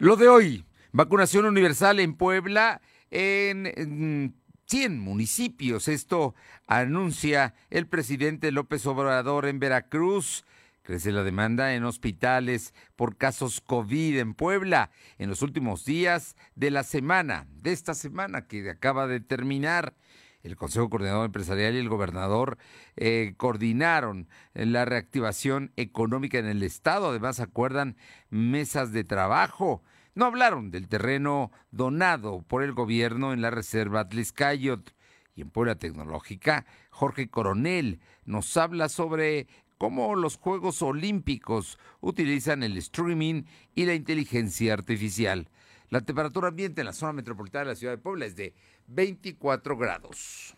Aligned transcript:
Lo 0.00 0.14
de 0.14 0.28
hoy, 0.28 0.64
vacunación 0.92 1.44
universal 1.44 1.98
en 1.98 2.14
Puebla 2.14 2.80
en, 3.10 4.32
100 4.66 5.00
municipios. 5.00 5.88
Esto 5.88 6.36
anuncia 6.68 7.54
el 7.68 7.88
presidente 7.88 8.52
López 8.52 8.86
Obrador 8.86 9.46
en 9.46 9.58
Veracruz. 9.58 10.44
Crece 10.84 11.10
la 11.10 11.24
demanda 11.24 11.74
en 11.74 11.82
hospitales 11.82 12.74
por 12.94 13.16
casos 13.16 13.60
COVID 13.60 14.18
en 14.18 14.34
Puebla 14.34 14.92
en 15.18 15.30
los 15.30 15.42
últimos 15.42 15.84
días 15.84 16.36
de 16.54 16.70
la 16.70 16.84
semana, 16.84 17.48
de 17.50 17.72
esta 17.72 17.94
semana 17.94 18.46
que 18.46 18.70
acaba 18.70 19.08
de 19.08 19.18
terminar. 19.18 19.96
El 20.42 20.56
Consejo 20.56 20.88
Coordinador 20.88 21.26
Empresarial 21.26 21.74
y 21.74 21.78
el 21.78 21.88
gobernador 21.88 22.58
eh, 22.96 23.34
coordinaron 23.36 24.28
la 24.54 24.84
reactivación 24.84 25.72
económica 25.76 26.38
en 26.38 26.46
el 26.46 26.62
Estado. 26.62 27.08
Además, 27.08 27.40
acuerdan 27.40 27.96
mesas 28.30 28.92
de 28.92 29.04
trabajo. 29.04 29.82
No 30.14 30.26
hablaron 30.26 30.70
del 30.70 30.88
terreno 30.88 31.50
donado 31.70 32.42
por 32.42 32.62
el 32.62 32.72
gobierno 32.72 33.32
en 33.32 33.42
la 33.42 33.50
Reserva 33.50 34.08
Tliscayot. 34.08 34.94
Y 35.34 35.42
en 35.42 35.50
Puebla 35.50 35.76
Tecnológica, 35.76 36.66
Jorge 36.90 37.28
Coronel 37.30 38.00
nos 38.24 38.56
habla 38.56 38.88
sobre 38.88 39.46
cómo 39.78 40.16
los 40.16 40.36
Juegos 40.36 40.82
Olímpicos 40.82 41.78
utilizan 42.00 42.62
el 42.62 42.76
streaming 42.76 43.44
y 43.74 43.86
la 43.86 43.94
inteligencia 43.94 44.72
artificial. 44.72 45.48
La 45.90 46.02
temperatura 46.02 46.48
ambiente 46.48 46.82
en 46.82 46.86
la 46.86 46.92
zona 46.92 47.12
metropolitana 47.12 47.64
de 47.64 47.70
la 47.70 47.76
ciudad 47.76 47.94
de 47.94 47.98
Puebla 47.98 48.26
es 48.26 48.36
de 48.36 48.54
24 48.88 49.76
grados. 49.76 50.54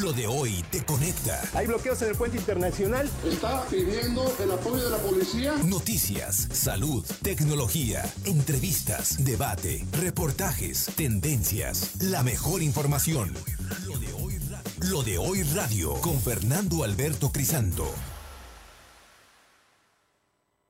Lo 0.00 0.12
de 0.12 0.26
hoy 0.26 0.64
te 0.70 0.82
conecta. 0.84 1.40
Hay 1.54 1.66
bloqueos 1.66 2.00
en 2.02 2.08
el 2.08 2.16
puente 2.16 2.38
internacional. 2.38 3.08
Está 3.24 3.62
pidiendo 3.66 4.34
el 4.42 4.50
apoyo 4.50 4.82
de 4.82 4.90
la 4.90 4.96
policía. 4.96 5.54
Noticias, 5.66 6.48
salud, 6.50 7.04
tecnología, 7.22 8.02
entrevistas, 8.24 9.22
debate, 9.22 9.84
reportajes, 9.92 10.86
tendencias, 10.96 12.02
la 12.02 12.22
mejor 12.22 12.62
información. 12.62 13.34
Lo 13.86 13.98
de 13.98 14.12
hoy 14.14 14.38
radio, 14.38 14.90
Lo 14.90 15.02
de 15.02 15.18
hoy 15.18 15.42
radio 15.42 15.92
con 16.00 16.18
Fernando 16.18 16.84
Alberto 16.84 17.30
Crisanto. 17.30 17.84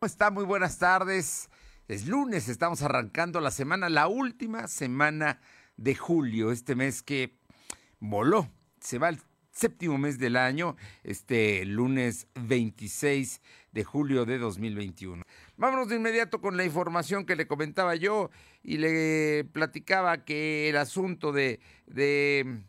¿Cómo 0.00 0.08
está? 0.08 0.30
Muy 0.32 0.44
buenas 0.44 0.78
tardes. 0.78 1.48
Es 1.88 2.06
lunes, 2.06 2.48
estamos 2.48 2.82
arrancando 2.82 3.40
la 3.40 3.50
semana, 3.50 3.88
la 3.88 4.06
última 4.06 4.68
semana 4.68 5.40
de 5.76 5.96
julio, 5.96 6.52
este 6.52 6.76
mes 6.76 7.02
que 7.02 7.36
voló 7.98 8.48
se 8.80 8.98
va 8.98 9.08
el 9.08 9.18
séptimo 9.50 9.98
mes 9.98 10.18
del 10.18 10.36
año, 10.36 10.76
este 11.02 11.64
lunes 11.64 12.28
26 12.36 13.42
de 13.72 13.84
julio 13.84 14.24
de 14.24 14.38
2021. 14.38 15.24
Vámonos 15.56 15.88
de 15.88 15.96
inmediato 15.96 16.40
con 16.40 16.56
la 16.56 16.64
información 16.64 17.26
que 17.26 17.34
le 17.34 17.48
comentaba 17.48 17.96
yo 17.96 18.30
y 18.62 18.78
le 18.78 19.44
platicaba 19.52 20.24
que 20.24 20.68
el 20.68 20.76
asunto 20.76 21.32
de, 21.32 21.58
de 21.86 22.62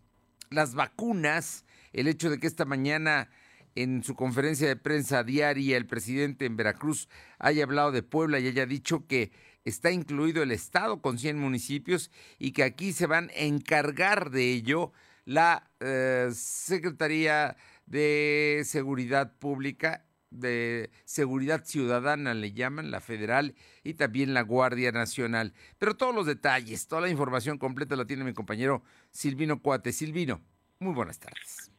las 0.50 0.74
vacunas, 0.74 1.66
el 1.94 2.08
hecho 2.08 2.32
de 2.32 2.40
que 2.40 2.48
esta 2.48 2.66
mañana 2.66 3.30
en 3.76 4.04
su 4.04 4.16
conferencia 4.16 4.68
de 4.68 4.76
prensa 4.76 5.24
diaria 5.24 5.78
el 5.78 5.86
presidente 5.86 6.46
en 6.46 6.56
Veracruz 6.56 7.08
haya 7.40 7.64
hablado 7.64 7.92
de 7.92 8.04
Puebla 8.04 8.40
y 8.40 8.48
haya 8.48 8.66
dicho 8.66 9.08
que 9.08 9.32
está 9.66 9.92
incluido 9.92 10.44
el 10.44 10.52
estado 10.52 11.02
con 11.02 11.18
100 11.18 11.40
municipios 11.40 12.12
y 12.38 12.52
que 12.52 12.64
aquí 12.64 12.94
se 12.94 13.08
van 13.08 13.30
a 13.30 13.40
encargar 13.42 14.30
de 14.30 14.52
ello 14.52 14.92
la 15.26 15.70
eh, 15.80 16.30
Secretaría 16.34 17.56
de 17.86 18.64
Seguridad 18.66 19.38
Pública, 19.38 20.06
de 20.30 20.90
Seguridad 21.06 21.64
Ciudadana 21.64 22.34
le 22.34 22.54
llaman, 22.54 22.92
la 22.92 23.00
federal, 23.00 23.56
y 23.84 23.94
también 23.94 24.34
la 24.34 24.42
Guardia 24.42 24.92
Nacional. 24.92 25.54
Pero 25.78 25.96
todos 25.96 26.14
los 26.14 26.26
detalles, 26.26 26.88
toda 26.88 27.02
la 27.04 27.10
información 27.10 27.58
completa 27.58 27.96
la 27.96 28.06
tiene 28.06 28.24
mi 28.24 28.34
compañero 28.34 28.84
Silvino 29.12 29.62
Cuate. 29.62 29.94
Silvino, 29.94 30.42
muy 30.80 30.94
buenas 30.94 31.20
tardes. 31.20 31.73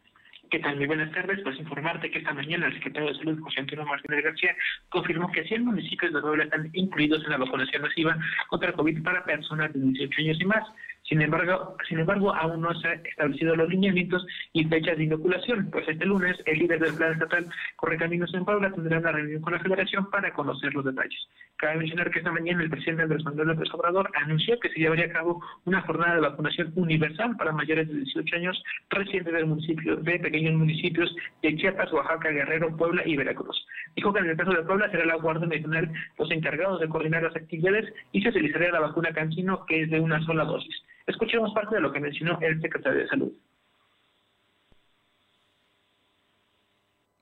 ¿Qué 0.54 0.60
tal? 0.60 0.76
Muy 0.76 0.86
buenas 0.86 1.10
tardes. 1.10 1.40
Pues 1.42 1.58
informarte 1.58 2.08
que 2.08 2.18
esta 2.18 2.32
mañana 2.32 2.68
el 2.68 2.74
secretario 2.74 3.08
de 3.08 3.18
Salud, 3.18 3.40
José 3.40 3.58
Antonio 3.58 3.84
Martínez 3.86 4.22
García, 4.22 4.54
confirmó 4.88 5.32
que 5.32 5.42
100 5.42 5.64
municipios 5.64 6.12
de 6.12 6.20
Puebla 6.20 6.44
están 6.44 6.70
incluidos 6.74 7.24
en 7.24 7.30
la 7.30 7.38
vacunación 7.38 7.82
masiva 7.82 8.16
contra 8.46 8.72
COVID 8.72 9.02
para 9.02 9.24
personas 9.24 9.72
de 9.72 9.80
18 9.80 10.20
años 10.20 10.40
y 10.40 10.44
más. 10.44 10.62
Sin 11.06 11.20
embargo, 11.20 11.76
sin 11.86 11.98
embargo, 11.98 12.34
aún 12.34 12.62
no 12.62 12.72
se 12.80 12.88
han 12.88 13.04
establecido 13.04 13.54
los 13.54 13.68
lineamientos 13.68 14.26
y 14.54 14.64
fechas 14.64 14.96
de 14.96 15.04
inoculación, 15.04 15.68
pues 15.70 15.86
este 15.86 16.06
lunes 16.06 16.36
el 16.46 16.58
líder 16.58 16.80
del 16.80 16.94
plan 16.94 17.12
estatal 17.12 17.46
Correcaminos 17.76 18.32
en 18.32 18.44
Puebla 18.46 18.72
tendrá 18.72 18.98
una 18.98 19.12
reunión 19.12 19.42
con 19.42 19.52
la 19.52 19.60
federación 19.60 20.08
para 20.10 20.32
conocer 20.32 20.72
los 20.72 20.84
detalles. 20.84 21.28
Cabe 21.56 21.76
mencionar 21.76 22.10
que 22.10 22.20
esta 22.20 22.32
mañana 22.32 22.62
el 22.62 22.70
presidente 22.70 23.02
Andrés 23.02 23.22
Manuel 23.22 23.48
López 23.48 23.68
Obrador 23.74 24.10
anunció 24.14 24.58
que 24.58 24.70
se 24.70 24.80
llevaría 24.80 25.04
a 25.04 25.12
cabo 25.12 25.44
una 25.66 25.82
jornada 25.82 26.14
de 26.14 26.22
vacunación 26.22 26.72
universal 26.74 27.36
para 27.36 27.52
mayores 27.52 27.86
de 27.86 27.94
18 27.94 28.36
años 28.36 28.62
residentes 28.88 29.34
del 29.34 29.46
municipio, 29.46 29.96
de 29.96 30.18
pequeños 30.18 30.54
municipios 30.54 31.14
de 31.42 31.54
Chiapas, 31.56 31.92
Oaxaca, 31.92 32.30
Guerrero, 32.30 32.74
Puebla 32.76 33.02
y 33.04 33.16
Veracruz. 33.16 33.66
Dijo 33.94 34.12
que 34.12 34.20
en 34.20 34.30
el 34.30 34.36
caso 34.38 34.52
de 34.52 34.62
Puebla 34.62 34.90
será 34.90 35.04
la 35.04 35.16
Guardia 35.16 35.46
Nacional 35.46 35.92
los 36.18 36.30
encargados 36.30 36.80
de 36.80 36.88
coordinar 36.88 37.22
las 37.22 37.36
actividades 37.36 37.92
y 38.12 38.22
se 38.22 38.30
utilizaría 38.30 38.72
la 38.72 38.80
vacuna 38.80 39.12
Cancino, 39.12 39.66
que 39.66 39.82
es 39.82 39.90
de 39.90 40.00
una 40.00 40.24
sola 40.24 40.44
dosis. 40.44 40.74
Escuchemos 41.06 41.52
parte 41.52 41.74
de 41.74 41.80
lo 41.80 41.92
que 41.92 42.00
mencionó 42.00 42.38
el 42.40 42.60
secretario 42.60 43.00
de 43.00 43.08
Salud. 43.08 43.32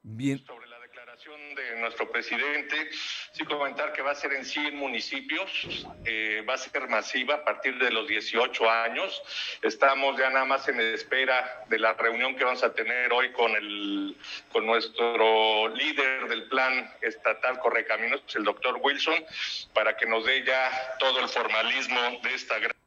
Bien. 0.04 0.44
Sobre 0.44 0.69
la 0.69 0.78
declaración 0.81 1.54
de 1.54 1.81
nuestro 1.81 2.10
presidente, 2.10 2.91
sí 2.93 3.44
comentar 3.44 3.93
que 3.93 4.03
va 4.03 4.10
a 4.10 4.15
ser 4.15 4.32
en 4.32 4.44
100 4.44 4.76
municipios, 4.76 5.87
eh, 6.04 6.44
va 6.48 6.54
a 6.54 6.59
ser 6.59 6.88
masiva 6.88 7.37
a 7.37 7.44
partir 7.44 7.78
de 7.78 7.91
los 7.91 8.06
18 8.06 8.70
años. 8.70 9.22
Estamos 9.62 10.19
ya 10.19 10.31
nada 10.31 10.44
más 10.44 10.69
en 10.69 10.81
espera 10.81 11.64
de 11.69 11.78
la 11.78 11.94
reunión 11.94 12.37
que 12.37 12.44
vamos 12.44 12.62
a 12.62 12.75
tener 12.75 13.12
hoy 13.12 13.32
con, 13.32 13.53
el, 13.53 14.16
con 14.53 14.66
nuestro 14.66 15.69
líder 15.69 16.28
del 16.28 16.49
plan 16.49 16.91
estatal 17.00 17.59
Correcaminos, 17.59 18.22
el 18.34 18.44
doctor 18.44 18.78
Wilson, 18.82 19.25
para 19.72 19.97
que 19.97 20.06
nos 20.06 20.25
dé 20.25 20.44
ya 20.44 20.70
todo 20.99 21.20
el 21.20 21.28
formalismo 21.28 22.00
de 22.22 22.34
esta 22.34 22.59
gran 22.59 22.81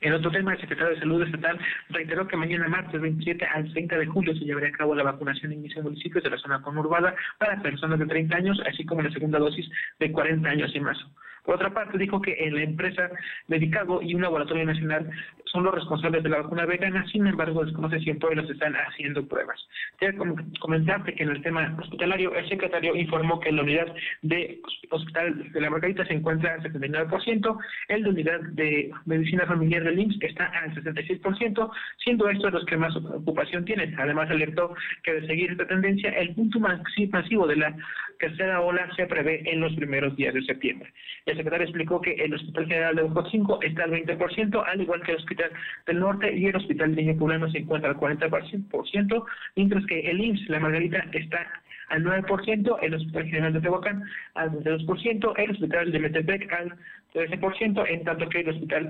en 0.00 0.12
otro 0.12 0.30
tema, 0.30 0.52
el 0.52 0.60
secretario 0.60 0.94
de 0.94 1.00
Salud 1.00 1.22
Estatal 1.22 1.58
reiteró 1.90 2.26
que 2.26 2.36
mañana 2.36 2.68
martes 2.68 3.00
27 3.00 3.44
al 3.44 3.72
30 3.72 3.98
de 3.98 4.06
julio 4.06 4.34
se 4.34 4.44
llevará 4.44 4.68
a 4.68 4.72
cabo 4.72 4.94
la 4.94 5.02
vacunación 5.02 5.52
en 5.52 5.62
15 5.62 5.82
municipios 5.82 6.24
de 6.24 6.30
la 6.30 6.38
zona 6.38 6.62
conurbada 6.62 7.14
para 7.38 7.60
personas 7.62 7.98
de 7.98 8.06
30 8.06 8.36
años, 8.36 8.60
así 8.66 8.84
como 8.84 9.02
la 9.02 9.10
segunda 9.10 9.38
dosis 9.38 9.68
de 9.98 10.12
40 10.12 10.48
años 10.48 10.70
y 10.74 10.80
más. 10.80 10.98
Por 11.46 11.54
otra 11.54 11.72
parte, 11.72 11.96
dijo 11.96 12.20
que 12.20 12.36
la 12.50 12.62
empresa 12.62 13.08
Medicago 13.46 14.02
y 14.02 14.14
un 14.14 14.22
laboratorio 14.22 14.64
nacional 14.64 15.08
son 15.44 15.62
los 15.62 15.74
responsables 15.74 16.24
de 16.24 16.28
la 16.28 16.42
vacuna 16.42 16.66
vegana, 16.66 17.06
sin 17.06 17.24
embargo, 17.24 17.64
desconoce 17.64 18.00
si 18.00 18.10
en 18.10 18.18
Puebla 18.18 18.44
se 18.46 18.52
están 18.52 18.74
haciendo 18.74 19.26
pruebas. 19.26 19.56
Quiero 19.98 20.24
comentarte 20.60 21.14
que 21.14 21.22
en 21.22 21.30
el 21.30 21.42
tema 21.42 21.74
hospitalario, 21.80 22.34
el 22.34 22.48
secretario 22.48 22.96
informó 22.96 23.38
que 23.38 23.52
la 23.52 23.62
unidad 23.62 23.94
de 24.22 24.60
hospital 24.90 25.52
de 25.52 25.60
la 25.60 25.70
Margarita 25.70 26.04
se 26.04 26.14
encuentra 26.14 26.54
al 26.54 26.62
79%, 26.64 27.58
el 27.88 28.02
de 28.02 28.10
unidad 28.10 28.40
de 28.40 28.90
medicina 29.04 29.46
familiar 29.46 29.85
del 29.86 29.98
IMSS 29.98 30.22
está 30.22 30.46
al 30.46 30.74
66%, 30.74 31.70
siendo 32.02 32.28
estos 32.28 32.52
los 32.52 32.64
que 32.66 32.76
más 32.76 32.94
ocupación 32.96 33.64
tienen. 33.64 33.98
Además, 33.98 34.30
alertó 34.30 34.74
que 35.02 35.14
de 35.14 35.26
seguir 35.26 35.52
esta 35.52 35.66
tendencia, 35.66 36.10
el 36.10 36.34
punto 36.34 36.60
masivo 36.60 37.46
de 37.46 37.56
la 37.56 37.74
tercera 38.18 38.60
ola 38.60 38.88
se 38.96 39.06
prevé 39.06 39.42
en 39.50 39.60
los 39.60 39.74
primeros 39.74 40.16
días 40.16 40.34
de 40.34 40.42
septiembre. 40.42 40.92
El 41.26 41.36
secretario 41.36 41.64
explicó 41.64 42.00
que 42.00 42.12
el 42.12 42.34
Hospital 42.34 42.66
General 42.66 42.96
de 42.96 43.02
Ocosingo 43.02 43.62
está 43.62 43.84
al 43.84 43.92
20%, 43.92 44.64
al 44.66 44.80
igual 44.80 45.02
que 45.02 45.12
el 45.12 45.18
Hospital 45.18 45.50
del 45.86 46.00
Norte 46.00 46.36
y 46.36 46.46
el 46.46 46.56
Hospital 46.56 46.94
de 46.94 47.02
Niño 47.02 47.18
Poblano 47.18 47.50
se 47.50 47.58
encuentra 47.58 47.90
al 47.90 47.96
40%, 47.96 49.24
mientras 49.56 49.86
que 49.86 50.00
el 50.10 50.20
IMSS, 50.20 50.48
la 50.48 50.60
Margarita, 50.60 51.04
está 51.12 51.46
al 51.88 52.04
9%, 52.04 52.78
el 52.82 52.94
Hospital 52.94 53.24
General 53.24 53.52
de 53.52 53.60
Tehuacán 53.60 54.02
al 54.34 54.50
22%, 54.52 55.32
el 55.36 55.50
Hospital 55.50 55.92
de 55.92 55.98
Metepec 55.98 56.52
al 56.52 56.74
13%, 57.14 57.84
en 57.88 58.04
tanto 58.04 58.28
que 58.28 58.40
el 58.40 58.48
Hospital 58.48 58.88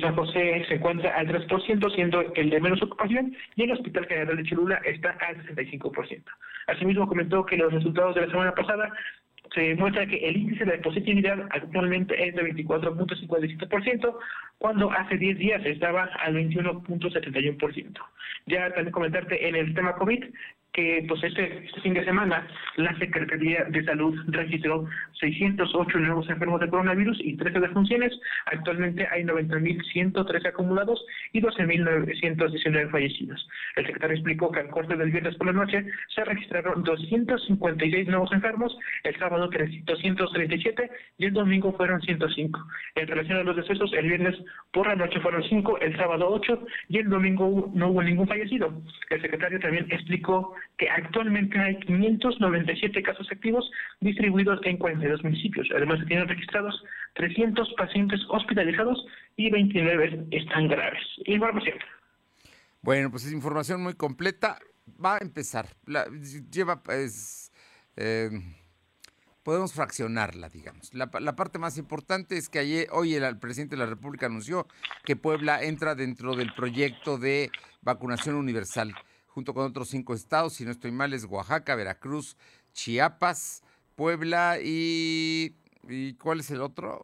San 0.00 0.14
José 0.14 0.64
se 0.68 0.74
encuentra 0.74 1.16
al 1.16 1.26
3%, 1.26 1.94
siendo 1.94 2.20
el 2.34 2.50
de 2.50 2.60
menos 2.60 2.82
ocupación, 2.82 3.34
y 3.56 3.62
el 3.62 3.72
Hospital 3.72 4.06
General 4.06 4.36
de 4.36 4.44
Cholula 4.44 4.76
está 4.84 5.10
al 5.26 5.36
65%. 5.46 6.22
Asimismo, 6.66 7.08
comentó 7.08 7.46
que 7.46 7.56
los 7.56 7.72
resultados 7.72 8.14
de 8.14 8.22
la 8.22 8.30
semana 8.30 8.54
pasada 8.54 8.92
se 9.54 9.74
muestra 9.74 10.06
que 10.06 10.16
el 10.28 10.36
índice 10.36 10.64
de 10.64 10.78
positividad 10.78 11.48
actualmente 11.50 12.14
es 12.28 12.34
de 12.34 12.42
24.57%, 12.54 14.16
cuando 14.58 14.90
hace 14.92 15.16
10 15.16 15.38
días 15.38 15.64
estaba 15.64 16.04
al 16.04 16.34
21.71%. 16.34 17.98
Ya 18.46 18.68
también 18.70 18.92
comentarte 18.92 19.48
en 19.48 19.56
el 19.56 19.74
tema 19.74 19.94
COVID, 19.94 20.24
que 20.72 21.04
pues 21.08 21.22
este, 21.24 21.64
este, 21.64 21.80
fin 21.80 21.94
de 21.94 22.04
semana 22.04 22.46
la 22.76 22.96
Secretaría 22.98 23.64
de 23.64 23.84
Salud 23.84 24.16
registró 24.28 24.86
608 25.20 25.98
nuevos 25.98 26.28
enfermos 26.30 26.60
de 26.60 26.68
coronavirus 26.68 27.18
y 27.22 27.36
13 27.36 27.60
defunciones. 27.60 28.12
Actualmente 28.46 29.06
hay 29.10 29.24
90.113 29.24 30.46
acumulados 30.48 31.04
y 31.32 31.40
12.919 31.40 32.90
fallecidos. 32.90 33.48
El 33.76 33.86
secretario 33.86 34.16
explicó 34.16 34.50
que 34.50 34.60
al 34.60 34.68
corte 34.68 34.96
del 34.96 35.10
viernes 35.10 35.34
por 35.36 35.48
la 35.48 35.52
noche 35.52 35.84
se 36.14 36.24
registraron 36.24 36.84
256 36.84 38.08
nuevos 38.08 38.32
enfermos, 38.32 38.76
el 39.04 39.18
sábado 39.18 39.48
237 39.48 40.90
y 41.18 41.24
el 41.26 41.32
domingo 41.32 41.72
fueron 41.72 42.00
105. 42.00 42.60
En 42.94 43.06
relación 43.06 43.38
a 43.38 43.42
los 43.42 43.56
decesos, 43.56 43.92
el 43.92 44.06
viernes 44.08 44.36
por 44.72 44.86
la 44.86 44.94
noche 44.94 45.20
fueron 45.20 45.42
5, 45.42 45.78
el 45.80 45.96
sábado 45.96 46.28
8 46.30 46.66
y 46.88 46.98
el 46.98 47.08
domingo 47.08 47.70
no 47.74 47.88
hubo 47.88 48.02
ningún 48.02 48.28
fallecido. 48.28 48.72
El 49.10 49.20
secretario 49.20 49.58
también 49.60 49.86
explicó 49.90 50.54
que 50.78 50.88
actualmente 50.88 51.58
hay 51.58 51.78
597 51.80 53.02
casos 53.02 53.28
activos 53.30 53.70
distribuidos 54.00 54.60
en 54.64 54.76
42 54.76 55.22
municipios. 55.24 55.68
Además, 55.74 56.00
se 56.00 56.06
tienen 56.06 56.28
registrados 56.28 56.82
300 57.14 57.74
pacientes 57.76 58.20
hospitalizados 58.28 59.04
y 59.36 59.50
29 59.50 60.26
están 60.30 60.68
graves. 60.68 61.02
Información. 61.26 61.78
Bueno, 62.82 63.10
pues 63.10 63.26
es 63.26 63.32
información 63.32 63.82
muy 63.82 63.94
completa. 63.94 64.58
Va 65.04 65.16
a 65.16 65.18
empezar. 65.18 65.66
Lleva, 66.50 66.82
pues, 66.82 67.52
eh, 67.96 68.30
podemos 69.42 69.72
fraccionarla, 69.72 70.48
digamos. 70.48 70.94
La, 70.94 71.10
parte 71.10 71.58
más 71.58 71.78
importante 71.78 72.36
es 72.36 72.48
que 72.48 72.58
ayer, 72.58 72.86
hoy 72.92 73.14
el, 73.14 73.38
presidente 73.38 73.76
de 73.76 73.80
la 73.80 73.86
República 73.86 74.26
anunció 74.26 74.66
que 75.04 75.16
Puebla 75.16 75.62
entra 75.62 75.94
dentro 75.94 76.36
del 76.36 76.52
proyecto 76.54 77.18
de 77.18 77.50
vacunación 77.82 78.36
universal 78.36 78.94
junto 79.30 79.54
con 79.54 79.64
otros 79.64 79.88
cinco 79.88 80.14
estados, 80.14 80.54
si 80.54 80.64
no 80.64 80.70
estoy 80.70 80.92
mal, 80.92 81.12
es 81.14 81.24
Oaxaca, 81.24 81.74
Veracruz, 81.74 82.36
Chiapas, 82.72 83.62
Puebla 83.94 84.58
y... 84.62 85.56
¿Y 85.88 86.14
cuál 86.14 86.40
es 86.40 86.50
el 86.50 86.60
otro? 86.60 87.02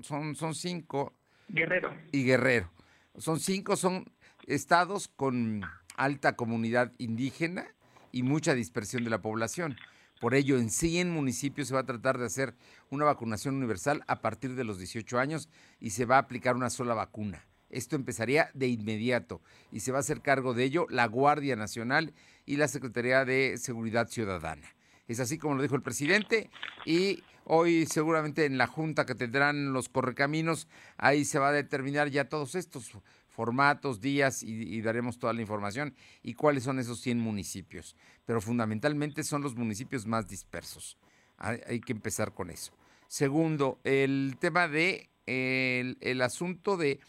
Son, 0.00 0.34
son 0.34 0.54
cinco. 0.54 1.12
Guerrero. 1.48 1.94
Y 2.10 2.24
Guerrero. 2.24 2.70
Son 3.18 3.38
cinco, 3.38 3.76
son 3.76 4.10
estados 4.46 5.08
con 5.08 5.62
alta 5.96 6.34
comunidad 6.34 6.92
indígena 6.98 7.66
y 8.12 8.22
mucha 8.22 8.54
dispersión 8.54 9.04
de 9.04 9.10
la 9.10 9.20
población. 9.20 9.76
Por 10.20 10.34
ello, 10.34 10.58
en 10.58 10.70
100 10.70 11.10
municipios 11.10 11.68
se 11.68 11.74
va 11.74 11.80
a 11.80 11.86
tratar 11.86 12.18
de 12.18 12.26
hacer 12.26 12.54
una 12.88 13.04
vacunación 13.04 13.56
universal 13.56 14.02
a 14.06 14.20
partir 14.20 14.54
de 14.54 14.64
los 14.64 14.78
18 14.78 15.18
años 15.18 15.48
y 15.80 15.90
se 15.90 16.06
va 16.06 16.16
a 16.16 16.20
aplicar 16.20 16.56
una 16.56 16.70
sola 16.70 16.94
vacuna. 16.94 17.44
Esto 17.74 17.96
empezaría 17.96 18.50
de 18.54 18.68
inmediato 18.68 19.42
y 19.72 19.80
se 19.80 19.90
va 19.90 19.98
a 19.98 20.00
hacer 20.00 20.20
cargo 20.20 20.54
de 20.54 20.64
ello 20.64 20.86
la 20.90 21.06
Guardia 21.06 21.56
Nacional 21.56 22.14
y 22.46 22.56
la 22.56 22.68
Secretaría 22.68 23.24
de 23.24 23.58
Seguridad 23.58 24.08
Ciudadana. 24.08 24.66
Es 25.08 25.20
así 25.20 25.38
como 25.38 25.56
lo 25.56 25.62
dijo 25.62 25.74
el 25.74 25.82
presidente 25.82 26.50
y 26.86 27.22
hoy 27.44 27.86
seguramente 27.86 28.46
en 28.46 28.56
la 28.58 28.68
junta 28.68 29.04
que 29.04 29.14
tendrán 29.14 29.72
los 29.72 29.88
correcaminos, 29.88 30.68
ahí 30.96 31.24
se 31.24 31.38
va 31.38 31.48
a 31.48 31.52
determinar 31.52 32.08
ya 32.08 32.28
todos 32.28 32.54
estos 32.54 32.92
formatos, 33.28 34.00
días 34.00 34.44
y, 34.44 34.80
daremos 34.80 35.18
toda 35.18 35.32
la 35.32 35.40
información 35.40 35.96
y 36.22 36.34
cuáles 36.34 36.62
son 36.62 36.78
esos 36.78 37.00
100 37.00 37.18
municipios. 37.18 37.96
Pero 38.24 38.40
fundamentalmente 38.40 39.24
son 39.24 39.42
los 39.42 39.56
municipios 39.56 40.06
más 40.06 40.28
dispersos. 40.28 40.96
Hay, 41.36 41.80
que 41.80 41.92
empezar 41.92 42.32
con 42.32 42.50
eso. 42.50 42.72
Segundo, 43.08 43.80
el 43.82 44.36
tema 44.38 44.68
de 44.68 45.10
el 45.26 46.22
asunto 46.22 46.76
de 46.76 47.00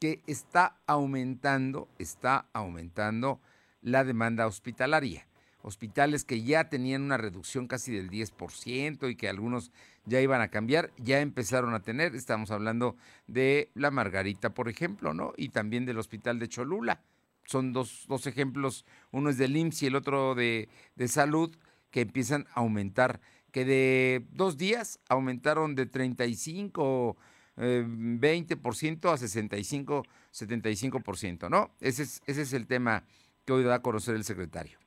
que 0.00 0.22
está 0.26 0.78
aumentando, 0.86 1.86
está 1.98 2.46
aumentando 2.54 3.38
la 3.82 4.02
demanda 4.02 4.46
hospitalaria. 4.46 5.26
Hospitales 5.62 6.24
que 6.24 6.42
ya 6.42 6.70
tenían 6.70 7.02
una 7.02 7.18
reducción 7.18 7.68
casi 7.68 7.92
del 7.92 8.08
10% 8.08 9.10
y 9.10 9.14
que 9.14 9.28
algunos 9.28 9.72
ya 10.06 10.22
iban 10.22 10.40
a 10.40 10.48
cambiar, 10.48 10.90
ya 10.96 11.20
empezaron 11.20 11.74
a 11.74 11.82
tener, 11.82 12.14
estamos 12.14 12.50
hablando 12.50 12.96
de 13.26 13.70
la 13.74 13.90
Margarita, 13.90 14.54
por 14.54 14.70
ejemplo, 14.70 15.12
¿no? 15.12 15.34
Y 15.36 15.50
también 15.50 15.84
del 15.84 15.98
Hospital 15.98 16.38
de 16.38 16.48
Cholula. 16.48 17.02
Son 17.44 17.74
dos, 17.74 18.06
dos 18.08 18.26
ejemplos, 18.26 18.86
uno 19.10 19.28
es 19.28 19.36
del 19.36 19.54
IMSS 19.54 19.82
y 19.82 19.86
el 19.86 19.96
otro 19.96 20.34
de, 20.34 20.70
de 20.96 21.08
salud, 21.08 21.54
que 21.90 22.02
empiezan 22.02 22.46
a 22.54 22.60
aumentar, 22.60 23.20
que 23.52 23.66
de 23.66 24.24
dos 24.30 24.56
días 24.56 24.98
aumentaron 25.08 25.74
de 25.74 25.84
35 25.84 27.18
20% 27.56 29.12
a 29.12 29.16
65, 29.16 30.04
75%, 30.32 31.50
¿no? 31.50 31.74
Ese 31.80 32.02
es, 32.04 32.22
ese 32.26 32.42
es 32.42 32.52
el 32.52 32.66
tema 32.66 33.04
que 33.44 33.52
hoy 33.52 33.64
da 33.64 33.76
a 33.76 33.82
conocer 33.82 34.14
el 34.14 34.24
secretario. 34.24 34.78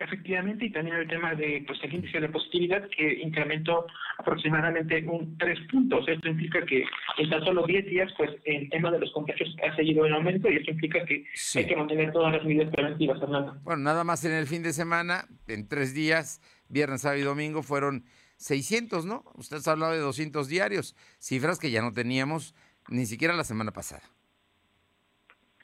Efectivamente, 0.00 0.64
y 0.64 0.72
también 0.72 0.96
el 0.96 1.06
tema 1.06 1.34
de 1.34 1.62
pues, 1.66 1.78
el 1.82 1.92
índice 1.92 2.20
de 2.20 2.30
positividad 2.30 2.88
que 2.88 3.20
incrementó 3.20 3.86
aproximadamente 4.16 5.04
un 5.06 5.36
3 5.36 5.58
puntos. 5.70 6.08
Esto 6.08 6.26
implica 6.26 6.64
que 6.64 6.84
en 7.18 7.28
tan 7.28 7.44
solo 7.44 7.66
10 7.66 7.84
días, 7.84 8.10
pues 8.16 8.30
el 8.46 8.70
tema 8.70 8.90
de 8.90 8.98
los 8.98 9.12
contagios 9.12 9.54
ha 9.62 9.76
seguido 9.76 10.06
en 10.06 10.14
aumento 10.14 10.50
y 10.50 10.56
esto 10.56 10.70
implica 10.70 11.04
que 11.04 11.26
hay 11.54 11.66
que 11.66 11.76
mantener 11.76 12.12
todas 12.12 12.32
las 12.32 12.42
medidas 12.42 12.72
preventivas, 12.72 13.20
Fernando. 13.20 13.58
Bueno, 13.62 13.82
nada 13.82 14.02
más 14.02 14.24
en 14.24 14.32
el 14.32 14.46
fin 14.46 14.62
de 14.62 14.72
semana, 14.72 15.26
en 15.48 15.68
tres 15.68 15.92
días, 15.92 16.40
viernes, 16.70 17.02
sábado 17.02 17.20
y 17.20 17.24
domingo, 17.24 17.62
fueron 17.62 18.06
600, 18.40 19.04
¿no? 19.04 19.22
Usted 19.34 19.58
ha 19.66 19.72
hablado 19.72 19.92
de 19.92 19.98
200 19.98 20.48
diarios, 20.48 20.96
cifras 21.18 21.58
que 21.58 21.70
ya 21.70 21.82
no 21.82 21.92
teníamos 21.92 22.54
ni 22.88 23.04
siquiera 23.04 23.34
la 23.34 23.44
semana 23.44 23.70
pasada. 23.70 24.02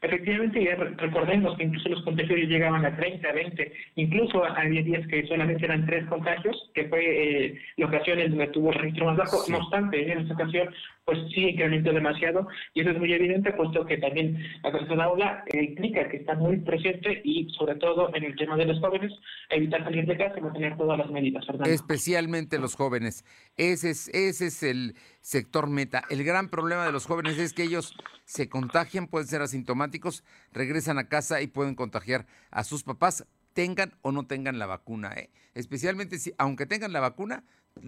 Efectivamente, 0.02 0.62
ya 0.62 0.74
recordemos 0.74 1.56
que 1.56 1.64
incluso 1.64 1.88
los 1.88 2.04
contagios 2.04 2.38
llegaban 2.38 2.84
a 2.84 2.94
30, 2.94 3.32
20, 3.32 3.72
incluso 3.96 4.44
había 4.44 4.82
días 4.82 5.06
que 5.08 5.26
solamente 5.26 5.64
eran 5.64 5.86
tres 5.86 6.06
contagios, 6.06 6.70
que 6.74 6.84
fue 6.84 7.46
eh, 7.46 7.58
la 7.78 7.86
ocasión 7.86 8.18
en 8.18 8.30
donde 8.30 8.48
tuvo 8.48 8.72
registro 8.72 9.06
más 9.06 9.16
bajo. 9.16 9.38
No 9.48 9.56
obstante, 9.56 10.12
en 10.12 10.18
esta 10.18 10.34
ocasión 10.34 10.68
pues 11.06 11.18
sí 11.32 11.50
incrementó 11.50 11.92
demasiado 11.92 12.48
y 12.74 12.80
eso 12.80 12.90
es 12.90 12.98
muy 12.98 13.12
evidente 13.12 13.52
puesto 13.52 13.86
que 13.86 13.96
también 13.98 14.42
la 14.64 14.72
tercera 14.72 15.04
aula 15.04 15.44
eh, 15.46 15.62
implica 15.62 16.08
que 16.08 16.16
está 16.16 16.34
muy 16.34 16.56
presente 16.56 17.20
y 17.22 17.48
sobre 17.50 17.76
todo 17.76 18.12
en 18.12 18.24
el 18.24 18.34
tema 18.34 18.56
de 18.56 18.66
los 18.66 18.80
jóvenes 18.80 19.12
evitar 19.48 19.84
salir 19.84 20.04
de 20.04 20.18
casa 20.18 20.34
y 20.36 20.40
mantener 20.40 20.76
todas 20.76 20.98
las 20.98 21.08
medidas. 21.08 21.44
Especialmente 21.64 22.58
los 22.58 22.74
jóvenes. 22.74 23.24
Ese 23.56 23.90
es, 23.90 24.08
ese 24.08 24.46
es 24.46 24.62
el 24.64 24.96
sector 25.20 25.68
meta. 25.68 26.02
El 26.10 26.24
gran 26.24 26.48
problema 26.48 26.84
de 26.84 26.90
los 26.90 27.06
jóvenes 27.06 27.38
es 27.38 27.52
que 27.52 27.62
ellos 27.62 27.96
se 28.24 28.48
contagian, 28.48 29.06
pueden 29.06 29.28
ser 29.28 29.42
asintomáticos, 29.42 30.24
regresan 30.52 30.98
a 30.98 31.08
casa 31.08 31.40
y 31.40 31.46
pueden 31.46 31.76
contagiar 31.76 32.26
a 32.50 32.64
sus 32.64 32.82
papás, 32.82 33.24
tengan 33.52 33.92
o 34.02 34.10
no 34.10 34.26
tengan 34.26 34.58
la 34.58 34.66
vacuna. 34.66 35.12
¿eh? 35.16 35.30
Especialmente 35.54 36.18
si, 36.18 36.32
aunque 36.36 36.66
tengan 36.66 36.92
la 36.92 36.98
vacuna, 36.98 37.44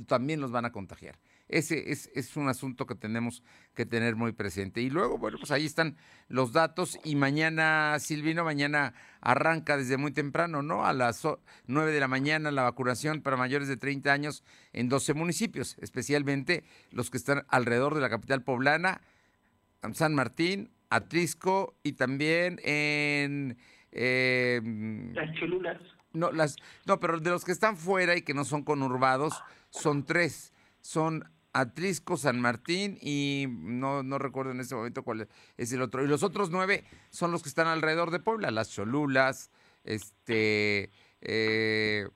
también 0.07 0.41
los 0.41 0.53
van 0.53 0.67
a 0.67 0.73
contagiar. 0.73 1.17
Ese 1.49 1.91
es, 1.91 2.37
un 2.37 2.49
asunto 2.49 2.87
que 2.87 2.95
tenemos 2.95 3.43
que 3.75 3.87
tener 3.87 4.17
muy 4.17 4.33
presente. 4.33 4.83
Y 4.83 4.91
luego, 4.91 5.17
bueno, 5.17 5.39
pues 5.39 5.51
ahí 5.51 5.65
están 5.65 5.97
los 6.29 6.53
datos 6.53 6.99
y 7.05 7.17
mañana, 7.17 7.99
Silvino, 8.01 8.45
mañana 8.45 8.93
arranca 9.23 9.79
desde 9.79 9.97
muy 9.97 10.13
temprano, 10.13 10.63
¿no? 10.63 10.85
A 10.85 10.93
las 10.93 11.27
9 11.67 11.93
de 11.93 12.01
la 12.01 12.09
mañana 12.09 12.51
la 12.51 12.65
vacunación 12.65 13.23
para 13.23 13.39
mayores 13.39 13.67
de 13.67 13.79
30 13.79 14.13
años 14.13 14.45
en 14.75 14.91
12 14.91 15.15
municipios, 15.15 15.77
especialmente 15.81 16.65
los 16.91 17.11
que 17.11 17.17
están 17.17 17.45
alrededor 17.49 17.95
de 17.95 18.03
la 18.03 18.11
capital 18.11 18.43
poblana, 18.43 19.01
San 19.93 20.15
Martín, 20.15 20.71
Atlisco 20.91 21.77
y 21.83 21.93
también 21.93 22.61
en... 22.63 23.57
Eh, 23.93 24.61
las 25.15 25.35
Cholulas. 25.39 25.81
No, 26.13 26.31
las, 26.31 26.57
no, 26.87 27.01
pero 27.01 27.21
de 27.21 27.31
los 27.31 27.45
que 27.45 27.53
están 27.53 27.77
fuera 27.77 28.17
y 28.17 28.23
que 28.23 28.35
no 28.35 28.45
son 28.45 28.65
conurbados, 28.65 29.43
son 29.71 30.05
tres. 30.05 30.53
Son 30.81 31.25
Atrisco, 31.53 32.17
San 32.17 32.41
Martín 32.41 32.99
y 33.01 33.47
no, 33.49 34.03
no 34.03 34.19
recuerdo 34.19 34.53
en 34.53 34.61
este 34.61 34.75
momento 34.75 35.03
cuál 35.03 35.29
es 35.57 35.73
el 35.73 35.83
otro. 35.83 36.05
Y 36.05 36.07
los 36.07 36.23
otros 36.23 36.51
nueve 36.51 36.85
son 37.11 37.33
los 37.33 37.43
que 37.43 37.49
están 37.49 37.67
alrededor 37.67 38.11
de 38.11 38.21
Puebla, 38.21 38.51
las 38.51 38.71
Cholulas, 38.71 39.51
este, 39.85 40.91
eh, 41.21 42.09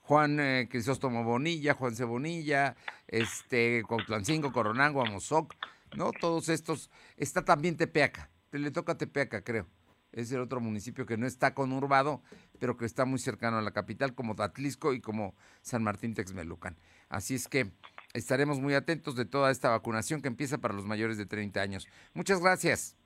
Juan 0.00 0.38
eh, 0.40 0.68
Crisóstomo 0.70 1.24
Bonilla, 1.24 1.74
Juan 1.74 1.96
Cebonilla, 1.96 2.76
este, 3.08 3.82
Cuautlancingo, 3.86 4.52
Coronango, 4.52 5.00
Amozoc, 5.00 5.54
¿no? 5.96 6.10
Todos 6.12 6.48
estos. 6.48 6.90
Está 7.16 7.44
también 7.44 7.76
Tepeaca, 7.76 8.30
le 8.52 8.70
toca 8.70 8.92
a 8.92 8.98
Tepeaca, 8.98 9.42
creo. 9.42 9.66
Es 10.12 10.30
el 10.30 10.40
otro 10.40 10.60
municipio 10.60 11.06
que 11.06 11.16
no 11.16 11.26
está 11.26 11.54
conurbado, 11.54 12.22
pero 12.60 12.76
que 12.76 12.84
está 12.84 13.04
muy 13.04 13.18
cercano 13.18 13.58
a 13.58 13.62
la 13.62 13.72
capital, 13.72 14.14
como 14.14 14.36
Atlisco 14.38 14.92
y 14.92 15.00
como 15.00 15.34
San 15.60 15.82
Martín 15.82 16.14
Texmelucan. 16.14 16.76
Así 17.08 17.34
es 17.34 17.48
que 17.48 17.72
estaremos 18.14 18.60
muy 18.60 18.74
atentos 18.74 19.16
de 19.16 19.26
toda 19.26 19.50
esta 19.50 19.68
vacunación 19.68 20.22
que 20.22 20.28
empieza 20.28 20.58
para 20.58 20.72
los 20.72 20.86
mayores 20.86 21.18
de 21.18 21.26
30 21.26 21.60
años. 21.60 21.86
Muchas 22.14 22.40
gracias. 22.40 22.96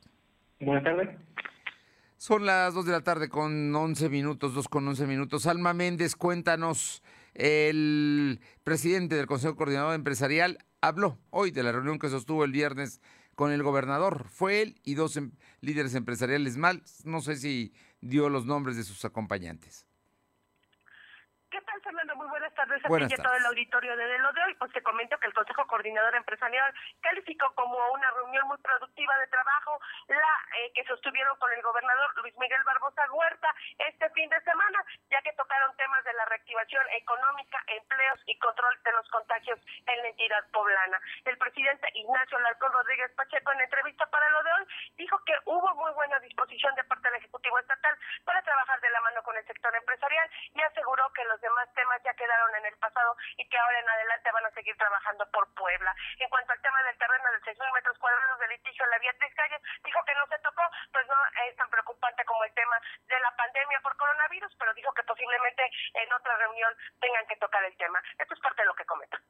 Buenas 0.61 0.85
tardes. 0.85 1.09
Son 2.19 2.47
las 2.47 2.75
2 2.75 2.87
de 2.87 2.93
la 2.93 3.01
tarde 3.01 3.29
con 3.29 3.75
11 3.75 4.09
minutos, 4.09 4.55
2 4.55 4.69
con 4.69 4.87
11 4.87 5.07
minutos. 5.07 5.47
Alma 5.47 5.73
Méndez, 5.73 6.17
cuéntanos, 6.17 7.03
el 7.35 8.41
presidente 8.65 9.15
del 9.15 9.27
Consejo 9.27 9.57
Coordinador 9.57 9.95
Empresarial 9.95 10.59
habló 10.81 11.19
hoy 11.31 11.51
de 11.53 11.63
la 11.63 11.73
reunión 11.73 11.99
que 11.99 12.09
sostuvo 12.09 12.45
el 12.45 12.53
viernes 12.53 13.01
con 13.35 13.53
el 13.53 13.63
gobernador. 13.63 14.27
Fue 14.29 14.63
él 14.63 14.81
y 14.83 14.95
dos 14.95 15.17
em, 15.17 15.31
líderes 15.61 15.95
empresariales 15.95 16.57
mal. 16.57 16.83
No 17.05 17.21
sé 17.21 17.37
si 17.37 17.73
dio 18.01 18.29
los 18.29 18.47
nombres 18.47 18.77
de 18.77 18.83
sus 18.83 19.05
acompañantes. 19.05 19.88
Tardes 22.59 22.83
a 22.83 22.89
ti 22.91 23.07
y 23.07 23.15
a 23.15 23.23
todo 23.23 23.39
el 23.39 23.47
auditorio 23.47 23.97
de 23.97 24.19
lo 24.19 24.33
de 24.33 24.43
hoy. 24.43 24.55
Pues 24.59 24.73
te 24.73 24.83
comento 24.83 25.17
que 25.19 25.29
el 25.29 25.35
Consejo 25.35 25.65
Coordinador 25.67 26.15
Empresarial 26.17 26.75
calificó 27.01 27.55
como 27.55 27.79
una 27.95 28.11
reunión 28.11 28.49
muy 28.49 28.59
productiva 28.59 29.17
de 29.19 29.27
trabajo 29.29 29.79
la 30.09 30.33
eh, 30.59 30.73
que 30.75 30.85
sostuvieron 30.85 31.39
con 31.39 31.53
el 31.53 31.63
gobernador 31.63 32.11
Luis 32.19 32.37
Miguel 32.39 32.65
Barbosa 32.65 33.07
Huerta 33.13 33.55
este 33.79 34.11
fin 34.11 34.29
de 34.29 34.41
semana, 34.43 34.85
ya 35.11 35.23
que 35.23 35.33
tocaron 35.35 35.77
temas 35.77 36.03
de 36.03 36.13
la 36.15 36.25
reactivación 36.25 36.83
económica, 36.99 37.63
empleos 37.69 38.19
y 38.27 38.37
control 38.39 38.75
de 38.83 38.93
los 38.93 39.09
contagios 39.11 39.61
en 39.87 40.03
la 40.03 40.09
entidad 40.09 40.43
poblana. 40.51 41.01
El 41.25 41.39
presidente 41.39 41.87
Ignacio 41.95 42.39
Larcón 42.41 42.73
Rodríguez 42.73 43.13
Pacheco 43.13 43.53
en 43.53 43.61
entrevista 43.61 44.07
para 44.11 44.29
lo 44.31 44.43
de 44.43 44.53
hoy 44.53 44.67
dijo 44.97 45.23
que 45.25 45.35
hubo 45.45 45.75
muy 45.77 45.93
buena 45.93 46.19
disposición 46.21 46.75
de 46.75 46.85
parte 46.85 47.09
del 47.09 47.19
Ejecutivo 47.19 47.59
Estatal 47.59 47.97
para 48.25 48.43
trabajar 48.43 48.81
de 48.81 48.91
la 48.91 49.01
mano 49.03 49.23
con 49.23 49.37
el 49.37 49.47
sector 49.47 49.75
empresarial 49.77 50.29
y 50.55 50.61
aseguró 50.61 51.09
que 51.13 51.25
los 51.25 51.41
demás 51.41 51.69
temas 51.75 52.03
ya 52.03 52.15
quedaron 52.15 52.48
en 52.57 52.67
el 52.67 52.77
pasado 52.79 53.17
y 53.37 53.49
que 53.49 53.59
ahora 53.59 53.79
en 53.79 53.89
adelante 53.89 54.33
van 54.33 54.47
a 54.47 54.51
seguir 54.51 54.77
trabajando 54.77 55.29
por 55.31 55.49
Puebla. 55.55 55.95
En 56.19 56.29
cuanto 56.29 56.53
al 56.53 56.63
tema 56.63 56.83
del 56.83 56.99
terreno 56.99 57.25
de 57.33 57.41
6.000 57.53 57.75
metros 57.75 57.99
cuadrados 57.99 58.39
de 58.41 58.49
litigio 58.49 58.85
en 58.85 58.91
la 58.91 58.99
Beatriz 58.99 59.35
Calles, 59.35 59.63
dijo 59.85 60.01
que 60.05 60.15
no 60.15 60.27
se 60.29 60.39
tocó, 60.39 60.63
pues 60.93 61.07
no 61.07 61.17
es 61.49 61.57
tan 61.57 61.71
preocupante 61.71 62.25
como 62.25 62.45
el 62.45 62.53
tema 62.55 62.77
de 63.07 63.21
la 63.21 63.37
pandemia 63.37 63.81
por 63.81 63.97
coronavirus, 63.97 64.53
pero 64.59 64.75
dijo 64.75 64.93
que 64.95 65.03
posiblemente 65.03 65.63
en 65.95 66.13
otra 66.13 66.37
reunión 66.39 66.75
tengan 67.01 67.27
que 67.27 67.37
tocar 67.37 67.65
el 67.65 67.77
tema. 67.77 68.03
Esto 68.19 68.35
es 68.35 68.41
parte 68.41 68.63
de 68.63 68.67
lo 68.67 68.75
que 68.75 68.85
comenta. 68.85 69.21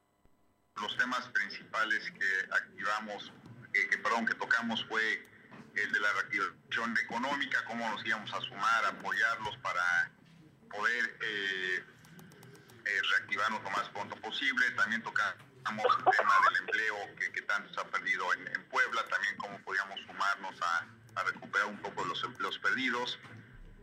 Los 0.75 0.95
temas 0.97 1.27
principales 1.29 2.11
que 2.11 2.53
activamos, 2.55 3.33
que, 3.73 3.89
que 3.89 3.97
perdón, 3.97 4.25
que 4.25 4.35
tocamos 4.35 4.85
fue 4.87 5.27
el 5.75 5.91
de 5.91 5.99
la 5.99 6.13
reactivación 6.13 6.97
económica, 7.05 7.63
cómo 7.65 7.89
nos 7.89 8.05
íbamos 8.05 8.33
a 8.33 8.41
sumar, 8.41 8.85
apoyarlos 8.85 9.57
para 9.57 10.11
poder 10.69 11.05
eh, 11.21 11.83
eh, 12.85 13.01
reactivarnos 13.11 13.63
lo 13.63 13.69
más 13.71 13.89
pronto 13.89 14.15
También 14.75 15.01
tocamos 15.01 15.35
el 15.65 16.17
tema 16.17 16.33
del 16.49 16.57
empleo 16.61 16.95
que, 17.33 17.41
tanto 17.41 17.73
se 17.73 17.81
ha 17.81 17.83
perdido 17.85 18.31
en, 18.33 18.63
Puebla, 18.69 19.03
también 19.09 19.35
cómo 19.37 19.57
podíamos 19.63 19.99
sumarnos 20.01 20.55
a, 20.61 20.85
recuperar 21.23 21.67
un 21.67 21.79
poco 21.79 22.05
los 22.05 22.23
empleos 22.23 22.59
perdidos. 22.59 23.17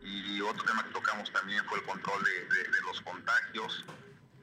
Y 0.01 0.39
otro 0.39 0.63
tema 0.63 0.83
que 0.85 0.91
tocamos 0.91 1.31
también 1.33 1.63
fue 1.65 1.79
el 1.79 1.85
control 1.85 2.23
de, 2.23 2.81
los 2.81 3.01
contagios, 3.01 3.85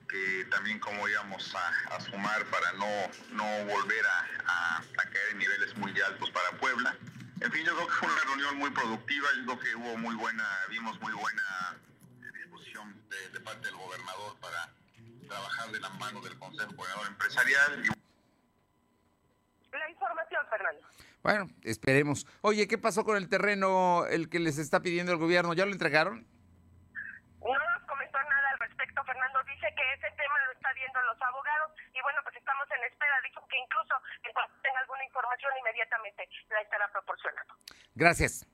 que 0.06 0.44
también 0.50 0.78
cómo 0.78 1.08
íbamos 1.08 1.54
a, 1.54 2.00
sumar 2.00 2.44
para 2.46 2.72
no, 2.74 3.10
no 3.30 3.64
volver 3.64 4.04
a, 4.06 4.82
caer 4.94 5.30
en 5.30 5.38
niveles 5.38 5.74
muy 5.78 5.98
altos 6.02 6.30
para 6.32 6.50
Puebla. 6.58 6.94
En 7.40 7.50
fin, 7.50 7.64
yo 7.64 7.74
creo 7.76 7.88
que 7.88 7.94
fue 7.94 8.08
una 8.08 8.22
reunión 8.24 8.56
muy 8.58 8.70
productiva, 8.70 9.28
yo 9.38 9.44
creo 9.44 9.58
que 9.58 9.74
hubo 9.74 9.96
muy 9.96 10.14
buena, 10.16 10.46
vimos 10.68 11.00
muy 11.00 11.14
buena 11.14 11.76
disposición 12.34 12.94
de, 13.08 13.40
parte 13.40 13.68
del 13.68 13.76
gobernador 13.76 14.36
para 14.40 14.70
trabajar 15.34 15.68
de 15.70 15.80
la 15.80 15.88
mano 15.90 16.20
del 16.20 16.38
Consejo 16.38 16.72
Gobernador 16.76 17.08
Empresarial. 17.08 17.82
La 19.72 19.90
información, 19.90 20.46
Fernando. 20.48 20.86
Bueno, 21.22 21.48
esperemos. 21.64 22.26
Oye, 22.42 22.68
¿qué 22.68 22.78
pasó 22.78 23.04
con 23.04 23.16
el 23.16 23.28
terreno, 23.28 24.06
el 24.06 24.28
que 24.30 24.38
les 24.38 24.58
está 24.58 24.80
pidiendo 24.80 25.10
el 25.10 25.18
gobierno? 25.18 25.52
¿Ya 25.54 25.66
lo 25.66 25.72
entregaron? 25.72 26.26
No 27.42 27.50
nos 27.50 27.82
comentó 27.88 28.18
nada 28.18 28.48
al 28.52 28.58
respecto. 28.60 29.02
Fernando 29.02 29.42
dice 29.42 29.66
que 29.74 29.84
ese 29.94 30.14
tema 30.14 30.38
lo 30.46 30.52
está 30.52 30.72
viendo 30.74 31.02
los 31.02 31.20
abogados 31.20 31.72
y 31.92 32.00
bueno, 32.02 32.20
pues 32.22 32.36
estamos 32.36 32.66
en 32.70 32.84
espera. 32.84 33.20
Dijo 33.26 33.46
que 33.48 33.58
incluso 33.58 33.94
en 34.22 34.32
cuanto 34.32 34.54
tenga 34.62 34.78
alguna 34.78 35.04
información 35.04 35.50
inmediatamente 35.58 36.28
la 36.50 36.60
estará 36.60 36.86
proporcionando. 36.92 37.54
Gracias. 37.96 38.46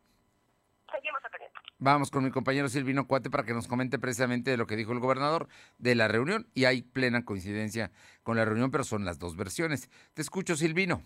Seguimos 0.91 1.23
atendiendo. 1.25 1.60
Vamos 1.83 2.11
con 2.11 2.23
mi 2.23 2.31
compañero 2.31 2.69
Silvino 2.69 3.07
Cuate 3.07 3.31
para 3.31 3.45
que 3.45 3.55
nos 3.55 3.67
comente 3.67 3.99
precisamente 3.99 4.51
de 4.51 4.59
lo 4.59 4.67
que 4.67 4.77
dijo 4.77 4.93
el 4.93 4.99
gobernador 4.99 5.49
de 5.79 5.95
la 5.95 6.09
reunión 6.09 6.47
y 6.53 6.67
hay 6.67 6.83
plena 6.83 7.25
coincidencia 7.25 7.91
con 8.23 8.37
la 8.37 8.45
reunión, 8.45 8.71
pero 8.71 8.85
son 8.85 9.07
las 9.07 9.19
dos 9.19 9.35
versiones. 9.35 9.89
Te 10.13 10.21
escucho, 10.21 10.57
Silvino. 10.57 11.03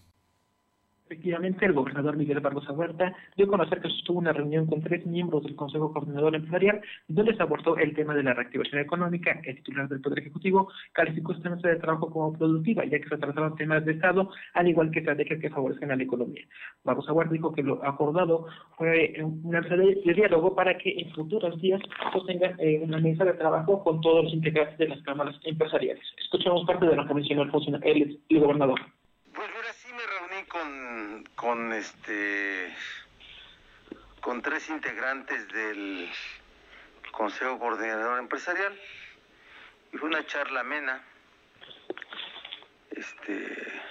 Efectivamente, 1.07 1.67
el 1.67 1.75
gobernador 1.75 2.17
Miguel 2.17 2.41
Barbosa 2.41 2.73
Huerta 2.73 3.15
dio 3.37 3.45
a 3.45 3.49
conocer 3.51 3.83
que 3.83 3.91
sostuvo 3.91 4.19
una 4.19 4.33
reunión 4.33 4.67
con 4.67 4.83
tres 4.83 5.05
miembros 5.05 5.43
del 5.43 5.55
Consejo 5.55 5.93
Coordinador 5.93 6.35
Empresarial, 6.35 6.81
donde 7.09 7.37
se 7.37 7.43
abordó 7.43 7.77
el 7.77 7.95
tema 7.95 8.15
de 8.15 8.23
la 8.23 8.33
reactivación 8.33 8.81
económica. 8.81 9.39
El 9.45 9.57
titular 9.57 9.87
del 9.87 10.01
Poder 10.01 10.21
Ejecutivo 10.21 10.71
calificó 10.93 11.33
esta 11.33 11.51
mesa 11.51 11.69
de 11.69 11.77
trabajo 11.77 12.11
como 12.11 12.33
productiva, 12.33 12.87
ya 12.87 12.99
que 12.99 13.09
se 13.09 13.19
trataron 13.19 13.55
temas 13.55 13.85
de 13.85 13.93
Estado, 13.93 14.31
al 14.55 14.67
igual 14.67 14.91
que 14.91 15.01
estrategias 15.01 15.41
que 15.41 15.51
favorezcan 15.51 15.91
a 15.91 15.97
la 15.97 16.03
economía. 16.03 16.47
Barbosa 16.85 17.13
Huerta 17.13 17.35
dijo 17.35 17.53
que 17.53 17.63
lo 17.63 17.85
acordado 17.85 18.47
fue 18.79 19.15
una 19.43 19.61
mesa 19.61 19.77
de, 19.77 20.01
diálogo 20.15 20.55
para 20.55 20.79
que 20.79 20.91
en 20.91 21.11
futuros 21.11 21.61
días 21.61 21.83
sostengan 22.15 22.59
eh, 22.59 22.81
una 22.83 22.99
mesa 22.99 23.27
de 23.27 23.35
trabajo 23.35 23.85
con 23.85 24.01
todos 24.01 24.25
los 24.25 24.33
integrantes 24.33 24.79
de 24.79 24.89
las 24.89 25.03
cámaras 25.03 25.37
empresariales. 25.45 26.05
Escuchamos 26.17 26.65
parte 26.65 26.87
de 26.87 26.97
lo 26.97 27.07
que 27.07 27.15
mencionó 27.15 27.43
el, 27.43 27.83
el, 27.85 28.21
el 28.27 28.41
gobernador 28.41 28.81
con, 31.35 31.73
este 31.73 32.75
con 34.21 34.43
tres 34.43 34.69
integrantes 34.69 35.49
del 35.49 36.11
Consejo 37.13 37.59
Coordinador 37.59 38.19
Empresarial. 38.19 38.79
Y 39.93 39.97
fue 39.97 40.09
una 40.09 40.27
charla 40.27 40.61
amena 40.61 41.03
este 42.91 43.83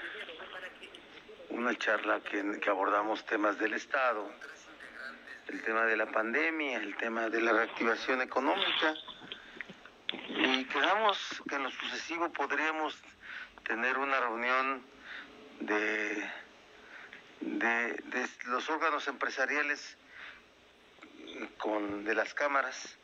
una 1.50 1.78
charla 1.78 2.20
que, 2.22 2.60
que 2.60 2.70
abordamos 2.70 3.26
temas 3.26 3.58
del 3.60 3.74
Estado 3.74 4.30
el 5.50 5.62
tema 5.62 5.86
de 5.86 5.98
la 5.98 6.08
pandemia 6.08 6.78
el 6.78 6.96
tema 6.96 7.30
de 7.30 7.42
la 7.42 7.54
reactivación 7.54 8.22
económica. 8.22 8.96
Y 10.30 10.66
quedamos 10.66 11.42
que 11.50 11.56
en 11.56 11.64
lo 11.64 11.72
sucesivo 11.72 12.32
podríamos 12.32 12.98
tener 13.64 13.98
una 13.98 14.20
reunión 14.20 14.86
de 15.60 16.30
de, 17.44 17.96
los 18.48 18.70
órganos 18.70 19.08
empresariales 19.08 19.98
con, 21.58 22.04
de 22.06 22.16
las 22.16 22.34
cámaras 22.34 22.98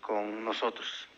con 0.00 0.44
nosotros. 0.44 1.08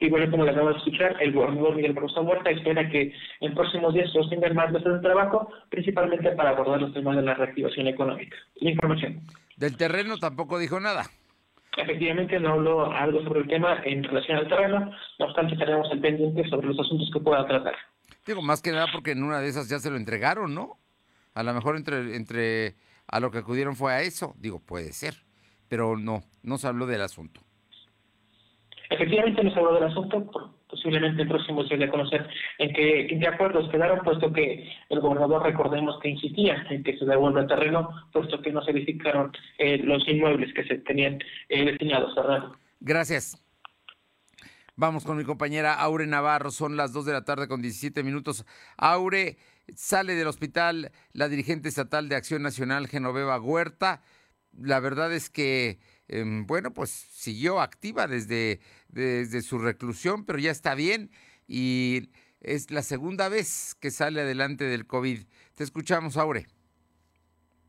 Y 0.00 0.08
bueno, 0.08 0.28
como 0.32 0.44
le 0.44 0.50
acabo 0.50 0.70
de 0.70 0.78
escuchar, 0.78 1.16
el 1.20 1.32
gobernador 1.32 1.76
Miguel 1.76 1.92
Barroso 1.92 2.22
Huerta 2.22 2.50
espera 2.50 2.88
que 2.90 3.14
en 3.40 3.54
próximos 3.54 3.94
días 3.94 4.08
se 4.08 4.18
sostengan 4.18 4.54
más 4.56 4.72
meses 4.72 4.94
de 4.94 4.98
trabajo, 4.98 5.48
principalmente 5.70 6.32
para 6.32 6.50
abordar 6.50 6.80
los 6.80 6.92
temas 6.92 7.14
de 7.14 7.22
la 7.22 7.34
reactivación 7.34 7.86
económica. 7.86 8.36
La 8.56 8.70
información. 8.70 9.20
Del 9.56 9.76
terreno 9.76 10.18
tampoco 10.18 10.58
dijo 10.58 10.80
nada. 10.80 11.04
Efectivamente, 11.76 12.40
no 12.40 12.54
habló 12.54 12.92
algo 12.92 13.22
sobre 13.22 13.40
el 13.40 13.46
tema 13.46 13.80
en 13.84 14.02
relación 14.02 14.38
al 14.38 14.48
terreno, 14.48 14.92
no 15.20 15.24
obstante, 15.24 15.54
estaremos 15.54 15.88
al 15.90 16.00
pendiente 16.00 16.48
sobre 16.48 16.66
los 16.66 16.80
asuntos 16.80 17.08
que 17.12 17.20
pueda 17.20 17.46
tratar. 17.46 17.76
Digo, 18.26 18.42
más 18.42 18.62
que 18.62 18.72
nada 18.72 18.86
porque 18.92 19.12
en 19.12 19.22
una 19.22 19.40
de 19.40 19.48
esas 19.48 19.68
ya 19.68 19.78
se 19.78 19.90
lo 19.90 19.96
entregaron, 19.96 20.54
¿no? 20.54 20.78
A 21.34 21.42
lo 21.42 21.52
mejor 21.54 21.76
entre, 21.76 22.16
entre 22.16 22.76
a 23.06 23.20
lo 23.20 23.30
que 23.30 23.38
acudieron 23.38 23.76
fue 23.76 23.92
a 23.92 24.02
eso. 24.02 24.34
Digo, 24.38 24.60
puede 24.60 24.92
ser, 24.92 25.14
pero 25.68 25.96
no, 25.96 26.22
no 26.42 26.58
se 26.58 26.66
habló 26.68 26.86
del 26.86 27.02
asunto. 27.02 27.40
Efectivamente 28.90 29.42
no 29.42 29.50
se 29.50 29.58
habló 29.58 29.74
del 29.74 29.84
asunto, 29.84 30.54
posiblemente 30.68 31.22
el 31.22 31.28
próximo 31.28 31.64
se 31.64 31.76
dé 31.78 31.84
a 31.84 31.90
conocer 31.90 32.28
en 32.58 32.72
qué, 32.74 33.06
en 33.06 33.20
qué 33.20 33.26
acuerdos 33.26 33.70
quedaron, 33.70 34.00
puesto 34.04 34.30
que 34.32 34.70
el 34.90 35.00
gobernador, 35.00 35.42
recordemos 35.42 35.98
que 36.00 36.10
insistía 36.10 36.66
en 36.68 36.82
que 36.82 36.98
se 36.98 37.06
devuelva 37.06 37.40
el 37.40 37.46
terreno, 37.46 37.88
puesto 38.12 38.40
que 38.42 38.52
no 38.52 38.62
se 38.62 38.72
edificaron 38.72 39.32
eh, 39.58 39.78
los 39.78 40.06
inmuebles 40.06 40.52
que 40.52 40.64
se 40.64 40.78
tenían 40.78 41.18
eh, 41.48 41.64
destinados 41.64 42.16
a. 42.18 42.52
Gracias. 42.80 43.41
Vamos 44.74 45.04
con 45.04 45.18
mi 45.18 45.24
compañera 45.24 45.74
Aure 45.74 46.06
Navarro, 46.06 46.50
son 46.50 46.78
las 46.78 46.94
2 46.94 47.04
de 47.04 47.12
la 47.12 47.24
tarde 47.24 47.46
con 47.46 47.60
17 47.60 48.02
minutos. 48.02 48.46
Aure, 48.78 49.36
sale 49.76 50.14
del 50.14 50.26
hospital 50.26 50.92
la 51.12 51.28
dirigente 51.28 51.68
estatal 51.68 52.08
de 52.08 52.16
Acción 52.16 52.42
Nacional, 52.42 52.88
Genoveva 52.88 53.38
Huerta. 53.38 54.02
La 54.58 54.80
verdad 54.80 55.12
es 55.12 55.28
que, 55.28 55.78
em, 56.08 56.46
bueno, 56.46 56.72
pues 56.72 56.90
siguió 56.90 57.60
activa 57.60 58.06
desde, 58.06 58.60
desde 58.88 59.42
su 59.42 59.58
reclusión, 59.58 60.24
pero 60.24 60.38
ya 60.38 60.50
está 60.50 60.74
bien 60.74 61.10
y 61.46 62.10
es 62.40 62.70
la 62.70 62.82
segunda 62.82 63.28
vez 63.28 63.74
que 63.74 63.90
sale 63.90 64.22
adelante 64.22 64.64
del 64.64 64.86
COVID. 64.86 65.26
Te 65.54 65.64
escuchamos, 65.64 66.16
Aure. 66.16 66.46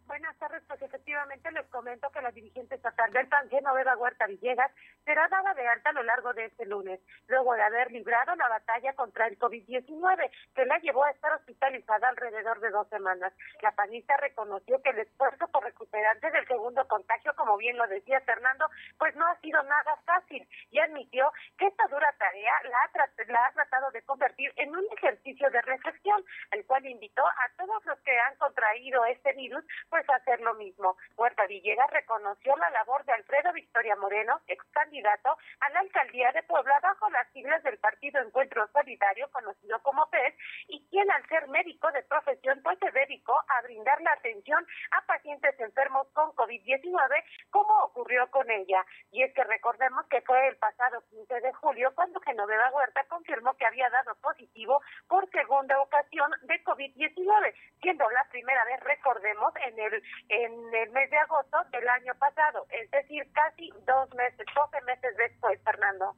Buenas 0.07 0.37
tardes, 0.37 0.61
pues 0.67 0.81
efectivamente 0.81 1.51
les 1.51 1.65
comento 1.67 2.07
que 2.11 2.21
la 2.21 2.31
dirigente 2.31 2.75
estatal 2.75 3.11
del 3.11 3.27
PAN, 3.27 3.49
Genoveva 3.49 3.97
Huerta 3.97 4.27
Villegas, 4.27 4.71
será 5.05 5.27
dada 5.27 5.53
de 5.53 5.67
alta 5.67 5.89
a 5.89 5.93
lo 5.93 6.03
largo 6.03 6.33
de 6.33 6.45
este 6.45 6.65
lunes, 6.65 6.99
luego 7.27 7.53
de 7.53 7.63
haber 7.63 7.91
librado 7.91 8.35
la 8.35 8.47
batalla 8.49 8.93
contra 8.93 9.27
el 9.27 9.37
COVID-19, 9.37 10.31
que 10.55 10.65
la 10.65 10.79
llevó 10.79 11.03
a 11.03 11.11
estar 11.11 11.33
hospitalizada 11.33 12.09
alrededor 12.09 12.59
de 12.59 12.69
dos 12.69 12.87
semanas. 12.89 13.33
La 13.61 13.71
panista 13.71 14.15
reconoció 14.17 14.81
que 14.81 14.89
el 14.89 14.99
esfuerzo 14.99 15.47
por 15.47 15.63
recuperarse 15.63 16.31
del 16.31 16.47
segundo 16.47 16.87
contagio, 16.87 17.33
como 17.35 17.57
bien 17.57 17.77
lo 17.77 17.87
decía 17.87 18.21
Fernando, 18.21 18.69
pues 18.97 19.15
no 19.15 19.25
ha 19.27 19.35
sido 19.39 19.61
nada 19.63 19.97
fácil 20.05 20.47
y 20.71 20.79
admitió 20.79 21.31
que 21.57 21.67
esta 21.67 21.87
dura 21.87 22.13
tarea 22.17 22.53
la 22.63 22.77
ha, 22.77 23.25
la 23.27 23.45
ha 23.45 23.51
tratado 23.51 23.91
de 23.91 24.01
convertir 24.03 24.51
en 24.57 24.75
un 24.75 24.85
ejercicio 24.97 25.49
de 25.49 25.61
reflexión, 25.61 26.23
el 26.51 26.65
cual 26.65 26.85
invitó 26.85 27.25
a 27.25 27.49
todos 27.57 27.85
los 27.85 27.99
que 28.01 28.17
han 28.19 28.35
contraído 28.37 29.05
este 29.05 29.33
virus, 29.33 29.63
pues 29.89 30.07
a 30.09 30.15
hacer 30.15 30.39
lo 30.41 30.53
mismo. 30.55 30.97
Huerta 31.17 31.45
Villegas 31.47 31.89
reconoció 31.91 32.55
la 32.57 32.69
labor 32.71 33.03
de 33.05 33.13
Alfredo 33.13 33.53
Victoria 33.53 33.95
Moreno, 33.95 34.41
ex 34.47 34.63
a 34.95 35.69
la 35.71 35.79
alcaldía 35.79 36.31
de 36.33 36.43
Puebla 36.43 36.79
bajo 36.81 37.09
las 37.09 37.27
siglas 37.31 37.63
del 37.63 37.79
Partido 37.79 38.21
Encuentro 38.21 38.67
Solidario, 38.67 39.27
conocido 39.31 39.81
como 39.81 40.07
PES, 40.09 40.35
y 40.67 40.85
quien 40.89 41.09
al 41.09 41.27
ser 41.27 41.47
médico 41.47 41.91
de 41.91 42.03
profesión 42.03 42.61
pues 42.63 42.77
se 42.77 42.91
dedicó 42.91 43.33
a 43.47 43.61
brindar 43.63 43.99
la 44.01 44.11
atención 44.11 44.65
a 44.91 45.01
pacientes 45.07 45.59
enfermos 45.59 46.07
con 46.13 46.29
COVID-19, 46.35 47.23
como 47.49 47.73
ocurrió 47.85 48.29
con 48.29 48.49
ella. 48.51 48.85
Y 49.11 49.23
es 49.23 49.33
que 49.33 49.43
recordemos 49.43 50.05
que 50.07 50.21
fue 50.21 50.47
el 50.47 50.57
pasado 50.57 51.01
15 51.09 51.41
de 51.41 51.53
julio 51.53 51.91
cuando 51.95 52.19
Genoveva 52.21 52.71
Huerta 52.71 53.03
confirmó 53.05 53.55
que 53.57 53.65
había 53.65 53.89
dado 53.89 54.13
positivo 54.21 54.79
por 55.07 55.27
segunda 55.31 55.79
ocasión 55.81 56.29
de 56.43 56.63
COVID-19, 56.63 57.53
siendo 57.81 58.07
la 58.11 58.23
primera 58.29 58.63
vez, 58.65 58.79
recordemos, 58.81 59.53
en 59.65 59.79
el, 59.79 60.03
en 60.29 60.75
el 60.75 60.89
mes 60.91 61.09
de 61.09 61.17
agosto 61.17 61.57
del 61.71 61.89
año 61.89 62.13
pasado, 62.19 62.67
es 62.69 62.89
decir, 62.91 63.27
casi 63.33 63.71
dos 63.85 64.13
meses, 64.13 64.45
doce 64.53 64.82
meses 64.85 65.15
después, 65.17 65.59
Fernando. 65.63 66.15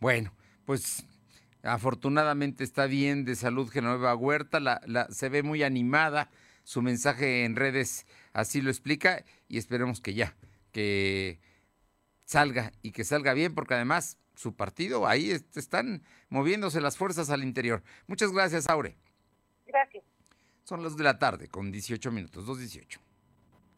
Bueno, 0.00 0.32
pues 0.64 1.06
afortunadamente 1.62 2.64
está 2.64 2.86
bien 2.86 3.24
de 3.24 3.34
salud 3.34 3.68
Genoveva 3.68 4.14
Huerta, 4.14 4.60
la, 4.60 4.80
la, 4.86 5.08
se 5.08 5.28
ve 5.28 5.42
muy 5.42 5.62
animada, 5.62 6.30
su 6.64 6.82
mensaje 6.82 7.44
en 7.44 7.56
redes 7.56 8.06
así 8.32 8.60
lo 8.60 8.70
explica 8.70 9.24
y 9.48 9.58
esperemos 9.58 10.00
que 10.00 10.14
ya, 10.14 10.36
que 10.72 11.40
salga 12.24 12.72
y 12.82 12.92
que 12.92 13.04
salga 13.04 13.32
bien, 13.32 13.54
porque 13.54 13.74
además 13.74 14.18
su 14.34 14.54
partido 14.54 15.06
ahí 15.06 15.30
están 15.30 16.04
moviéndose 16.28 16.80
las 16.80 16.96
fuerzas 16.96 17.30
al 17.30 17.42
interior. 17.42 17.82
Muchas 18.06 18.30
gracias, 18.32 18.68
Aure. 18.68 18.96
Gracias. 19.66 20.04
Son 20.62 20.82
las 20.82 20.96
de 20.96 21.04
la 21.04 21.18
tarde 21.18 21.48
con 21.48 21.72
18 21.72 22.12
minutos, 22.12 22.46
2.18. 22.46 23.07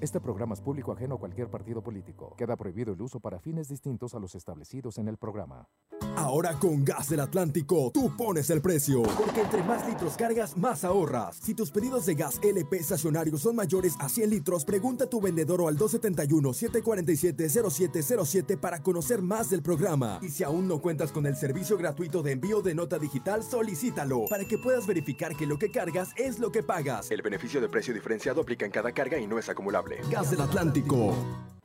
Este 0.00 0.18
programa 0.18 0.54
es 0.54 0.62
público 0.62 0.92
ajeno 0.92 1.16
a 1.16 1.18
cualquier 1.18 1.50
partido 1.50 1.82
político. 1.82 2.34
Queda 2.38 2.56
prohibido 2.56 2.94
el 2.94 3.02
uso 3.02 3.20
para 3.20 3.38
fines 3.38 3.68
distintos 3.68 4.14
a 4.14 4.18
los 4.18 4.34
establecidos 4.34 4.96
en 4.96 5.08
el 5.08 5.18
programa. 5.18 5.68
Ahora 6.16 6.54
con 6.54 6.86
Gas 6.86 7.10
del 7.10 7.20
Atlántico, 7.20 7.90
tú 7.92 8.16
pones 8.16 8.48
el 8.48 8.62
precio. 8.62 9.02
Porque 9.02 9.42
entre 9.42 9.62
más 9.62 9.86
litros 9.86 10.16
cargas, 10.16 10.56
más 10.56 10.84
ahorras. 10.84 11.36
Si 11.36 11.52
tus 11.54 11.70
pedidos 11.70 12.06
de 12.06 12.14
gas 12.14 12.40
LP 12.42 12.78
estacionario 12.78 13.36
son 13.36 13.56
mayores 13.56 13.94
a 14.00 14.08
100 14.08 14.30
litros, 14.30 14.64
pregunta 14.64 15.04
a 15.04 15.10
tu 15.10 15.20
vendedor 15.20 15.60
o 15.60 15.68
al 15.68 15.76
271-747-0707 15.76 18.58
para 18.58 18.82
conocer 18.82 19.20
más 19.20 19.50
del 19.50 19.60
programa. 19.62 20.18
Y 20.22 20.30
si 20.30 20.44
aún 20.44 20.66
no 20.66 20.80
cuentas 20.80 21.12
con 21.12 21.26
el 21.26 21.36
servicio 21.36 21.76
gratuito 21.76 22.22
de 22.22 22.32
envío 22.32 22.62
de 22.62 22.74
nota 22.74 22.98
digital, 22.98 23.42
solicítalo 23.42 24.24
para 24.30 24.46
que 24.46 24.56
puedas 24.56 24.86
verificar 24.86 25.36
que 25.36 25.46
lo 25.46 25.58
que 25.58 25.70
cargas 25.70 26.08
es 26.16 26.38
lo 26.38 26.50
que 26.50 26.62
pagas. 26.62 27.10
El 27.10 27.20
beneficio 27.20 27.60
de 27.60 27.68
precio 27.68 27.92
diferenciado 27.92 28.40
aplica 28.40 28.64
en 28.64 28.72
cada 28.72 28.92
carga 28.92 29.18
y 29.18 29.26
no 29.26 29.38
es 29.38 29.50
acumulable. 29.50 29.89
Gas 30.10 30.30
del 30.30 30.40
Atlántico. 30.40 31.14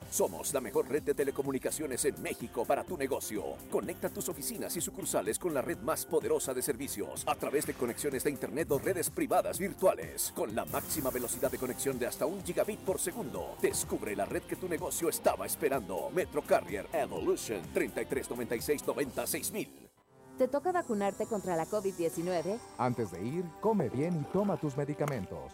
Somos 0.10 0.54
la 0.54 0.62
mejor 0.62 0.88
red 0.88 1.04
de 1.04 1.14
telecomunicaciones 1.14 2.06
en 2.06 2.22
México 2.22 2.64
para 2.64 2.84
tu 2.84 2.98
negocio. 2.98 3.44
Conecta 3.70 4.10
tus 4.10 4.30
oficinas 4.30 4.76
y 4.78 4.82
sucursales 4.82 5.38
con 5.38 5.54
la 5.54 5.62
red 5.62 5.78
más 5.80 6.06
poderosa 6.06 6.54
de 6.54 6.62
servicios 6.62 7.24
a 7.28 7.36
través 7.36 7.66
de 7.66 7.74
conexiones 7.74 8.24
de 8.24 8.32
Internet 8.32 8.72
o 8.72 8.80
redes 8.80 9.10
privadas 9.10 9.60
virtuales 9.60 10.32
con 10.36 10.56
la 10.56 10.66
máxima 10.66 11.10
velocidad 11.10 11.52
de 11.52 11.58
conexión 11.58 12.00
de 12.00 12.08
hasta 12.08 12.26
un 12.26 12.44
gigabit 12.44 12.80
por 12.80 13.00
segundo. 13.00 13.58
Descubre 13.62 14.16
la 14.16 14.26
red 14.26 14.44
que 14.44 14.56
tu 14.56 14.70
negocio 14.70 15.10
estaba 15.10 15.46
esperando. 15.46 16.10
Metro 16.14 16.42
Carrier 16.42 16.88
Evolution 16.94 17.62
3396 17.74 18.84
96000. 18.88 19.90
¿Te 20.38 20.48
toca 20.50 20.72
vacunarte 20.72 21.26
contra 21.28 21.56
la 21.56 21.66
COVID-19? 21.66 22.60
Antes 22.78 23.12
de 23.12 23.22
ir, 23.26 23.46
come 23.62 23.90
bien 23.90 24.22
y 24.22 24.34
toma 24.34 24.58
tus 24.58 24.76
medicamentos. 24.76 25.54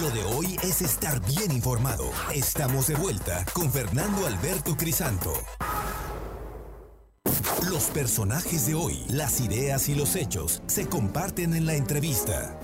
Lo 0.00 0.10
de 0.10 0.22
hoy 0.22 0.56
es 0.62 0.80
estar 0.80 1.20
bien 1.26 1.50
informado. 1.50 2.12
Estamos 2.32 2.86
de 2.86 2.94
vuelta 2.94 3.44
con 3.52 3.72
Fernando 3.72 4.28
Alberto 4.28 4.76
Crisanto. 4.76 5.32
Los 7.68 7.86
personajes 7.86 8.68
de 8.68 8.74
hoy, 8.74 9.04
las 9.08 9.40
ideas 9.40 9.88
y 9.88 9.96
los 9.96 10.14
hechos 10.14 10.62
se 10.66 10.88
comparten 10.88 11.52
en 11.52 11.66
la 11.66 11.74
entrevista. 11.74 12.56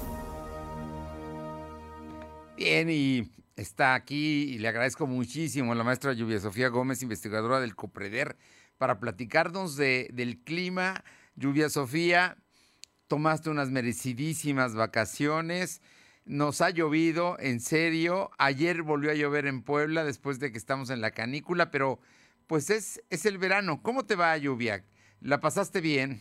Bien, 2.57 2.89
y 2.89 3.29
está 3.57 3.95
aquí 3.95 4.55
y 4.55 4.59
le 4.59 4.69
agradezco 4.69 5.09
muchísimo 5.09 5.73
a 5.73 5.75
la 5.75 5.83
maestra 5.83 6.13
Lluvia 6.13 6.39
Sofía 6.39 6.69
Gómez, 6.69 7.03
investigadora 7.03 7.59
del 7.59 7.75
COPREDER, 7.75 8.37
para 8.79 9.01
platicarnos 9.01 9.75
de, 9.75 10.09
del 10.13 10.39
clima. 10.39 11.03
Lluvia 11.35 11.69
Sofía, 11.69 12.37
tomaste 13.09 13.51
unas 13.51 13.71
merecidísimas 13.71 14.77
vacaciones. 14.77 15.81
Nos 16.27 16.63
ha 16.63 16.71
llovido, 16.71 17.37
en 17.39 17.61
serio. 17.61 18.31
Ayer 18.39 18.83
volvió 18.83 19.11
a 19.11 19.15
llover 19.15 19.47
en 19.47 19.63
Puebla 19.63 20.05
después 20.05 20.41
de 20.41 20.53
que 20.53 20.59
estamos 20.59 20.89
en 20.89 21.03
la 21.03 21.11
canícula, 21.11 21.71
pero 21.71 21.99
pues 22.47 22.71
es, 22.71 23.03
es 23.11 23.27
el 23.27 23.39
verano. 23.39 23.81
¿Cómo 23.83 24.05
te 24.05 24.17
va, 24.17 24.37
Lluvia? 24.37 24.85
¿La 25.21 25.41
pasaste 25.41 25.81
bien? 25.81 26.21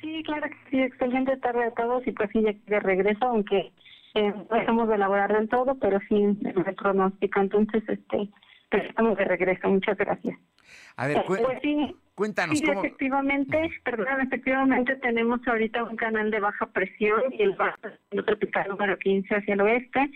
Sí, 0.00 0.22
claro 0.24 0.48
que 0.48 0.70
sí. 0.70 0.80
Excelente 0.80 1.36
tarde 1.36 1.64
a 1.64 1.70
todos 1.70 2.04
y 2.06 2.12
pues 2.12 2.28
sí, 2.32 2.42
ya 2.42 2.52
de 2.66 2.80
regreso, 2.80 3.24
aunque 3.24 3.72
eh, 4.14 4.34
no 4.68 4.86
de 4.86 4.94
elaborar 4.96 5.32
del 5.32 5.48
todo, 5.48 5.76
pero 5.78 6.00
sí 6.08 6.14
me 6.14 6.72
pronóstico. 6.74 7.40
Entonces, 7.40 7.82
este, 7.88 8.30
estamos 8.70 9.16
de 9.16 9.24
regreso. 9.24 9.68
Muchas 9.68 9.96
gracias. 9.96 10.36
A 10.96 11.06
ver, 11.06 11.24
pues 11.26 11.40
sí, 11.62 11.96
cuéntanos 12.14 12.58
sí, 12.58 12.64
cómo. 12.64 12.84
Efectivamente, 12.84 13.70
perdón, 13.84 14.20
efectivamente 14.22 14.96
tenemos 14.96 15.46
ahorita 15.46 15.84
un 15.84 15.96
canal 15.96 16.30
de 16.30 16.40
baja 16.40 16.66
presión 16.66 17.22
y 17.32 17.42
el 17.42 17.52
bajo 17.52 17.78
tropical 18.24 18.68
número 18.68 18.98
15 18.98 19.34
hacia 19.34 19.54
el 19.54 19.60
oeste. 19.60 20.10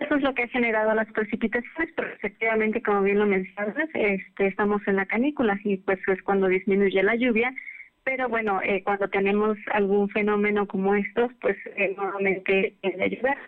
Eso 0.00 0.14
es 0.16 0.22
lo 0.22 0.34
que 0.34 0.44
ha 0.44 0.48
generado 0.48 0.94
las 0.94 1.10
precipitaciones, 1.12 1.92
pero 1.94 2.08
efectivamente, 2.08 2.82
como 2.82 3.02
bien 3.02 3.18
lo 3.18 3.26
mencionas, 3.26 3.76
este, 3.92 4.46
estamos 4.46 4.80
en 4.86 4.96
la 4.96 5.06
canícula 5.06 5.58
y 5.62 5.76
pues 5.76 5.98
es 6.08 6.22
cuando 6.22 6.48
disminuye 6.48 7.02
la 7.02 7.16
lluvia. 7.16 7.54
Pero 8.02 8.28
bueno, 8.28 8.60
eh, 8.62 8.82
cuando 8.82 9.08
tenemos 9.08 9.58
algún 9.72 10.08
fenómeno 10.10 10.66
como 10.66 10.94
estos, 10.94 11.32
pues 11.40 11.56
eh, 11.76 11.94
normalmente 11.96 12.76
es 12.82 12.96
de 12.96 13.10
llover. 13.10 13.38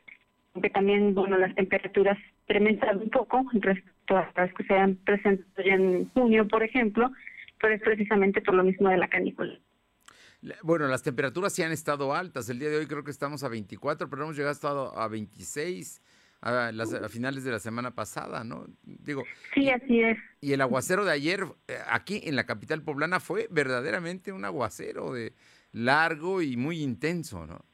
Aunque 0.55 0.71
también, 0.71 1.15
bueno, 1.15 1.37
las 1.37 1.55
temperaturas 1.55 2.19
incrementan 2.49 2.99
un 2.99 3.11
poco 3.11 3.45
respecto 3.53 4.17
a 4.17 4.31
las 4.35 4.53
que 4.55 4.65
se 4.65 4.75
han 4.75 4.97
presentado 4.97 5.63
ya 5.63 5.75
en 5.75 6.09
junio, 6.11 6.49
por 6.49 6.63
ejemplo, 6.63 7.11
pero 7.67 7.75
es 7.75 7.83
precisamente 7.83 8.41
por 8.43 8.55
lo 8.55 8.63
mismo 8.63 8.89
de 8.89 8.97
la 8.97 9.09
canícula. 9.09 9.59
Bueno, 10.63 10.87
las 10.87 11.03
temperaturas 11.03 11.53
sí 11.53 11.65
han 11.65 11.73
estado 11.73 12.15
altas. 12.15 12.49
El 12.49 12.61
día 12.61 12.69
de 12.69 12.77
hoy 12.77 12.87
creo 12.87 13.03
que 13.03 13.11
estamos 13.11 13.43
a 13.43 13.49
24, 13.49 14.09
pero 14.09 14.23
hemos 14.23 14.37
llegado 14.37 14.97
a 14.97 15.09
26 15.09 16.01
a, 16.43 16.71
las, 16.71 16.95
a 16.95 17.09
finales 17.09 17.43
de 17.43 17.51
la 17.51 17.59
semana 17.59 17.93
pasada, 17.93 18.45
¿no? 18.45 18.67
Digo. 18.85 19.25
Sí, 19.53 19.69
así 19.69 20.01
es. 20.01 20.17
Y 20.41 20.53
el 20.53 20.61
aguacero 20.61 21.05
de 21.05 21.11
ayer 21.11 21.41
eh, 21.67 21.77
aquí 21.91 22.21
en 22.23 22.37
la 22.37 22.47
capital 22.47 22.83
poblana 22.83 23.19
fue 23.19 23.49
verdaderamente 23.51 24.31
un 24.31 24.45
aguacero 24.45 25.13
de 25.13 25.33
largo 25.73 26.43
y 26.43 26.57
muy 26.57 26.83
intenso, 26.83 27.49
¿no? 27.49 27.65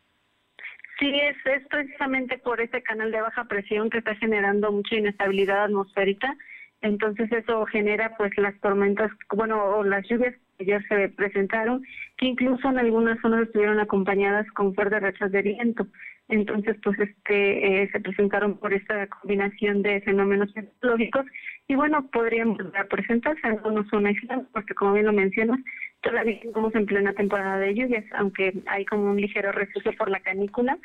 Sí, 0.98 1.12
es, 1.20 1.36
es 1.44 1.68
precisamente 1.68 2.38
por 2.38 2.62
este 2.62 2.82
canal 2.82 3.12
de 3.12 3.20
baja 3.20 3.44
presión 3.44 3.90
que 3.90 3.98
está 3.98 4.14
generando 4.14 4.72
mucha 4.72 4.96
inestabilidad 4.96 5.64
atmosférica. 5.64 6.34
Entonces 6.82 7.30
eso 7.32 7.64
genera 7.66 8.16
pues 8.16 8.36
las 8.36 8.58
tormentas, 8.60 9.10
bueno, 9.34 9.64
o 9.76 9.84
las 9.84 10.06
lluvias 10.08 10.34
que 10.58 10.64
ayer 10.64 10.84
se 10.88 11.08
presentaron, 11.10 11.84
que 12.18 12.26
incluso 12.26 12.68
en 12.68 12.78
algunas 12.78 13.20
zonas 13.20 13.42
estuvieron 13.42 13.78
acompañadas 13.78 14.46
con 14.52 14.74
fuertes 14.74 15.00
rachas 15.00 15.30
de 15.32 15.42
viento. 15.42 15.86
Entonces, 16.28 16.76
pues 16.82 16.98
este 16.98 17.82
eh, 17.82 17.90
se 17.92 18.00
presentaron 18.00 18.56
por 18.56 18.72
esta 18.72 19.06
combinación 19.06 19.82
de 19.82 20.00
fenómenos 20.00 20.54
meteorológicos 20.56 21.26
y 21.68 21.74
bueno, 21.74 22.08
podrían 22.10 22.56
presentarse, 22.88 23.46
algunos 23.46 23.86
son 23.88 24.04
porque 24.52 24.74
como 24.74 24.94
bien 24.94 25.06
lo 25.06 25.12
mencionas, 25.12 25.60
todavía 26.00 26.38
estamos 26.42 26.74
en 26.74 26.86
plena 26.86 27.12
temporada 27.12 27.58
de 27.58 27.74
lluvias, 27.74 28.04
aunque 28.14 28.54
hay 28.66 28.84
como 28.86 29.10
un 29.10 29.20
ligero 29.20 29.52
receso 29.52 29.92
por 29.92 30.10
la 30.10 30.20
canícula, 30.20 30.78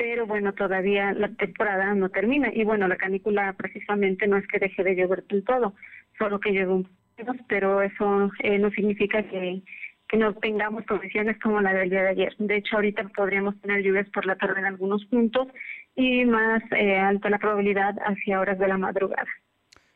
pero 0.00 0.26
bueno, 0.26 0.54
todavía 0.54 1.12
la 1.12 1.28
temporada 1.28 1.94
no 1.94 2.08
termina. 2.08 2.48
Y 2.54 2.64
bueno, 2.64 2.88
la 2.88 2.96
canícula 2.96 3.52
precisamente 3.52 4.26
no 4.26 4.38
es 4.38 4.48
que 4.48 4.58
deje 4.58 4.82
de 4.82 4.96
llover 4.96 5.26
del 5.26 5.44
todo, 5.44 5.74
solo 6.18 6.40
que 6.40 6.52
llueve 6.52 6.72
un 6.72 6.88
poco, 7.18 7.36
pero 7.46 7.82
eso 7.82 8.30
eh, 8.42 8.58
no 8.58 8.70
significa 8.70 9.22
que, 9.24 9.62
que 10.08 10.16
no 10.16 10.32
tengamos 10.36 10.86
condiciones 10.86 11.38
como 11.42 11.60
la 11.60 11.74
del 11.74 11.90
día 11.90 12.02
de 12.02 12.08
ayer. 12.08 12.34
De 12.38 12.56
hecho, 12.56 12.76
ahorita 12.76 13.10
podríamos 13.14 13.60
tener 13.60 13.82
lluvias 13.82 14.08
por 14.08 14.24
la 14.24 14.36
tarde 14.36 14.60
en 14.60 14.64
algunos 14.64 15.04
puntos 15.04 15.48
y 15.94 16.24
más 16.24 16.62
eh, 16.72 16.96
alta 16.96 17.28
la 17.28 17.38
probabilidad 17.38 17.94
hacia 18.06 18.40
horas 18.40 18.58
de 18.58 18.68
la 18.68 18.78
madrugada. 18.78 19.28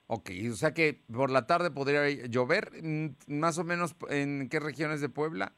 Ok, 0.07 0.33
o 0.51 0.55
sea 0.55 0.75
que 0.75 1.01
por 1.11 1.31
la 1.31 1.47
tarde 1.47 1.71
podría 1.71 2.07
llover, 2.29 2.73
mm, 2.83 3.07
más 3.29 3.57
o 3.57 3.65
menos 3.65 3.97
en 4.11 4.51
qué 4.51 4.61
regiones 4.61 5.01
de 5.01 5.09
Puebla. 5.09 5.55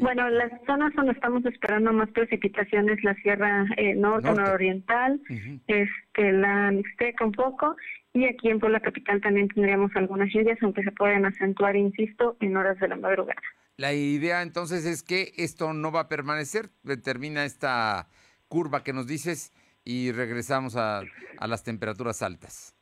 Bueno, 0.00 0.28
las 0.30 0.52
zonas 0.66 0.94
donde 0.94 1.12
estamos 1.12 1.44
esperando 1.46 1.92
más 1.92 2.08
precipitaciones, 2.10 3.02
la 3.02 3.14
Sierra 3.16 3.66
eh, 3.76 3.94
Norte, 3.94 4.30
Nororiental, 4.30 5.20
este, 5.66 6.32
la 6.32 6.70
Mixteca 6.70 7.24
un 7.24 7.32
poco, 7.32 7.76
y 8.12 8.26
aquí 8.26 8.50
en 8.50 8.60
Puebla 8.60 8.80
Capital 8.80 9.20
también 9.20 9.48
tendríamos 9.48 9.90
algunas 9.96 10.32
lluvias, 10.32 10.58
aunque 10.62 10.84
se 10.84 10.92
pueden 10.92 11.26
acentuar, 11.26 11.74
insisto, 11.74 12.36
en 12.40 12.56
horas 12.56 12.78
de 12.78 12.88
la 12.88 12.96
madrugada. 12.96 13.40
La 13.76 13.92
idea 13.92 14.42
entonces 14.42 14.86
es 14.86 15.02
que 15.02 15.32
esto 15.36 15.72
no 15.72 15.90
va 15.90 16.00
a 16.00 16.08
permanecer, 16.08 16.68
termina 17.02 17.44
esta 17.44 18.08
curva 18.46 18.84
que 18.84 18.92
nos 18.92 19.08
dices 19.08 19.52
y 19.84 20.12
regresamos 20.12 20.76
a 20.76 21.02
las 21.40 21.64
temperaturas 21.64 22.22
altas. 22.22 22.76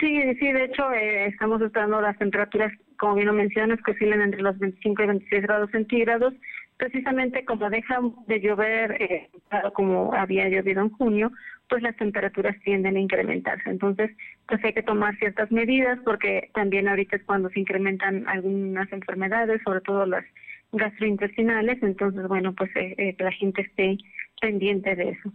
Sí, 0.00 0.20
sí, 0.40 0.52
de 0.52 0.64
hecho 0.64 0.90
eh, 0.90 1.26
estamos 1.26 1.62
esperando 1.62 2.00
las 2.00 2.18
temperaturas, 2.18 2.72
como 2.98 3.14
bien 3.14 3.26
lo 3.26 3.32
mencionas, 3.32 3.80
que 3.82 3.92
oscilan 3.92 4.20
entre 4.20 4.42
los 4.42 4.58
25 4.58 5.02
y 5.02 5.06
26 5.06 5.42
grados 5.42 5.70
centígrados, 5.70 6.34
precisamente 6.76 7.44
como 7.44 7.70
deja 7.70 8.00
de 8.26 8.40
llover, 8.40 9.02
eh, 9.02 9.30
como 9.74 10.12
había 10.14 10.48
llovido 10.48 10.82
en 10.82 10.90
junio, 10.90 11.32
pues 11.68 11.82
las 11.82 11.96
temperaturas 11.96 12.56
tienden 12.64 12.96
a 12.96 13.00
incrementarse. 13.00 13.68
Entonces, 13.70 14.10
pues 14.46 14.62
hay 14.64 14.72
que 14.72 14.82
tomar 14.82 15.16
ciertas 15.16 15.50
medidas 15.50 15.98
porque 16.04 16.50
también 16.54 16.88
ahorita 16.88 17.16
es 17.16 17.24
cuando 17.24 17.48
se 17.50 17.60
incrementan 17.60 18.28
algunas 18.28 18.90
enfermedades, 18.92 19.60
sobre 19.64 19.80
todo 19.80 20.06
las 20.06 20.24
gastrointestinales. 20.72 21.82
Entonces, 21.82 22.28
bueno, 22.28 22.54
pues 22.54 22.70
eh, 22.76 22.94
eh 22.98 23.16
la 23.18 23.32
gente 23.32 23.62
esté 23.62 23.98
pendiente 24.40 24.94
de 24.94 25.10
eso. 25.10 25.32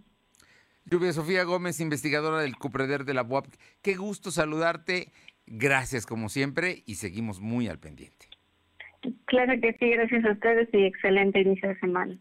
Lluvia 0.84 1.12
Sofía 1.12 1.44
Gómez, 1.44 1.80
investigadora 1.80 2.40
del 2.40 2.56
CUPREDER 2.56 3.04
de 3.04 3.14
la 3.14 3.22
UAP. 3.22 3.46
Qué 3.82 3.94
gusto 3.94 4.30
saludarte. 4.30 5.08
Gracias 5.46 6.06
como 6.06 6.28
siempre 6.28 6.82
y 6.86 6.96
seguimos 6.96 7.40
muy 7.40 7.68
al 7.68 7.78
pendiente. 7.78 8.28
Claro 9.26 9.60
que 9.60 9.76
sí, 9.78 9.90
gracias 9.90 10.24
a 10.24 10.32
ustedes 10.32 10.68
y 10.72 10.84
excelente 10.84 11.40
inicio 11.40 11.68
de 11.68 11.78
semana. 11.80 12.18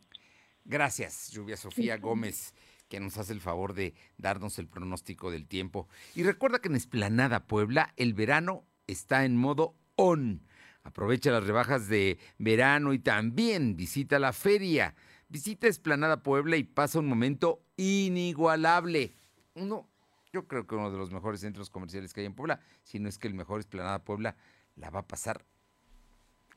Gracias, 0.66 1.32
Lluvia 1.32 1.58
Sofía 1.58 1.98
Gómez, 1.98 2.54
que 2.90 3.00
nos 3.00 3.18
hace 3.18 3.34
el 3.34 3.42
favor 3.42 3.74
de 3.74 3.94
darnos 4.18 4.58
el 4.58 4.68
pronóstico 4.68 5.32
del 5.32 5.48
tiempo. 5.48 5.88
Y 6.16 6.24
recuerda 6.24 6.60
que 6.60 6.70
en 6.70 6.76
Esplanada 6.76 7.46
Puebla 7.46 7.94
el 7.98 8.14
verano 8.14 8.66
está 8.88 9.26
en 9.26 9.38
modo 9.38 9.76
on. 9.96 10.42
Aprovecha 10.84 11.32
las 11.32 11.46
rebajas 11.46 11.88
de 11.88 12.18
verano 12.40 12.94
y 12.94 13.00
también 13.00 13.76
visita 13.76 14.18
la 14.18 14.34
feria. 14.34 14.96
Visita 15.30 15.68
Esplanada 15.68 16.24
Puebla 16.24 16.58
y 16.58 16.64
pasa 16.64 17.00
un 17.00 17.08
momento 17.08 17.64
inigualable. 17.78 19.14
Uno, 19.54 19.91
yo 20.34 20.48
creo 20.48 20.66
que 20.66 20.76
uno 20.76 20.92
de 20.92 20.98
los 20.98 21.12
mejores 21.12 21.42
centros 21.42 21.70
comerciales 21.70 22.14
que 22.14 22.22
hay 22.22 22.26
en 22.26 22.34
Puebla, 22.34 22.62
si 22.84 23.00
no 23.00 23.10
es 23.10 23.18
que 23.18 23.28
el 23.28 23.34
mejor 23.34 23.60
Esplanada 23.60 24.04
Puebla, 24.04 24.36
la 24.76 24.90
va 24.90 25.02
a 25.02 25.08
pasar 25.08 25.46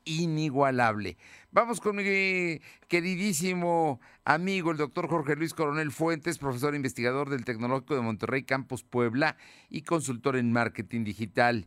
inigualable. 0.05 1.17
Vamos 1.51 1.81
con 1.81 1.97
mi 1.97 2.61
queridísimo 2.89 4.01
amigo, 4.25 4.71
el 4.71 4.77
doctor 4.77 5.09
Jorge 5.09 5.35
Luis 5.35 5.55
Coronel 5.55 5.91
Fuentes, 5.91 6.39
profesor 6.39 6.75
investigador 6.75 7.31
del 7.31 7.45
Tecnológico 7.45 7.95
de 7.95 8.03
Monterrey 8.03 8.45
Campus 8.45 8.85
Puebla 8.85 9.37
y 9.71 9.83
consultor 9.83 10.37
en 10.37 10.53
marketing 10.53 11.05
digital 11.05 11.67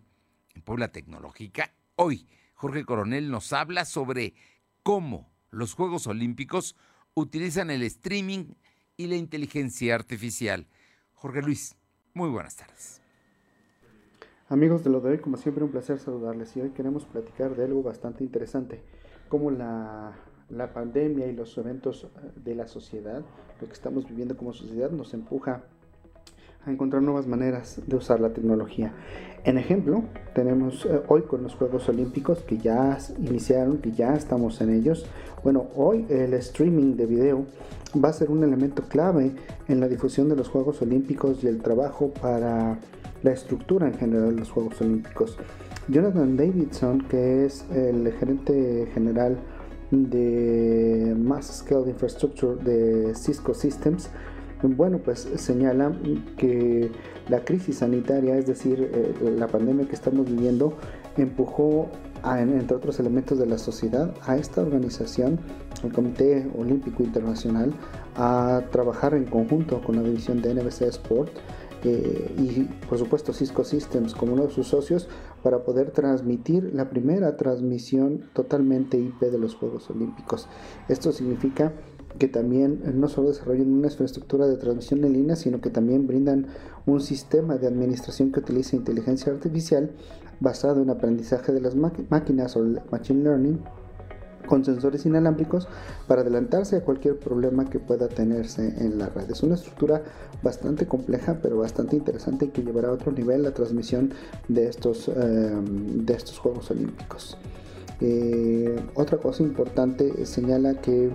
en 0.56 0.62
Puebla 0.62 0.92
Tecnológica. 0.92 1.74
Hoy, 1.96 2.28
Jorge 2.54 2.86
Coronel 2.86 3.32
nos 3.32 3.52
habla 3.54 3.86
sobre 3.86 4.34
cómo 4.84 5.30
los 5.50 5.74
Juegos 5.74 6.08
Olímpicos 6.08 6.76
utilizan 7.16 7.70
el 7.70 7.82
streaming 7.84 8.54
y 8.96 9.08
la 9.08 9.16
inteligencia 9.16 9.96
artificial. 9.96 10.68
Jorge 11.14 11.42
Luis, 11.42 11.76
muy 12.18 12.30
buenas 12.30 12.56
tardes. 12.56 13.00
Amigos 14.50 14.84
de 14.84 14.90
lo 14.90 15.02
de 15.02 15.12
hoy, 15.12 15.18
como 15.20 15.38
siempre 15.38 15.64
un 15.64 15.70
placer 15.70 16.00
saludarles 16.00 16.58
y 16.58 16.62
hoy 16.62 16.72
queremos 16.72 17.06
platicar 17.06 17.56
de 17.56 17.64
algo 17.64 17.84
bastante 17.84 18.24
interesante, 18.24 18.82
como 19.30 19.52
la, 19.52 20.14
la 20.50 20.74
pandemia 20.74 21.28
y 21.28 21.36
los 21.36 21.56
eventos 21.60 22.06
eh, 22.06 22.32
de 22.44 22.56
la 22.56 22.68
sociedad, 22.68 23.22
lo 23.62 23.68
que 23.68 23.74
estamos 23.74 24.10
viviendo 24.10 24.36
como 24.36 24.52
sociedad 24.52 24.90
nos 24.90 25.14
empuja 25.14 25.62
a 26.66 26.72
encontrar 26.72 27.04
nuevas 27.04 27.28
maneras 27.28 27.82
de 27.86 27.96
usar 27.96 28.20
la 28.20 28.30
tecnología. 28.30 28.94
En 29.44 29.60
ejemplo, 29.60 30.04
tenemos 30.34 30.88
eh, 30.88 31.02
hoy 31.08 31.22
con 31.22 31.44
los 31.44 31.54
Juegos 31.54 31.88
Olímpicos 31.88 32.40
que 32.40 32.58
ya 32.58 32.98
iniciaron, 33.20 33.78
que 33.78 33.92
ya 33.92 34.16
estamos 34.16 34.60
en 34.62 34.74
ellos. 34.74 35.06
Bueno, 35.44 35.68
hoy 35.76 36.08
el 36.10 36.34
streaming 36.34 36.96
de 36.96 37.06
video 37.06 37.46
va 37.96 38.10
a 38.10 38.14
ser 38.14 38.30
un 38.30 38.44
elemento 38.44 38.84
clave 38.84 39.32
en 39.68 39.80
la 39.80 39.88
difusión 39.88 40.30
de 40.30 40.36
los 40.36 40.50
Juegos 40.50 40.82
Olímpicos 40.82 41.44
y 41.44 41.48
el 41.48 41.62
trabajo 41.62 42.12
para 42.22 42.78
la 43.24 43.32
estructura 43.32 43.88
en 43.88 43.94
general 43.94 44.36
de 44.36 44.40
los 44.42 44.52
Juegos 44.52 44.82
Olímpicos. 44.82 45.38
Jonathan 45.88 46.36
Davidson, 46.36 47.08
que 47.08 47.46
es 47.46 47.66
el 47.74 48.12
gerente 48.14 48.88
general 48.94 49.38
de 49.92 51.16
Mass 51.18 51.60
Scale 51.60 51.90
Infrastructure 51.90 52.62
de 52.62 53.16
Cisco 53.16 53.54
Systems, 53.54 54.10
bueno, 54.64 54.98
pues 54.98 55.30
señala 55.36 55.96
que 56.36 56.90
la 57.30 57.42
crisis 57.42 57.78
sanitaria, 57.78 58.38
es 58.38 58.48
decir, 58.48 58.90
eh, 58.92 59.14
la 59.38 59.48
pandemia 59.48 59.88
que 59.88 59.96
estamos 59.96 60.26
viviendo, 60.26 60.74
empujó, 61.16 61.90
entre 62.24 62.76
otros 62.76 63.00
elementos 63.00 63.38
de 63.38 63.46
la 63.46 63.58
sociedad, 63.58 64.14
a 64.26 64.38
esta 64.38 64.62
organización, 64.62 65.40
el 65.84 65.92
Comité 65.92 66.50
Olímpico 66.58 67.04
Internacional, 67.04 67.74
a 68.16 68.64
trabajar 68.72 69.14
en 69.14 69.26
conjunto 69.26 69.82
con 69.82 69.96
la 69.96 70.04
división 70.04 70.42
de 70.42 70.54
NBC 70.54 70.84
Sport 70.84 71.32
eh, 71.84 72.34
y 72.38 72.64
por 72.88 72.98
supuesto 72.98 73.34
Cisco 73.34 73.64
Systems 73.64 74.16
como 74.16 74.34
uno 74.34 74.48
de 74.48 74.52
sus 74.52 74.68
socios 74.68 75.08
para 75.44 75.64
poder 75.64 75.92
transmitir 75.92 76.72
la 76.74 76.90
primera 76.90 77.38
transmisión 77.38 78.30
totalmente 78.34 78.98
IP 78.98 79.22
de 79.22 79.38
los 79.38 79.56
Juegos 79.56 79.90
Olímpicos. 79.90 80.48
Esto 80.90 81.12
significa 81.12 81.74
que 82.18 82.28
también 82.28 82.82
eh, 82.84 82.92
no 82.94 83.08
solo 83.08 83.30
desarrollan 83.30 83.72
una 83.72 83.88
infraestructura 83.88 84.48
de 84.48 84.58
transmisión 84.58 85.04
en 85.04 85.14
línea, 85.14 85.36
sino 85.36 85.62
que 85.62 85.70
también 85.70 86.08
brindan 86.08 86.48
un 86.86 87.02
sistema 87.02 87.58
de 87.58 87.68
administración 87.68 88.32
que 88.32 88.40
utiliza 88.40 88.76
inteligencia 88.76 89.32
artificial 89.32 89.92
basado 90.40 90.82
en 90.82 90.90
aprendizaje 90.90 91.52
de 91.52 91.62
las 91.62 91.76
máquinas 91.76 92.56
o 92.56 92.64
machine 92.92 93.24
learning 93.24 93.60
con 94.48 94.66
sensores 94.66 95.06
inalámbricos 95.06 95.68
para 96.08 96.22
adelantarse 96.22 96.78
a 96.78 96.82
cualquier 96.82 97.20
problema 97.20 97.66
que 97.66 97.80
pueda 97.80 98.08
tenerse 98.08 98.74
en 98.78 98.98
la 98.98 99.10
red. 99.10 99.30
Es 99.30 99.44
una 99.44 99.56
estructura 99.56 100.02
bastante 100.42 100.88
compleja 100.88 101.38
pero 101.42 101.58
bastante 101.58 101.96
interesante 101.96 102.46
y 102.46 102.50
que 102.50 102.64
llevará 102.64 102.88
a 102.88 102.94
otro 102.94 103.12
nivel 103.12 103.44
la 103.44 103.52
transmisión 103.52 104.14
de 104.48 104.68
estos, 104.68 105.10
em, 105.10 106.06
de 106.06 106.14
estos 106.14 106.40
Juegos 106.40 106.72
Olímpicos. 106.72 107.38
Eh, 108.00 108.80
otra 108.96 109.18
cosa 109.18 109.44
importante 109.44 110.26
señala 110.26 110.76
que 110.82 111.12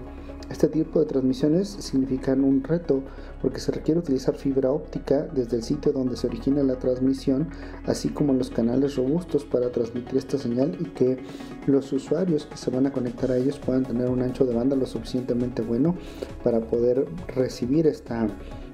este 0.50 0.68
tipo 0.68 1.00
de 1.00 1.06
transmisiones 1.06 1.68
significan 1.68 2.44
un 2.44 2.62
reto 2.62 3.02
porque 3.42 3.58
se 3.58 3.72
requiere 3.72 4.00
utilizar 4.00 4.36
fibra 4.36 4.70
óptica 4.70 5.28
desde 5.34 5.56
el 5.56 5.64
sitio 5.64 5.92
donde 5.92 6.16
se 6.16 6.28
origina 6.28 6.62
la 6.62 6.78
transmisión, 6.78 7.48
así 7.84 8.08
como 8.08 8.32
los 8.32 8.48
canales 8.48 8.96
robustos 8.96 9.44
para 9.44 9.70
transmitir 9.70 10.16
esta 10.16 10.38
señal 10.38 10.76
y 10.80 10.84
que 10.84 11.18
los 11.66 11.92
usuarios 11.92 12.46
que 12.46 12.56
se 12.56 12.70
van 12.70 12.86
a 12.86 12.92
conectar 12.92 13.32
a 13.32 13.36
ellos 13.36 13.58
puedan 13.58 13.84
tener 13.84 14.08
un 14.08 14.22
ancho 14.22 14.44
de 14.44 14.54
banda 14.54 14.76
lo 14.76 14.86
suficientemente 14.86 15.60
bueno 15.60 15.96
para 16.44 16.60
poder 16.60 17.06
recibir 17.26 17.86
esta 17.86 18.28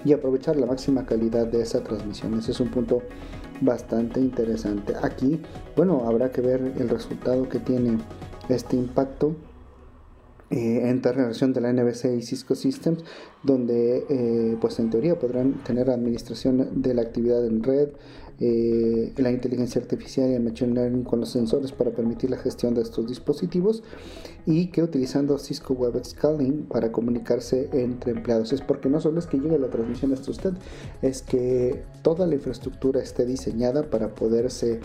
y 0.05 0.13
aprovechar 0.13 0.57
la 0.57 0.67
máxima 0.67 1.07
calidad 1.07 1.47
de 1.47 1.63
esa 1.63 1.83
transmisión. 1.83 2.39
Ese 2.39 2.53
es 2.53 2.61
un 2.61 2.71
punto 2.71 3.03
bastante 3.61 4.21
interesante. 4.21 4.95
Aquí, 5.03 5.41
bueno, 5.77 6.05
habrá 6.07 6.31
que 6.31 6.41
ver 6.41 6.75
el 6.79 6.89
resultado 6.89 7.49
que 7.49 7.59
tiene 7.59 7.99
este 8.49 8.77
impacto 8.77 9.35
eh, 10.51 10.89
en 10.89 11.03
relación 11.03 11.53
de 11.53 11.61
la 11.61 11.73
NBC 11.73 12.17
y 12.17 12.23
Cisco 12.23 12.55
Systems, 12.55 13.05
donde 13.43 14.05
eh, 14.09 14.57
pues 14.61 14.79
en 14.79 14.89
teoría 14.89 15.19
podrán 15.19 15.63
tener 15.65 15.91
administración 15.91 16.83
de 16.83 16.95
la 16.95 17.03
actividad 17.03 17.45
en 17.45 17.63
red, 17.63 17.91
eh, 18.41 19.13
la 19.17 19.31
inteligencia 19.31 19.81
artificial 19.81 20.31
y 20.31 20.35
el 20.35 20.43
machine 20.43 20.73
learning 20.73 21.05
con 21.05 21.21
los 21.21 21.31
sensores 21.31 21.73
para 21.73 21.91
permitir 21.91 22.31
la 22.31 22.39
gestión 22.39 22.73
de 22.73 22.83
estos 22.83 23.07
dispositivos 23.07 23.83
y 24.49 24.69
que 24.69 24.83
utilizando 24.83 25.39
Cisco 25.39 25.75
Web 25.75 26.03
Scaling 26.03 26.65
para 26.65 26.91
comunicarse 26.91 27.69
entre 27.75 28.13
empleados. 28.13 28.55
Es 28.55 28.63
porque 28.63 28.89
no 28.89 28.99
solo 28.99 29.19
es 29.19 29.27
que 29.27 29.39
llegue 29.39 29.59
la 29.59 29.69
transmisión 29.69 30.15
hasta 30.15 30.31
usted, 30.31 30.55
es 31.03 31.21
que 31.21 31.85
toda 32.01 32.27
la 32.27 32.35
infraestructura 32.35 33.03
esté 33.03 33.27
diseñada 33.27 33.83
para 33.83 34.15
poderse 34.15 34.81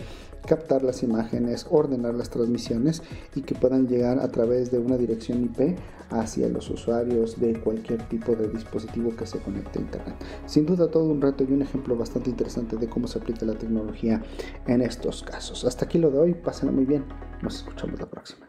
captar 0.46 0.82
las 0.82 1.02
imágenes, 1.02 1.66
ordenar 1.70 2.14
las 2.14 2.28
transmisiones 2.28 3.02
y 3.34 3.40
que 3.40 3.54
puedan 3.54 3.88
llegar 3.88 4.18
a 4.18 4.28
través 4.28 4.70
de 4.70 4.78
una 4.78 4.98
dirección 4.98 5.42
IP 5.42 5.78
hacia 6.10 6.46
los 6.50 6.68
usuarios 6.68 7.40
de 7.40 7.58
cualquier 7.58 8.06
tipo 8.10 8.36
de 8.36 8.48
dispositivo 8.48 9.16
que 9.16 9.26
se 9.26 9.38
conecte 9.38 9.78
a 9.78 9.82
Internet. 9.82 10.16
Sin 10.44 10.66
duda 10.66 10.90
todo 10.90 11.06
un 11.06 11.22
reto 11.22 11.42
y 11.42 11.54
un 11.54 11.62
ejemplo 11.62 11.96
bastante 11.96 12.28
interesante 12.28 12.76
de 12.76 12.86
cómo 12.86 13.08
se 13.08 13.18
aplica 13.18 13.46
la 13.46 13.54
tecnología 13.54 14.22
en 14.66 14.82
estos 14.82 15.22
casos. 15.22 15.64
Hasta 15.64 15.86
aquí 15.86 15.96
lo 15.96 16.10
de 16.10 16.18
hoy, 16.18 16.34
pásenlo 16.34 16.74
muy 16.74 16.84
bien, 16.84 17.06
nos 17.42 17.56
escuchamos 17.56 17.98
la 17.98 18.10
próxima. 18.10 18.43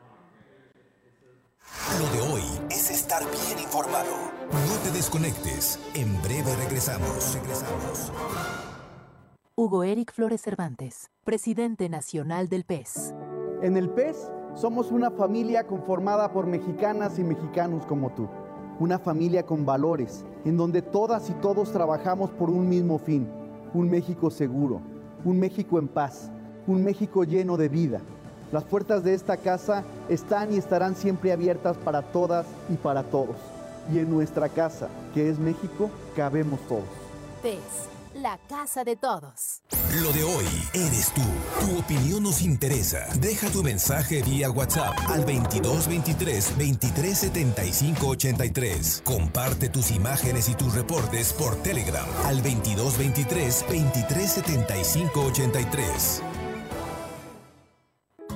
Lo 2.00 2.06
de 2.10 2.34
hoy 2.34 2.44
es 2.70 2.92
estar 2.92 3.24
bien 3.24 3.60
informado. 3.60 4.12
No 4.52 4.76
te 4.84 4.92
desconectes, 4.92 5.80
en 5.94 6.22
breve 6.22 6.56
regresamos. 6.56 7.34
Regresamos. 7.34 8.12
Hugo 9.56 9.84
Eric 9.84 10.12
Flores 10.14 10.42
Cervantes, 10.42 11.10
presidente 11.24 11.88
nacional 11.90 12.50
del 12.50 12.66
PES. 12.66 13.14
En 13.62 13.78
el 13.78 13.90
PES 13.90 14.30
somos 14.54 14.92
una 14.92 15.12
familia 15.12 15.66
conformada 15.66 16.32
por 16.32 16.46
mexicanas 16.46 17.18
y 17.20 17.24
mexicanos 17.24 17.86
como 17.86 18.14
tú. 18.14 18.28
Una 18.80 19.00
familia 19.00 19.46
con 19.46 19.66
valores, 19.66 20.26
en 20.44 20.58
donde 20.58 20.82
todas 20.82 21.30
y 21.30 21.34
todos 21.36 21.72
trabajamos 21.72 22.32
por 22.32 22.50
un 22.50 22.68
mismo 22.68 23.00
fin. 23.00 23.30
Un 23.74 23.90
México 23.90 24.30
seguro, 24.30 24.82
un 25.24 25.40
México 25.40 25.80
en 25.80 25.88
paz, 25.88 26.30
un 26.68 26.84
México 26.84 27.24
lleno 27.24 27.58
de 27.58 27.70
vida. 27.70 28.02
Las 28.52 28.64
puertas 28.64 29.04
de 29.04 29.14
esta 29.14 29.38
casa 29.38 29.84
están 30.10 30.54
y 30.54 30.58
estarán 30.58 30.96
siempre 30.96 31.32
abiertas 31.32 31.78
para 31.78 32.02
todas 32.02 32.46
y 32.70 32.76
para 32.76 33.04
todos. 33.04 33.36
Y 33.94 34.00
en 34.00 34.10
nuestra 34.10 34.50
casa, 34.50 34.88
que 35.14 35.30
es 35.30 35.40
México, 35.40 35.90
cabemos 36.16 36.60
todos. 36.68 36.86
PES 37.42 37.96
la 38.16 38.40
casa 38.48 38.84
de 38.84 38.96
todos. 38.96 39.62
Lo 40.02 40.12
de 40.12 40.24
hoy 40.24 40.46
eres 40.74 41.12
tú. 41.14 41.22
Tu 41.60 41.80
opinión 41.80 42.24
nos 42.24 42.42
interesa. 42.42 43.06
Deja 43.20 43.50
tu 43.50 43.62
mensaje 43.62 44.24
vía 44.24 44.50
WhatsApp 44.50 44.98
al 45.08 45.26
2223 45.26 46.58
2375 46.58 48.08
83. 48.08 49.02
Comparte 49.04 49.70
tus 49.70 49.92
imágenes 49.92 50.50
y 50.50 50.56
tus 50.56 50.74
reportes 50.74 51.34
por 51.34 51.56
Telegram 51.58 52.06
al 52.26 52.38
2223 52.38 53.66
2375 53.68 55.22
83. 55.22 56.35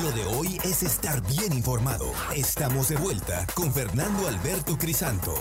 Lo 0.00 0.10
de 0.10 0.24
hoy 0.24 0.58
es 0.64 0.82
estar 0.82 1.20
bien 1.26 1.52
informado. 1.52 2.06
Estamos 2.34 2.88
de 2.88 2.96
vuelta 2.96 3.46
con 3.54 3.70
Fernando 3.74 4.26
Alberto 4.26 4.78
Crisanto. 4.78 5.34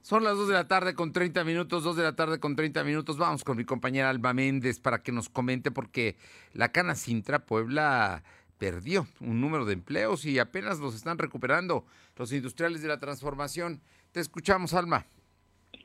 Son 0.00 0.24
las 0.24 0.34
2 0.34 0.48
de 0.48 0.54
la 0.54 0.66
tarde 0.66 0.94
con 0.94 1.12
30 1.12 1.44
minutos, 1.44 1.84
2 1.84 1.96
de 1.96 2.02
la 2.04 2.16
tarde 2.16 2.40
con 2.40 2.56
30 2.56 2.82
minutos. 2.84 3.18
Vamos 3.18 3.44
con 3.44 3.58
mi 3.58 3.66
compañera 3.66 4.08
Alba 4.08 4.32
Méndez 4.32 4.80
para 4.80 5.02
que 5.02 5.12
nos 5.12 5.28
comente 5.28 5.70
porque 5.70 6.16
la 6.54 6.72
Cana 6.72 6.94
Sintra 6.94 7.44
Puebla 7.44 8.24
perdió 8.56 9.06
un 9.20 9.42
número 9.42 9.66
de 9.66 9.74
empleos 9.74 10.24
y 10.24 10.38
apenas 10.38 10.78
los 10.78 10.94
están 10.94 11.18
recuperando 11.18 11.84
los 12.16 12.32
industriales 12.32 12.80
de 12.80 12.88
la 12.88 12.98
transformación. 12.98 13.82
Te 14.12 14.20
escuchamos, 14.20 14.72
Alma. 14.72 15.06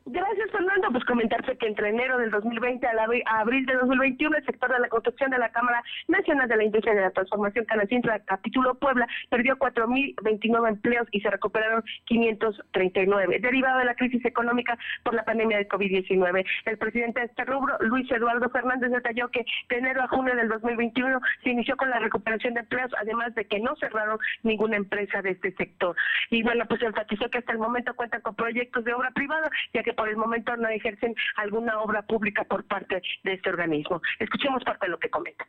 Gracias, 0.09 0.49
Fernando. 0.51 0.87
Pues 0.89 1.03
comentarte 1.03 1.57
que 1.57 1.67
entre 1.67 1.89
enero 1.89 2.17
del 2.17 2.31
2020 2.31 2.87
a 2.87 3.39
abril 3.41 3.65
de 3.65 3.73
2021, 3.73 4.37
el 4.37 4.45
sector 4.45 4.71
de 4.71 4.79
la 4.79 4.87
construcción 4.87 5.29
de 5.31 5.37
la 5.37 5.49
Cámara 5.49 5.83
Nacional 6.07 6.47
de 6.47 6.55
la 6.55 6.63
Industria 6.63 6.95
de 6.95 7.01
la 7.01 7.11
Transformación 7.11 7.65
Canacintra, 7.65 8.19
capítulo 8.19 8.75
Puebla, 8.75 9.05
perdió 9.29 9.57
4.029 9.57 10.69
empleos 10.69 11.07
y 11.11 11.19
se 11.19 11.29
recuperaron 11.29 11.83
539, 12.05 13.39
derivado 13.41 13.79
de 13.79 13.85
la 13.85 13.95
crisis 13.95 14.23
económica 14.23 14.77
por 15.03 15.13
la 15.13 15.25
pandemia 15.25 15.57
de 15.57 15.67
COVID-19. 15.67 16.45
El 16.63 16.77
presidente 16.77 17.19
de 17.19 17.25
este 17.25 17.43
rubro, 17.43 17.75
Luis 17.81 18.09
Eduardo 18.09 18.49
Fernández, 18.49 18.91
detalló 18.91 19.27
que 19.27 19.45
de 19.67 19.75
enero 19.75 20.03
a 20.03 20.07
junio 20.07 20.37
del 20.37 20.47
2021 20.47 21.19
se 21.43 21.49
inició 21.49 21.75
con 21.75 21.89
la 21.89 21.99
recuperación 21.99 22.53
de 22.53 22.61
empleos, 22.61 22.91
además 22.97 23.35
de 23.35 23.43
que 23.43 23.59
no 23.59 23.75
cerraron 23.75 24.19
ninguna 24.43 24.77
empresa 24.77 25.21
de 25.21 25.31
este 25.31 25.51
sector. 25.55 25.97
Y 26.29 26.43
bueno, 26.43 26.65
pues 26.65 26.81
enfatizó 26.81 27.29
que 27.29 27.39
hasta 27.39 27.51
el 27.51 27.59
momento 27.59 27.93
cuentan 27.93 28.21
con 28.21 28.35
proyectos 28.35 28.85
de 28.85 28.93
obra 28.93 29.11
privada, 29.11 29.49
ya 29.73 29.83
que 29.83 29.96
por 29.97 30.07
el 30.07 30.15
momento 30.15 30.55
no 30.55 30.69
ejercen 30.69 31.15
alguna 31.35 31.81
obra 31.81 32.05
pública 32.05 32.43
por 32.45 32.63
parte 32.65 33.01
de 33.23 33.33
este 33.33 33.49
organismo. 33.49 33.99
Escuchemos 34.19 34.63
parte 34.63 34.85
de 34.85 34.91
lo 34.91 34.99
que 34.99 35.09
comenta. 35.09 35.45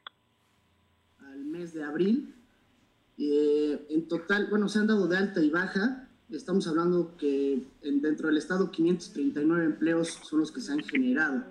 Al 1.21 1.45
mes 1.45 1.75
de 1.75 1.85
abril, 1.85 2.35
eh, 3.19 3.87
en 3.91 4.09
total, 4.09 4.47
bueno, 4.49 4.69
se 4.69 4.79
han 4.79 4.87
dado 4.87 5.07
de 5.07 5.19
alta 5.19 5.43
y 5.43 5.51
baja. 5.51 6.09
Estamos 6.31 6.67
hablando 6.67 7.17
que 7.19 7.63
dentro 7.83 8.29
del 8.29 8.39
Estado 8.39 8.71
539 8.71 9.65
empleos 9.65 10.09
son 10.09 10.41
los 10.41 10.51
que 10.51 10.61
se 10.61 10.73
han 10.73 10.81
generado 10.81 11.45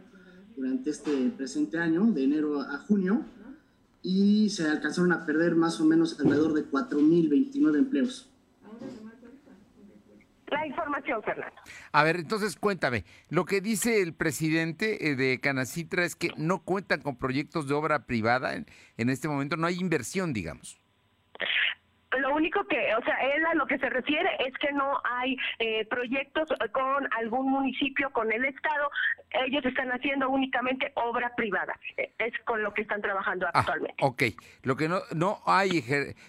durante 0.56 0.90
este 0.90 1.30
presente 1.38 1.78
año, 1.78 2.04
de 2.06 2.24
enero 2.24 2.62
a 2.62 2.80
junio, 2.80 3.24
y 4.02 4.50
se 4.50 4.68
alcanzaron 4.68 5.12
a 5.12 5.26
perder 5.26 5.56
más 5.56 5.80
o 5.80 5.86
menos 5.86 6.20
alrededor 6.20 6.54
de 6.54 6.66
4.029 6.66 7.78
empleos. 7.78 8.30
La 10.48 10.66
información, 10.66 11.22
Fernando. 11.24 11.56
A 11.92 12.04
ver, 12.04 12.18
entonces 12.18 12.56
cuéntame, 12.56 13.04
lo 13.30 13.46
que 13.46 13.60
dice 13.60 14.02
el 14.02 14.14
presidente 14.14 15.10
eh, 15.10 15.16
de 15.16 15.40
Canacitra 15.42 16.06
es 16.06 16.16
que 16.16 16.32
no 16.38 16.64
cuentan 16.64 17.02
con 17.02 17.18
proyectos 17.18 17.68
de 17.68 17.74
obra 17.74 18.06
privada 18.06 18.56
en, 18.56 18.66
en 18.96 19.10
este 19.10 19.28
momento, 19.28 19.58
no 19.58 19.68
hay 19.68 19.78
inversión, 19.78 20.34
digamos. 20.34 20.80
Lo 22.20 22.34
único 22.34 22.66
que, 22.66 22.94
o 22.96 23.04
sea, 23.04 23.16
él 23.36 23.46
a 23.46 23.54
lo 23.54 23.66
que 23.68 23.78
se 23.78 23.90
refiere 23.90 24.30
es 24.40 24.54
que 24.58 24.72
no 24.72 25.00
hay 25.04 25.38
eh, 25.60 25.86
proyectos 25.86 26.50
con 26.72 27.08
algún 27.18 27.50
municipio, 27.50 28.10
con 28.12 28.32
el 28.32 28.46
Estado. 28.46 28.90
Ellos 29.46 29.66
están 29.66 29.90
haciendo 29.92 30.30
únicamente 30.30 30.92
obra 30.96 31.34
privada. 31.36 31.78
Es 31.96 32.34
con 32.46 32.64
lo 32.64 32.74
que 32.74 32.82
están 32.82 33.02
trabajando 33.02 33.46
ah, 33.48 33.52
actualmente. 33.54 33.96
Ok. 34.02 34.24
Lo 34.64 34.76
que 34.76 34.88
no, 34.88 35.00
no 35.16 35.40
hay, 35.46 35.84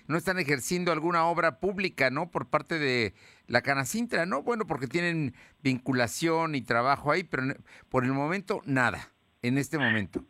no 0.07 0.17
están 0.17 0.39
ejerciendo 0.39 0.93
alguna 0.93 1.27
obra 1.27 1.61
pública, 1.61 2.11
¿no? 2.11 2.31
Por 2.31 2.49
parte 2.49 2.79
de 2.79 3.15
la 3.47 3.63
Canacintra, 3.63 4.27
¿no? 4.27 4.43
Bueno, 4.43 4.67
porque 4.67 4.87
tienen 4.87 5.35
vinculación 5.63 6.55
y 6.55 6.63
trabajo 6.63 7.11
ahí, 7.11 7.25
pero 7.25 7.43
por 7.89 8.05
el 8.05 8.13
momento 8.13 8.63
nada, 8.65 9.09
en 9.43 9.59
este 9.59 9.79
momento. 9.79 10.25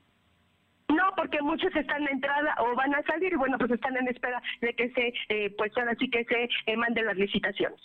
No, 0.88 1.05
porque 1.16 1.40
muchos 1.42 1.74
están 1.77 2.03
en 2.03 2.09
entrada 2.09 2.55
o 2.61 2.74
van 2.74 2.94
a 2.94 3.03
salir, 3.03 3.33
y 3.33 3.37
bueno, 3.37 3.59
pues 3.59 3.70
están 3.70 3.96
en 3.96 4.09
espera 4.09 4.40
de 4.61 4.74
que 4.74 4.90
se, 4.92 5.12
eh, 5.29 5.55
pues 5.57 5.70
ahora 5.77 5.94
sí 5.98 6.09
que 6.11 6.24
se 6.24 6.48
eh, 6.66 6.77
manden 6.77 7.07
las 7.07 7.16
licitaciones. 7.16 7.81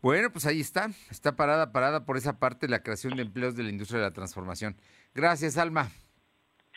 Bueno, 0.00 0.32
pues 0.32 0.46
ahí 0.46 0.60
está, 0.60 0.90
está 1.10 1.36
parada, 1.36 1.70
parada 1.70 2.04
por 2.04 2.16
esa 2.16 2.38
parte 2.40 2.68
la 2.68 2.82
creación 2.82 3.16
de 3.16 3.22
empleos 3.22 3.54
de 3.54 3.62
la 3.62 3.70
industria 3.70 4.00
de 4.00 4.06
la 4.06 4.12
transformación. 4.12 4.76
Gracias, 5.14 5.58
Alma. 5.58 5.90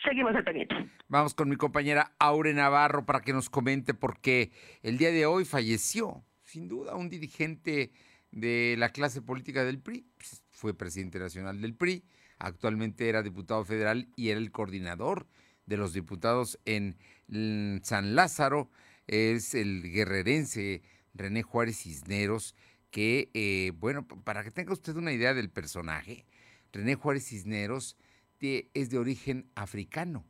Seguimos 0.04 0.34
al 0.36 0.44
pendiente. 0.44 0.74
Vamos 1.08 1.34
con 1.34 1.48
mi 1.48 1.56
compañera 1.56 2.12
Aure 2.18 2.52
Navarro 2.52 3.04
para 3.06 3.20
que 3.20 3.32
nos 3.32 3.50
comente 3.50 3.94
porque 3.94 4.52
el 4.82 4.98
día 4.98 5.10
de 5.10 5.26
hoy 5.26 5.44
falleció, 5.44 6.22
sin 6.44 6.68
duda, 6.68 6.94
un 6.94 7.08
dirigente 7.08 7.90
de 8.30 8.76
la 8.78 8.90
clase 8.90 9.22
política 9.22 9.64
del 9.64 9.80
PRI, 9.80 10.06
pues, 10.16 10.44
fue 10.52 10.76
presidente 10.76 11.18
nacional 11.18 11.60
del 11.60 11.74
PRI, 11.74 12.04
actualmente 12.38 13.08
era 13.08 13.22
diputado 13.22 13.64
federal 13.64 14.08
y 14.16 14.30
era 14.30 14.38
el 14.38 14.52
coordinador 14.52 15.26
de 15.66 15.76
los 15.76 15.92
diputados 15.92 16.58
en 16.64 16.96
San 17.82 18.14
Lázaro, 18.14 18.70
es 19.06 19.54
el 19.54 19.82
guerrerense 19.90 20.82
René 21.14 21.42
Juárez 21.42 21.78
Cisneros, 21.78 22.54
que, 22.90 23.30
eh, 23.34 23.72
bueno, 23.76 24.06
para 24.06 24.44
que 24.44 24.50
tenga 24.50 24.72
usted 24.72 24.96
una 24.96 25.12
idea 25.12 25.34
del 25.34 25.50
personaje, 25.50 26.24
René 26.72 26.94
Juárez 26.94 27.26
Cisneros 27.26 27.96
es 28.40 28.90
de 28.90 28.98
origen 28.98 29.50
africano. 29.54 30.24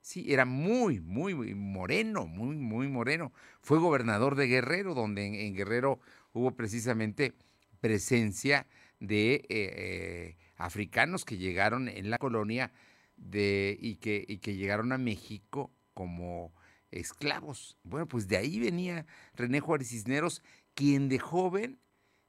Sí, 0.00 0.32
era 0.32 0.44
muy, 0.44 1.00
muy, 1.00 1.34
muy 1.34 1.54
moreno, 1.54 2.26
muy, 2.26 2.56
muy 2.56 2.88
moreno. 2.88 3.32
Fue 3.60 3.78
gobernador 3.78 4.34
de 4.34 4.48
Guerrero, 4.48 4.94
donde 4.94 5.46
en 5.46 5.54
Guerrero 5.54 6.00
hubo 6.32 6.56
precisamente 6.56 7.34
presencia 7.80 8.66
de 8.98 9.34
eh, 9.34 9.44
eh, 9.48 10.36
africanos 10.64 11.24
que 11.24 11.36
llegaron 11.36 11.88
en 11.88 12.10
la 12.10 12.18
colonia 12.18 12.72
de, 13.16 13.76
y, 13.80 13.96
que, 13.96 14.24
y 14.26 14.38
que 14.38 14.56
llegaron 14.56 14.92
a 14.92 14.98
México 14.98 15.70
como 15.94 16.52
esclavos. 16.90 17.76
Bueno, 17.82 18.06
pues 18.06 18.28
de 18.28 18.36
ahí 18.36 18.60
venía 18.60 19.06
René 19.34 19.60
Juárez 19.60 19.88
Cisneros, 19.88 20.42
quien 20.74 21.08
de 21.08 21.18
joven 21.18 21.78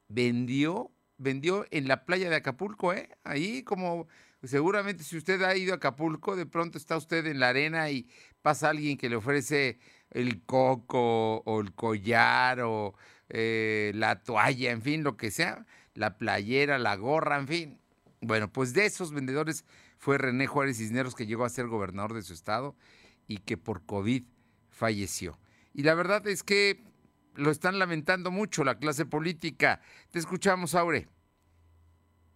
vendió, 0.07 0.91
vendió 1.17 1.65
en 1.71 1.87
la 1.87 2.05
playa 2.05 2.29
de 2.29 2.37
Acapulco, 2.37 2.93
¿eh? 2.93 3.09
Ahí 3.23 3.63
como 3.63 4.07
seguramente 4.43 5.03
si 5.03 5.17
usted 5.17 5.41
ha 5.43 5.55
ido 5.55 5.73
a 5.73 5.77
Acapulco, 5.77 6.35
de 6.35 6.45
pronto 6.45 6.77
está 6.77 6.97
usted 6.97 7.25
en 7.27 7.39
la 7.39 7.49
arena 7.49 7.89
y 7.89 8.07
pasa 8.41 8.69
alguien 8.69 8.97
que 8.97 9.09
le 9.09 9.15
ofrece 9.15 9.79
el 10.11 10.43
coco 10.43 11.37
o 11.45 11.61
el 11.61 11.73
collar 11.73 12.61
o 12.61 12.93
eh, 13.29 13.91
la 13.95 14.21
toalla, 14.21 14.71
en 14.71 14.81
fin, 14.81 15.03
lo 15.03 15.17
que 15.17 15.31
sea, 15.31 15.65
la 15.93 16.17
playera, 16.17 16.77
la 16.77 16.95
gorra, 16.95 17.37
en 17.37 17.47
fin. 17.47 17.79
Bueno, 18.25 18.47
pues 18.47 18.73
de 18.73 18.85
esos 18.85 19.13
vendedores 19.13 19.65
fue 19.97 20.17
René 20.17 20.47
Juárez 20.47 20.77
Cisneros 20.77 21.13
que 21.13 21.25
llegó 21.25 21.43
a 21.43 21.49
ser 21.49 21.67
gobernador 21.67 22.13
de 22.13 22.21
su 22.21 22.31
estado 22.31 22.73
y 23.27 23.39
que 23.39 23.57
por 23.57 23.85
COVID 23.85 24.23
falleció. 24.69 25.37
Y 25.73 25.83
la 25.83 25.93
verdad 25.93 26.25
es 26.27 26.41
que 26.41 26.81
lo 27.35 27.51
están 27.51 27.79
lamentando 27.79 28.31
mucho 28.31 28.63
la 28.63 28.79
clase 28.79 29.05
política. 29.05 29.81
Te 30.11 30.19
escuchamos, 30.19 30.73
Aure. 30.73 31.09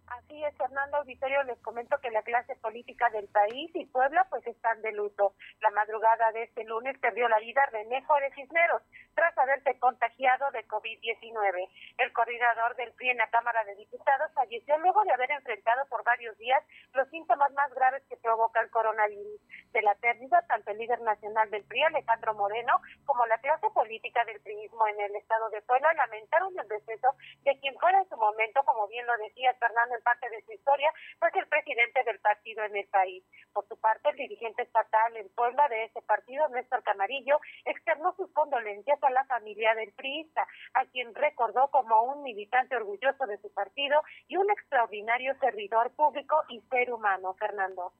Así 0.08 0.44
es, 0.44 0.54
Fernando 0.58 0.98
Auditorio, 0.98 1.42
les 1.44 1.58
comento 1.60 1.96
que 2.02 2.10
la 2.10 2.22
clase 2.22 2.54
política 2.56 3.08
del 3.08 3.26
país 3.28 3.70
y 3.74 3.86
Puebla 3.86 4.26
pues 4.28 4.46
están 4.46 4.82
de 4.82 4.92
luto. 4.92 5.36
La 5.62 5.70
madrugada 5.70 6.32
de 6.32 6.42
este 6.42 6.64
lunes 6.64 6.98
perdió 6.98 7.30
la 7.30 7.38
vida 7.38 7.64
René 7.72 8.04
Juárez 8.04 8.34
Cisneros 8.34 8.82
tras 9.18 9.36
haberse 9.36 9.76
contagiado 9.80 10.48
de 10.52 10.64
COVID-19. 10.68 11.68
El 11.98 12.12
coordinador 12.12 12.76
del 12.76 12.92
PRI 12.92 13.10
en 13.10 13.16
la 13.16 13.28
Cámara 13.30 13.64
de 13.64 13.74
Diputados 13.74 14.30
falleció 14.32 14.78
luego 14.78 15.02
de 15.02 15.12
haber 15.12 15.32
enfrentado 15.32 15.84
por 15.86 16.04
varios 16.04 16.38
días 16.38 16.62
los 16.92 17.08
síntomas 17.08 17.50
más 17.54 17.74
graves 17.74 18.04
que 18.08 18.16
provoca 18.16 18.60
el 18.60 18.70
coronavirus. 18.70 19.40
De 19.72 19.82
la 19.82 19.96
pérdida, 19.96 20.40
tanto 20.46 20.70
el 20.70 20.78
líder 20.78 21.00
nacional 21.00 21.50
del 21.50 21.64
PRI, 21.64 21.82
Alejandro 21.82 22.32
Moreno, 22.34 22.80
como 23.06 23.26
la 23.26 23.38
clase 23.38 23.66
política 23.74 24.24
del 24.24 24.40
PRIismo 24.40 24.86
en 24.86 25.00
el 25.00 25.16
estado 25.16 25.50
de 25.50 25.62
Puebla 25.62 25.92
lamentaron 25.94 26.56
el 26.56 26.68
deceso 26.68 27.16
de 27.42 27.58
quien 27.58 27.76
fuera 27.80 27.98
en 27.98 28.08
su 28.08 28.16
momento, 28.16 28.62
como 28.62 28.86
bien 28.86 29.04
lo 29.04 29.16
decía 29.18 29.52
Fernando 29.54 29.96
en 29.96 30.02
parte 30.04 30.30
de 30.30 30.42
su 30.42 30.52
historia, 30.52 30.92
pues 31.18 31.34
el 31.34 31.48
presidente 31.48 32.04
del 32.04 32.20
partido 32.20 32.62
en 32.62 32.76
el 32.76 32.86
país. 32.86 33.24
Por 33.52 33.66
su 33.66 33.76
parte, 33.80 34.10
el 34.10 34.16
dirigente 34.16 34.62
estatal 34.62 35.16
en 35.16 35.28
Puebla 35.30 35.66
de 35.68 35.86
ese 35.86 36.02
partido, 36.02 36.48
Néstor 36.50 36.84
Camarillo, 36.84 37.40
externó 37.64 38.14
sus 38.14 38.30
condolencias 38.32 39.02
a 39.02 39.07
la 39.10 39.24
familia 39.24 39.74
del 39.74 39.92
priista, 39.92 40.46
a 40.74 40.84
quien 40.86 41.14
recordó 41.14 41.68
como 41.70 42.02
un 42.02 42.22
militante 42.22 42.76
orgulloso 42.76 43.26
de 43.26 43.38
su 43.38 43.52
partido 43.52 44.00
y 44.28 44.36
un 44.36 44.50
extraordinario 44.50 45.34
servidor 45.40 45.90
público 45.92 46.36
y 46.48 46.60
ser 46.70 46.92
humano, 46.92 47.34
Fernando. 47.38 47.92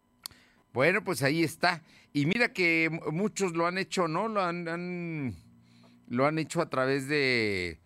Bueno, 0.73 1.03
pues 1.03 1.23
ahí 1.23 1.43
está. 1.43 1.83
Y 2.13 2.27
mira 2.27 2.53
que 2.53 2.91
muchos 3.11 3.53
lo 3.53 3.67
han 3.67 3.79
hecho, 3.79 4.07
¿no? 4.09 4.29
Lo 4.29 4.43
han, 4.43 5.35
lo 6.09 6.27
han 6.27 6.39
hecho 6.39 6.61
a 6.61 6.69
través 6.69 7.09
de 7.09 7.81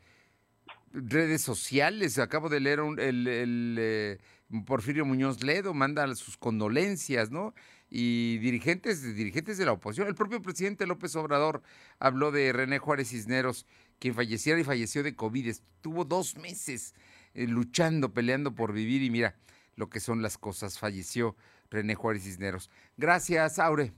redes 0.93 1.43
sociales. 1.43 2.19
Acabo 2.19 2.49
de 2.49 2.61
leer 2.61 2.81
el, 2.99 3.77
eh, 3.79 4.19
Porfirio 4.67 5.07
Muñoz 5.07 5.43
Ledo, 5.43 5.73
manda 5.73 6.15
sus 6.15 6.37
condolencias, 6.37 7.31
¿no? 7.31 7.55
Y 7.95 8.39
dirigentes, 8.39 9.03
dirigentes 9.15 9.59
de 9.59 9.67
la 9.67 9.73
oposición. 9.73 10.09
El 10.09 10.15
propio 10.15 10.41
presidente 10.41 10.87
López 10.87 11.15
Obrador 11.15 11.63
habló 11.99 12.31
de 12.31 12.51
René 12.51 12.79
Juárez 12.79 13.11
Cisneros, 13.11 13.67
quien 13.99 14.15
falleciera 14.15 14.59
y 14.59 14.65
falleció 14.65 15.03
de 15.03 15.15
COVID. 15.15 15.47
Estuvo 15.47 16.07
dos 16.07 16.39
meses 16.39 16.95
eh, 17.35 17.47
luchando, 17.47 18.15
peleando 18.15 18.55
por 18.55 18.73
vivir 18.73 19.03
y 19.03 19.11
mira 19.11 19.37
lo 19.77 19.91
que 19.91 20.01
son 20.01 20.23
las 20.23 20.39
cosas. 20.39 20.79
Falleció 20.79 21.37
René 21.71 21.95
Juárez 21.95 22.23
Cisneros. 22.23 22.71
Gracias, 22.97 23.59
Aure. 23.59 23.93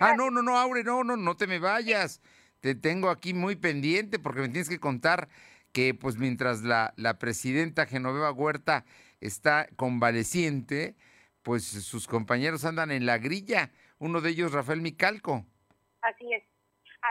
Ah, 0.00 0.16
no, 0.16 0.32
no, 0.32 0.42
no, 0.42 0.58
Aure, 0.58 0.82
no, 0.82 1.04
no, 1.04 1.16
no 1.16 1.36
te 1.36 1.46
me 1.46 1.60
vayas. 1.60 2.20
Te 2.58 2.74
tengo 2.74 3.08
aquí 3.08 3.34
muy 3.34 3.54
pendiente 3.54 4.18
porque 4.18 4.40
me 4.40 4.48
tienes 4.48 4.68
que 4.68 4.80
contar 4.80 5.28
que 5.70 5.94
pues 5.94 6.16
mientras 6.16 6.62
la, 6.62 6.92
la 6.96 7.20
presidenta 7.20 7.86
Genoveva 7.86 8.32
Huerta 8.32 8.84
está 9.20 9.68
convaleciente, 9.76 10.96
pues 11.46 11.62
sus 11.62 12.08
compañeros 12.08 12.64
andan 12.64 12.90
en 12.90 13.06
la 13.06 13.18
grilla, 13.18 13.70
uno 14.00 14.20
de 14.20 14.30
ellos 14.30 14.50
Rafael 14.50 14.80
Micalco. 14.80 15.46
Así 16.02 16.32
es. 16.32 16.42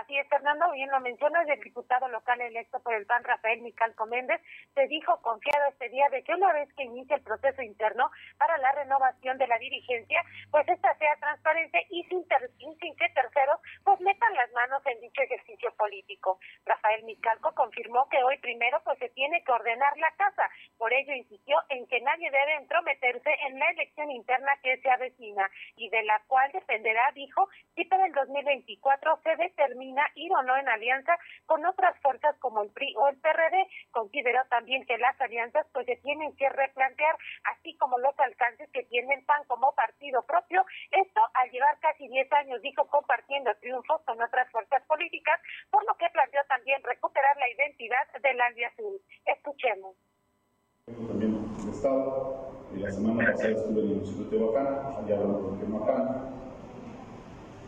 Así 0.02 0.18
es, 0.18 0.28
Fernando, 0.28 0.70
bien 0.74 0.90
lo 0.90 1.00
mencionas, 1.00 1.48
el 1.48 1.62
diputado 1.62 2.10
local 2.10 2.42
electo 2.42 2.82
por 2.82 2.94
el 2.94 3.06
PAN, 3.06 3.24
Rafael 3.24 3.62
Micalco 3.62 4.06
Méndez, 4.06 4.42
se 4.74 4.88
dijo 4.88 5.22
confiado 5.22 5.70
este 5.70 5.88
día 5.88 6.10
de 6.10 6.22
que 6.22 6.34
una 6.34 6.52
vez 6.52 6.68
que 6.74 6.84
inicie 6.84 7.16
el 7.16 7.22
proceso 7.22 7.62
interno 7.62 8.12
para 8.38 8.58
la 8.58 8.74
renovación 8.74 9.38
de 9.38 9.48
la 9.48 9.58
dirigencia, 9.58 10.22
pues 10.52 10.68
esta 10.68 10.98
sea 10.98 11.16
transparente 11.22 11.88
y 11.90 12.04
sin, 12.10 12.26
que 12.28 13.10
terceros 13.10 13.62
pues 13.86 14.02
metan 14.02 14.34
las 14.34 14.52
manos 14.52 14.86
en 14.86 15.00
dicho 15.00 15.22
ejercicio 15.22 15.74
político. 15.78 16.40
Rafael 16.66 17.06
Micalco 17.06 17.56
confirmó 17.56 18.10
que 18.10 18.22
hoy 18.22 18.38
primero 18.40 18.82
pues 18.84 19.00
se 19.00 19.08
tiene 19.10 19.46
que 19.46 19.52
ordenar 19.54 19.98
la 19.98 20.12
casa, 20.18 20.50
por 20.78 20.92
ello 20.92 21.14
insistió 21.14 21.58
en 21.70 21.88
que 21.88 22.02
nadie 22.02 22.30
debe 22.32 22.56
entrometerse 22.56 23.30
en 23.48 23.60
la 23.60 23.70
elección 23.70 24.12
interna 24.12 24.58
que 24.62 24.78
se 24.82 24.90
avecina 24.90 25.50
y 25.78 25.88
de 25.88 26.04
la 26.04 26.22
cual 26.28 26.52
dependerá, 26.52 27.12
dijo, 27.14 27.48
si 27.76 27.86
para 27.86 28.06
el 28.08 28.12
2024 28.12 29.20
se 29.24 29.36
determina 29.38 29.85
ir 30.16 30.32
o 30.32 30.44
no 30.44 30.58
en 30.58 30.68
alianza 30.68 31.18
con 31.46 31.66
otras 31.66 31.98
fuerzas 32.02 32.36
como 32.40 32.64
el 32.64 32.70
PRI 32.72 32.94
o 32.98 33.08
el 33.10 33.18
PRD. 33.18 33.68
Consideró 33.92 34.40
también 34.50 34.86
que 34.86 34.98
las 34.98 35.20
alianzas 35.20 35.66
pues 35.74 35.86
se 35.86 35.98
tienen 35.98 36.36
que 36.36 36.50
replantear, 36.50 37.16
así 37.56 37.76
como 37.78 37.98
los 38.00 38.18
alcances 38.20 38.70
que 38.72 38.84
tiene 38.84 39.16
el 39.16 39.26
PAN 39.26 39.44
como 39.48 39.74
partido 39.74 40.24
propio. 40.24 40.66
Esto 40.92 41.22
al 41.34 41.52
llevar 41.52 41.78
casi 41.80 42.08
10 42.08 42.32
años, 42.34 42.62
dijo, 42.62 42.88
compartiendo 42.88 43.54
triunfos 43.56 44.02
con 44.04 44.22
otras 44.22 44.50
fuerzas 44.52 44.84
políticas, 44.88 45.40
por 45.70 45.86
lo 45.86 45.96
que 45.96 46.10
planteó 46.10 46.42
también 46.48 46.82
recuperar 46.84 47.38
la 47.38 47.50
identidad 47.50 48.08
del 48.22 48.42
Azul. 48.42 49.02
Escuchemos. 49.26 49.96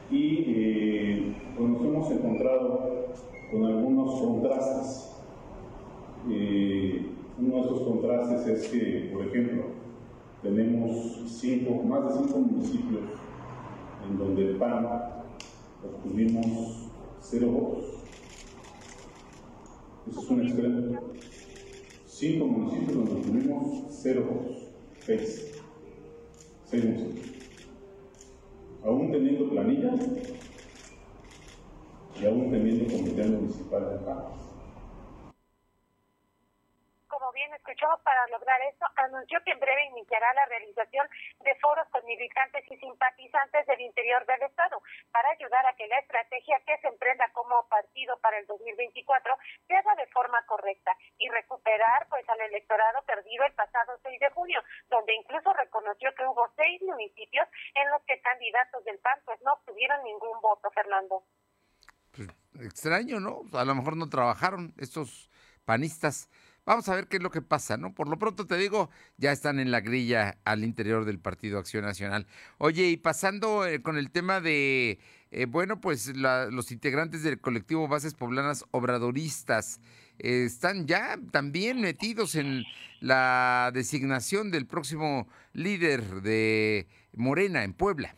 Y 0.09 0.43
eh, 0.47 1.35
nos 1.59 1.81
hemos 1.81 2.11
encontrado 2.11 3.07
con 3.51 3.65
algunos 3.65 4.21
contrastes. 4.21 5.11
Eh, 6.29 7.05
uno 7.39 7.55
de 7.55 7.61
esos 7.61 7.81
contrastes 7.81 8.47
es 8.47 8.67
que, 8.69 9.09
por 9.13 9.27
ejemplo, 9.27 9.63
tenemos 10.41 11.23
cinco, 11.27 11.83
más 11.83 12.05
de 12.05 12.23
cinco 12.23 12.39
municipios 12.39 13.01
en 14.09 14.17
donde 14.17 14.49
el 14.49 14.55
PAN 14.55 14.87
obtuvimos 15.83 16.89
cero 17.19 17.47
votos. 17.49 17.85
Eso 20.09 20.21
es 20.21 20.29
un 20.29 20.41
extremo. 20.41 20.99
Cinco 22.05 22.47
municipios 22.47 22.95
donde 22.95 23.11
obtuvimos 23.11 23.83
cero 23.89 24.25
votos. 24.29 24.69
Seis. 24.99 25.61
Seis 26.65 26.85
municipios 26.85 27.36
aún 28.83 29.11
teniendo 29.11 29.49
planilla 29.49 29.91
y 32.19 32.25
aún 32.25 32.51
teniendo 32.51 32.91
comité 32.91 33.23
municipal 33.23 33.89
de 33.89 34.05
pagos. 34.05 34.47
Como 37.07 37.31
bien 37.31 37.53
escuchamos, 37.53 37.99
para 38.01 38.27
lograr 38.27 38.61
esto, 38.61 38.85
anunció 38.95 39.41
que 39.43 39.51
en 39.51 39.59
breve 39.59 39.85
iniciará 39.85 40.33
la 40.33 40.45
realización 40.45 41.07
de 41.43 41.55
foros 41.55 41.87
con 41.89 42.05
militantes 42.05 42.63
y 42.69 42.77
simpatizantes 42.77 43.65
del 43.65 43.81
interior 43.81 44.25
del 44.25 44.43
Estado 44.43 44.81
para 45.11 45.29
ayudar 45.29 45.65
a 45.65 45.75
que 45.75 45.87
la 45.87 45.99
estrategia 45.99 46.59
que 46.65 46.77
se 46.77 46.87
emprenda 46.87 47.29
como 47.33 47.67
partido 47.69 48.17
para 48.19 48.37
el 48.39 48.45
2024 48.47 49.37
se 49.67 49.75
haga 49.75 49.95
de 49.95 50.07
forma 50.07 50.43
correcta 50.45 50.95
y 51.17 51.29
recuperar 51.29 52.07
pues 52.09 52.27
al 52.29 52.41
electorado 52.41 53.01
perdido 53.03 53.45
el 53.45 53.53
pasado 53.53 53.97
6 54.03 54.19
de 54.19 54.29
junio, 54.31 54.61
donde 54.89 55.15
incluso 55.15 55.53
reconoció 55.53 56.13
que 56.15 56.25
hubo 56.25 56.47
seis 56.55 56.81
municipios 56.81 57.47
en 57.75 57.89
los 57.89 58.01
que 58.03 58.21
candidatos 58.21 58.83
del 58.85 58.99
PAN 58.99 59.19
pues 59.25 59.41
no 59.41 59.53
obtuvieron 59.53 60.03
ningún 60.03 60.39
voto, 60.41 60.69
Fernando. 60.71 61.23
Pues, 62.57 62.66
extraño, 62.77 63.19
¿no? 63.19 63.41
A 63.53 63.65
lo 63.65 63.73
mejor 63.73 63.97
no 63.97 64.07
trabajaron 64.07 64.71
estos 64.77 65.31
panistas. 65.65 66.29
Vamos 66.63 66.87
a 66.89 66.95
ver 66.95 67.07
qué 67.07 67.17
es 67.17 67.23
lo 67.23 67.31
que 67.31 67.41
pasa, 67.41 67.75
¿no? 67.75 67.95
Por 67.95 68.07
lo 68.07 68.19
pronto 68.19 68.45
te 68.45 68.55
digo, 68.55 68.91
ya 69.17 69.31
están 69.31 69.59
en 69.59 69.71
la 69.71 69.79
grilla 69.79 70.37
al 70.43 70.63
interior 70.63 71.03
del 71.03 71.17
Partido 71.17 71.57
Acción 71.57 71.85
Nacional. 71.85 72.27
Oye, 72.59 72.87
y 72.89 72.97
pasando 72.97 73.65
eh, 73.65 73.81
con 73.81 73.97
el 73.97 74.11
tema 74.11 74.41
de, 74.41 74.99
eh, 75.31 75.45
bueno, 75.47 75.81
pues 75.81 76.15
los 76.15 76.71
integrantes 76.71 77.23
del 77.23 77.41
colectivo 77.41 77.87
Bases 77.87 78.13
Poblanas 78.13 78.63
Obradoristas 78.69 79.79
eh, 80.19 80.43
están 80.45 80.85
ya 80.85 81.17
también 81.31 81.81
metidos 81.81 82.35
en 82.35 82.63
la 82.99 83.71
designación 83.73 84.51
del 84.51 84.67
próximo 84.67 85.27
líder 85.53 86.21
de 86.21 86.87
Morena 87.13 87.63
en 87.63 87.73
Puebla. 87.73 88.15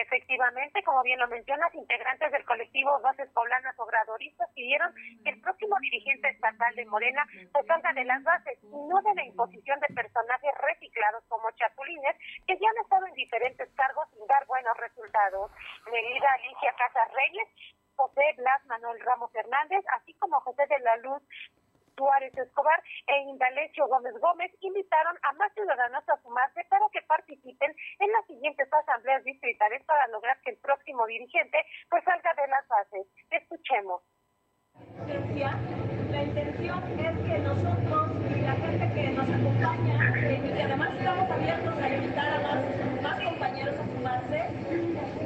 Efectivamente, 0.00 0.82
como 0.82 1.02
bien 1.02 1.18
lo 1.20 1.28
mencionas, 1.28 1.74
integrantes 1.74 2.32
del 2.32 2.44
colectivo 2.46 2.98
Bases 3.00 3.28
Poblanas 3.32 3.78
Obradoristas 3.78 4.48
pidieron 4.54 4.94
que 5.22 5.28
el 5.28 5.40
próximo 5.42 5.76
dirigente 5.78 6.30
estatal 6.30 6.74
de 6.74 6.86
Morena 6.86 7.22
pues 7.52 7.66
salga 7.66 7.92
de 7.92 8.04
las 8.04 8.22
bases 8.22 8.58
y 8.62 8.68
no 8.68 9.02
de 9.02 9.14
la 9.14 9.24
imposición 9.24 9.78
de 9.80 9.94
personajes 9.94 10.52
reciclados 10.62 11.22
como 11.28 11.50
chapulines 11.50 12.16
que 12.46 12.56
ya 12.56 12.68
han 12.70 12.82
estado 12.82 13.06
en 13.08 13.12
diferentes 13.12 13.68
cargos 13.74 14.08
sin 14.14 14.26
dar 14.26 14.46
buenos 14.46 14.74
resultados. 14.78 15.52
Melida 15.92 16.32
Alicia 16.32 16.72
Casas 16.78 17.12
Reyes 17.12 17.48
José 18.00 18.22
Blas 18.38 18.64
Manuel 18.64 18.98
Ramos 19.00 19.30
Hernández, 19.34 19.84
así 19.98 20.14
como 20.14 20.40
José 20.40 20.66
de 20.66 20.78
la 20.78 20.96
Luz 20.96 21.22
Suárez 22.00 22.32
Escobar 22.32 22.82
e 23.06 23.14
Indalecio 23.28 23.86
Gómez 23.86 24.14
Gómez 24.20 24.50
invitaron 24.62 25.18
a 25.20 25.32
más 25.34 25.52
ciudadanos 25.52 26.02
a 26.08 26.16
sumarse 26.22 26.64
para 26.70 26.88
que 26.90 27.02
participen 27.02 27.76
en 27.98 28.10
las 28.12 28.24
siguientes 28.26 28.72
asambleas 28.72 29.22
distritales 29.22 29.84
para 29.84 30.08
lograr 30.08 30.40
que 30.40 30.52
el 30.52 30.56
próximo 30.56 31.06
dirigente 31.06 31.58
pues 31.90 32.02
salga 32.04 32.32
de 32.32 32.48
las 32.48 32.66
bases. 32.68 33.06
Escuchemos. 33.30 34.00
La 36.10 36.22
intención 36.24 36.82
es 36.98 37.18
que 37.28 37.38
nosotros 37.38 38.10
y 38.34 38.40
la 38.40 38.52
gente 38.54 38.94
que 38.94 39.08
nos 39.10 39.28
acompaña, 39.28 40.18
y 40.18 40.52
que 40.52 40.62
además 40.62 40.90
estamos 40.98 41.30
abiertos 41.30 41.78
a 41.78 41.88
invitar 41.88 42.32
a 42.32 42.40
más, 42.40 43.02
más 43.02 43.20
compañeros 43.22 43.74
a 43.78 43.84
sumarse, 43.84 44.40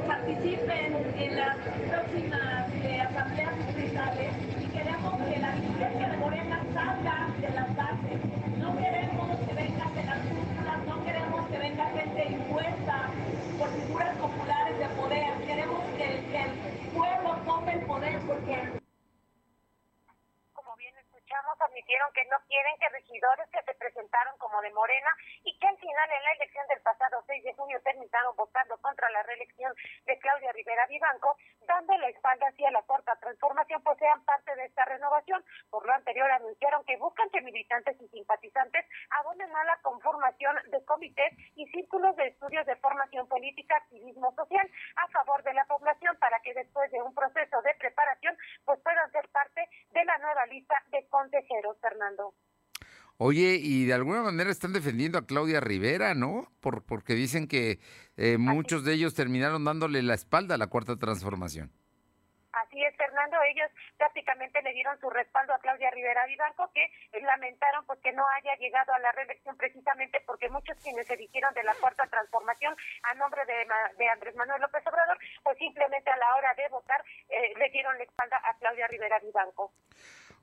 participen 0.06 0.94
en 1.16 1.36
las 1.36 1.56
próximas 1.56 2.68
eh, 2.84 3.00
asambleas 3.00 3.56
distritales 3.66 4.32
y 4.60 4.66
queremos 4.68 5.22
que 5.22 5.38
la 5.40 5.52
dirigencia 5.52 6.08
de 6.08 6.16
Morena 6.18 6.62
salga 6.74 7.28
de 7.40 7.48
las 7.50 7.76
bases. 7.76 8.20
No 8.58 8.76
queremos 8.76 9.38
que 9.40 9.54
vengan 9.54 9.94
de 9.94 10.04
las 10.04 10.18
cúpulas, 10.18 10.86
no 10.86 11.04
queremos 11.04 11.48
que 11.48 11.58
venga 11.58 11.84
gente 11.90 12.24
impuesta 12.24 13.10
por 13.58 13.68
figuras 13.70 14.16
populares 14.16 14.78
de 14.78 14.86
poder. 15.00 15.32
Queremos 15.46 15.84
que, 15.96 16.24
que 16.30 16.42
el 16.42 16.90
pueblo 16.92 17.36
tome 17.46 17.72
el 17.72 17.80
poder 17.86 18.18
porque 18.26 18.84
escuchamos 21.24 21.56
admitieron 21.60 22.12
que 22.12 22.24
no 22.26 22.36
quieren 22.46 22.76
que 22.78 22.88
regidores 22.90 23.48
que 23.48 23.62
se 23.62 23.74
presentaron 23.74 24.36
como 24.36 24.60
de 24.60 24.70
Morena 24.72 25.08
y 25.42 25.58
que 25.58 25.66
al 25.66 25.78
final 25.78 26.10
en 26.10 26.22
la 26.22 26.32
elección 26.32 26.66
del 26.68 26.80
pasado 26.82 27.24
6 27.26 27.44
de 27.44 27.54
junio 27.54 27.80
terminaron 27.82 28.36
votando 28.36 28.76
contra 28.82 29.08
la 29.10 29.22
reelección 29.22 29.72
de 30.04 30.18
Claudia 30.18 30.52
Rivera 30.52 30.86
Vivanco, 30.86 31.36
dando 31.66 31.96
la 31.96 32.08
espalda 32.08 32.46
hacia 32.48 32.70
la 32.70 32.82
corta 32.82 33.16
transformación, 33.16 33.82
pues 33.82 33.98
sean 33.98 34.22
parte 34.24 34.54
de 34.54 34.66
esta 34.66 34.84
renovación. 34.84 35.42
Por 35.70 35.86
lo 35.86 35.94
anterior 35.94 36.30
anunciaron 36.30 36.84
que 36.84 36.98
buscan 36.98 37.30
que 37.30 37.40
militantes 37.40 37.96
y 38.00 38.08
simpatizantes 38.08 38.84
abonen 39.10 39.54
a 39.56 39.64
la 39.64 39.76
conformación 39.78 40.56
de 40.66 40.84
comités 40.84 41.32
y 41.56 41.66
círculos 41.68 42.16
de 42.16 42.26
estudios 42.26 42.66
de 42.66 42.76
formación 42.76 43.26
política, 43.28 43.76
activismo 43.76 44.30
social 44.34 44.70
a 44.96 45.08
favor 45.08 45.42
de 45.42 45.54
la 45.54 45.64
población 45.64 46.16
para 46.18 46.38
que 46.40 46.52
después 46.52 46.90
de 46.90 47.00
un 47.00 47.14
proceso 47.14 47.62
de 47.62 47.74
preparación 47.76 48.36
pues 48.66 48.78
puedan 48.80 49.10
ser 49.10 49.26
parte 49.28 49.66
de 49.90 50.04
la 50.04 50.18
nueva 50.18 50.44
lista 50.46 50.74
de 50.88 51.02
consejeros, 51.14 51.76
Fernando. 51.80 52.34
Oye, 53.18 53.60
y 53.62 53.86
de 53.86 53.94
alguna 53.94 54.22
manera 54.22 54.50
están 54.50 54.72
defendiendo 54.72 55.16
a 55.16 55.26
Claudia 55.26 55.60
Rivera, 55.60 56.14
¿no? 56.14 56.50
Por, 56.60 56.82
porque 56.84 57.14
dicen 57.14 57.46
que 57.46 57.78
eh, 58.16 58.36
muchos 58.36 58.84
de 58.84 58.94
ellos 58.94 59.14
terminaron 59.14 59.64
dándole 59.64 60.02
la 60.02 60.14
espalda 60.14 60.56
a 60.56 60.58
la 60.58 60.66
cuarta 60.66 60.96
transformación. 60.96 61.70
Así 62.50 62.82
es, 62.84 62.96
Fernando. 62.96 63.36
Ellos 63.42 63.70
prácticamente 63.96 64.62
le 64.62 64.72
dieron 64.72 64.98
su 65.00 65.10
respaldo 65.10 65.54
a 65.54 65.58
Claudia 65.58 65.90
Rivera 65.90 66.26
Vivanco, 66.26 66.70
que 66.72 66.90
lamentaron 67.20 67.84
pues 67.86 68.00
que 68.00 68.12
no 68.12 68.24
haya 68.36 68.56
llegado 68.56 68.92
a 68.92 68.98
la 68.98 69.12
reelección 69.12 69.56
precisamente 69.56 70.20
porque 70.26 70.48
muchos 70.48 70.76
quienes 70.82 71.06
se 71.06 71.16
dijeron 71.16 71.54
de 71.54 71.62
la 71.62 71.74
cuarta 71.74 72.06
transformación 72.06 72.74
a 73.04 73.14
nombre 73.14 73.44
de, 73.46 73.66
de 73.98 74.08
Andrés 74.08 74.34
Manuel 74.34 74.60
López 74.60 74.86
Obrador, 74.86 75.18
pues 75.42 75.58
simplemente 75.58 76.10
a 76.10 76.16
la 76.16 76.34
hora 76.36 76.54
de 76.54 76.68
votar 76.68 77.04
eh, 77.28 77.54
le 77.56 77.70
dieron 77.70 77.96
la 77.98 78.04
espalda 78.04 78.40
a 78.42 78.58
Claudia 78.58 78.88
Rivera 78.88 79.20
Vivanco. 79.20 79.72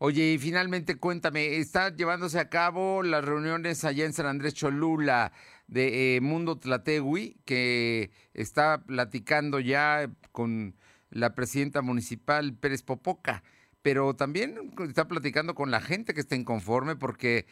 Oye, 0.04 0.34
y 0.34 0.40
finalmente 0.40 0.98
cuéntame, 0.98 1.58
¿está 1.58 1.90
llevándose 1.96 2.40
a 2.40 2.50
cabo 2.50 3.04
las 3.04 3.24
reuniones 3.24 3.86
allá 3.86 4.04
en 4.04 4.14
San 4.14 4.26
Andrés 4.26 4.56
Cholula 4.56 5.32
de 5.68 6.16
eh, 6.16 6.22
Mundo 6.22 6.58
Tlategui, 6.58 7.40
que 7.46 8.10
está 8.34 8.82
platicando 8.84 9.60
ya 9.60 10.10
con 10.32 10.76
la 11.12 11.36
presidenta 11.36 11.84
municipal 11.84 12.56
Pérez 12.56 12.82
Popoca, 12.82 13.44
pero 13.84 14.16
también 14.16 14.74
está 14.88 15.08
platicando 15.08 15.54
con 15.54 15.70
la 15.70 15.82
gente 15.82 16.16
que 16.16 16.22
está 16.22 16.36
inconforme 16.36 16.96
porque 16.96 17.46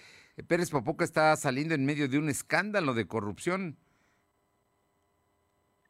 Pérez 0.48 0.72
Popoca 0.72 1.06
está 1.06 1.36
saliendo 1.36 1.76
en 1.76 1.86
medio 1.86 2.10
de 2.10 2.18
un 2.18 2.30
escándalo 2.30 2.96
de 2.96 3.06
corrupción. 3.06 3.78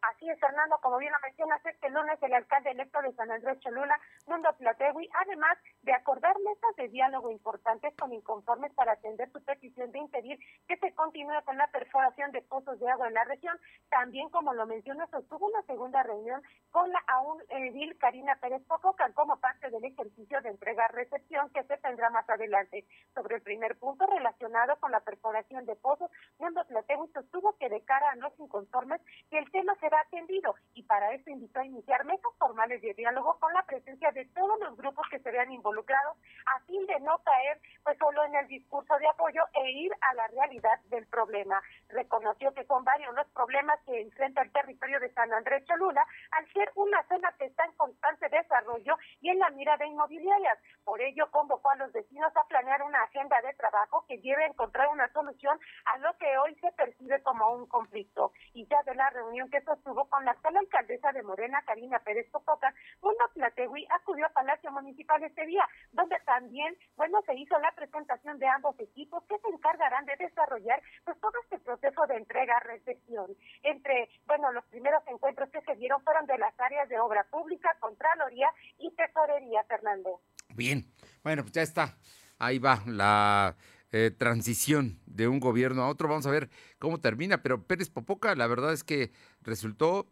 Así 0.02 0.30
es, 0.30 0.40
Fernando, 0.40 0.78
como 0.82 0.98
bien 0.98 1.12
lo 1.12 1.20
mencionas, 1.20 1.66
este 1.66 1.90
lunes 1.90 2.18
el 2.22 2.34
alcalde 2.34 2.72
electo 2.72 3.02
de 3.02 3.14
San 3.14 3.30
Andrés 3.32 3.60
Cholula, 3.60 4.00
Mundo 4.30 4.50
Plategui, 4.58 5.10
además 5.26 5.58
de 5.82 5.94
acordar 5.94 6.36
mesas 6.40 6.76
de 6.78 6.88
diálogo 6.88 7.30
importantes 7.32 7.94
con 7.98 8.14
inconformes 8.14 8.72
para 8.74 8.94
atender 8.94 9.30
su 9.32 9.44
petición 9.44 9.92
de 9.92 10.00
impedir 10.00 10.40
que 10.68 10.78
se 10.78 10.94
continúe 10.94 11.44
con 11.44 11.58
la 11.58 11.68
perforación 11.68 12.32
de 12.32 12.42
pozos 12.44 12.80
de 12.80 12.90
agua 12.90 13.08
en 13.08 13.16
la 13.16 13.26
región, 13.26 13.60
también, 13.90 14.30
como 14.30 14.54
lo 14.54 14.66
menciona, 14.66 15.08
sostuvo 15.08 15.48
una 15.48 15.62
segunda 15.64 16.04
reunión 16.04 16.42
con 16.72 16.90
la 16.92 17.00
aún 17.08 17.42
edil 17.50 17.98
Karina 17.98 18.36
Pérez 18.36 18.64
Popoca 18.68 19.12
como 19.14 19.38
parte 19.38 19.70
del 19.70 19.84
ejercicio 19.84 20.42
de 20.42 20.50
entrega-recepción 20.50 21.50
que 21.50 21.64
se 21.64 21.78
tendrá 21.78 22.10
más 22.10 22.30
adelante. 22.30 22.86
Sobre 23.14 23.38
el 23.38 23.42
primer 23.42 23.78
punto 23.80 24.06
relacionado 24.06 24.78
con 24.80 24.92
la 24.92 25.02
perforación 25.02 25.66
de 25.66 25.76
pozos, 25.76 26.10
Mundo 26.38 26.64
Plategui 26.68 27.12
sostuvo 27.14 27.58
que 27.58 27.68
de 27.68 27.82
cara 27.82 28.12
a 28.12 28.16
los 28.16 28.40
inconformes 28.40 29.02
que 29.30 29.40
el 29.40 29.52
tema 29.52 29.74
se 29.76 29.90
será 29.90 30.02
atendido 30.02 30.54
y 30.76 30.84
para 30.84 31.14
eso 31.14 31.32
invitó 31.32 31.60
a 31.60 31.66
iniciar 31.66 32.06
mesas 32.06 32.32
formales 32.38 32.80
de 32.82 32.94
diálogo 32.94 33.40
con 33.40 33.52
la 33.54 33.64
presencia 33.64 34.12
de 34.12 34.19
todos 34.26 34.60
los 34.60 34.78
grupos 34.78 35.08
que 35.10 35.20
se 35.20 35.32
vean 35.32 35.52
involucrados 35.52 36.18
a 36.46 36.60
fin 36.62 36.86
de 36.86 37.00
no 37.02 37.18
caer 37.20 37.60
pues 37.84 37.98
solo 37.98 38.24
en 38.26 38.36
el 38.36 38.48
discurso 38.48 38.98
de 38.98 39.08
apoyo 39.08 39.44
e 39.54 39.72
ir 39.72 39.92
a 40.02 40.14
la 40.14 40.28
realidad 40.28 40.80
del 40.86 41.06
problema. 41.08 41.62
Reconoció 41.90 42.54
que 42.54 42.66
son 42.66 42.84
varios 42.84 43.14
los 43.16 43.28
problemas 43.30 43.80
que 43.86 44.02
enfrenta 44.02 44.42
el 44.42 44.52
territorio 44.52 45.00
de 45.00 45.12
San 45.14 45.32
Andrés 45.34 45.66
Cholula 45.66 46.06
al 46.32 46.52
ser 46.54 46.72
una 46.76 47.04
zona 47.08 47.34
que 47.38 47.46
está 47.46 47.66
en 47.66 47.74
constante 47.74 48.30
desarrollo 48.30 48.98
y 49.22 49.30
en 49.30 49.40
la 49.40 49.50
mira 49.52 49.78
de 49.78 49.88
inmobiliarias. 49.88 50.58
Por 50.84 51.02
ello 51.02 51.30
convocó 51.32 51.72
a 51.72 51.76
los 51.76 51.92
vecinos 51.92 52.32
a 52.36 52.48
planear 52.48 52.82
una 52.84 53.04
agenda 53.04 53.42
de 53.42 53.54
trabajo 53.54 54.06
que 54.08 54.20
lleve 54.20 54.44
a 54.44 54.48
encontrar 54.48 54.88
una 54.90 55.08
solución 55.12 55.60
a 55.86 55.98
lo 56.00 56.18
que 56.18 56.38
hoy 56.38 56.56
se 56.56 56.72
percibe 56.74 57.22
como 57.24 57.50
un 57.54 57.68
conflicto. 57.68 58.32
Y 58.54 58.68
ya 58.68 58.82
de 58.84 58.96
la 58.96 59.10
reunión 59.10 59.50
que 59.50 59.62
sostuvo 59.62 60.06
con 60.10 60.26
la 60.26 60.32
actual 60.32 60.58
alcaldesa 60.58 61.12
de 61.12 61.24
Morena, 61.24 61.62
Karina 61.66 62.00
Pérez 62.00 62.30
Popoca, 62.32 62.74
Mundo 63.02 63.24
Plategui 63.34 63.88
acudió 64.10 64.26
a 64.26 64.30
Palacio 64.30 64.72
Municipal 64.72 65.24
este 65.24 65.46
día, 65.46 65.64
donde 65.92 66.16
también, 66.26 66.76
bueno, 66.98 67.22
se 67.26 67.36
hizo 67.36 67.58
la 67.60 67.72
presentación 67.76 68.40
de 68.40 68.48
ambos 68.48 68.76
equipos 68.80 69.24
que 69.30 69.38
se 69.38 69.48
encargarán 69.50 70.06
de 70.06 70.16
desarrollar 70.18 70.82
pues 71.06 71.20
todo 71.20 71.34
este 71.44 71.60
proceso 71.60 72.08
de 72.08 72.16
entrega-recepción. 72.16 73.36
Entre, 73.62 74.10
bueno, 74.26 74.52
los 74.52 74.66
primeros 74.66 75.04
encuentros 75.08 75.50
que 75.50 75.62
se 75.62 75.76
dieron 75.76 76.02
fueron 76.04 76.26
de 76.26 76.38
las 76.40 76.60
áreas 76.60 76.90
de 76.90 77.00
obra 77.00 77.24
pública, 77.30 77.76
Contraloría 77.80 78.50
y 78.80 78.92
Tesorería, 78.96 79.64
Fernando. 79.66 80.22
Bien, 80.56 80.86
bueno, 81.24 81.44
pues 81.44 81.54
ya 81.54 81.62
está. 81.62 81.96
Ahí 82.40 82.58
va 82.58 82.82
la 82.88 83.56
eh, 83.92 84.10
transición 84.10 85.00
de 85.06 85.28
un 85.28 85.40
gobierno 85.40 85.84
a 85.84 85.90
otro. 85.90 86.08
Vamos 86.08 86.26
a 86.26 86.32
ver 86.32 86.50
cómo 86.80 87.00
termina, 87.00 87.44
pero 87.44 87.64
Pérez 87.64 87.90
Popoca, 87.90 88.34
la 88.34 88.48
verdad 88.48 88.74
es 88.74 88.84
que 88.84 89.12
resultó 89.42 90.08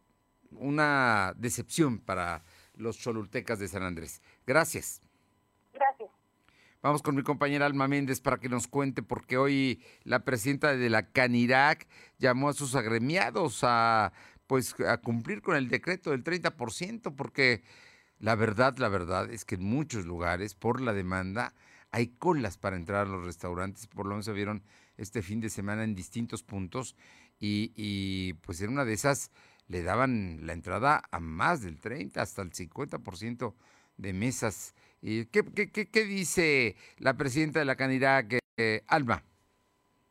una 0.52 1.34
decepción 1.36 2.00
para 2.00 2.44
los 2.78 2.98
cholultecas 2.98 3.60
de 3.60 3.68
San 3.68 3.84
Andrés. 3.84 4.22
Gracias. 4.46 5.02
Gracias. 5.74 6.10
Vamos 6.82 7.02
con 7.02 7.16
mi 7.16 7.24
compañera 7.24 7.66
Alma 7.66 7.88
Méndez 7.88 8.22
para 8.22 8.38
que 8.38 8.50
nos 8.50 8.68
cuente, 8.68 9.02
porque 9.02 9.38
hoy 9.38 9.84
la 10.04 10.24
presidenta 10.24 10.76
de 10.76 10.90
la 10.90 11.12
Canirac 11.12 11.88
llamó 12.20 12.50
a 12.50 12.54
sus 12.54 12.76
agremiados 12.76 13.60
a 13.64 14.14
pues 14.48 14.80
a 14.80 14.98
cumplir 14.98 15.42
con 15.42 15.56
el 15.58 15.68
decreto 15.68 16.12
del 16.12 16.24
30%, 16.24 17.14
porque 17.16 17.64
la 18.20 18.36
verdad, 18.36 18.78
la 18.78 18.88
verdad 18.88 19.30
es 19.30 19.46
que 19.46 19.56
en 19.56 19.64
muchos 19.64 20.06
lugares, 20.06 20.56
por 20.56 20.82
la 20.82 20.94
demanda, 20.94 21.54
hay 21.92 22.08
colas 22.08 22.58
para 22.58 22.76
entrar 22.76 23.08
a 23.08 23.10
los 23.10 23.26
restaurantes, 23.26 23.88
por 23.88 24.06
lo 24.06 24.12
menos 24.12 24.26
se 24.26 24.34
vieron 24.34 24.64
este 24.98 25.22
fin 25.22 25.40
de 25.40 25.50
semana 25.50 25.84
en 25.84 25.96
distintos 25.96 26.44
puntos 26.44 26.96
y, 27.40 28.34
pues 28.42 28.62
en 28.62 28.72
una 28.72 28.86
de 28.86 28.94
esas 28.94 29.32
le 29.68 29.84
daban 29.84 30.46
la 30.46 30.54
entrada 30.54 31.04
a 31.12 31.20
más 31.20 31.62
del 31.62 31.80
30, 31.80 32.22
hasta 32.22 32.42
el 32.42 32.52
50% 32.52 33.54
de 33.98 34.14
mesas. 34.14 34.74
¿Qué, 35.02 35.28
qué, 35.32 35.70
qué, 35.70 36.06
dice 36.06 36.76
la 36.98 37.16
presidenta 37.16 37.60
de 37.60 37.66
la 37.66 37.76
Canidad, 37.76 38.26
eh, 38.58 38.84
Alma? 38.88 39.24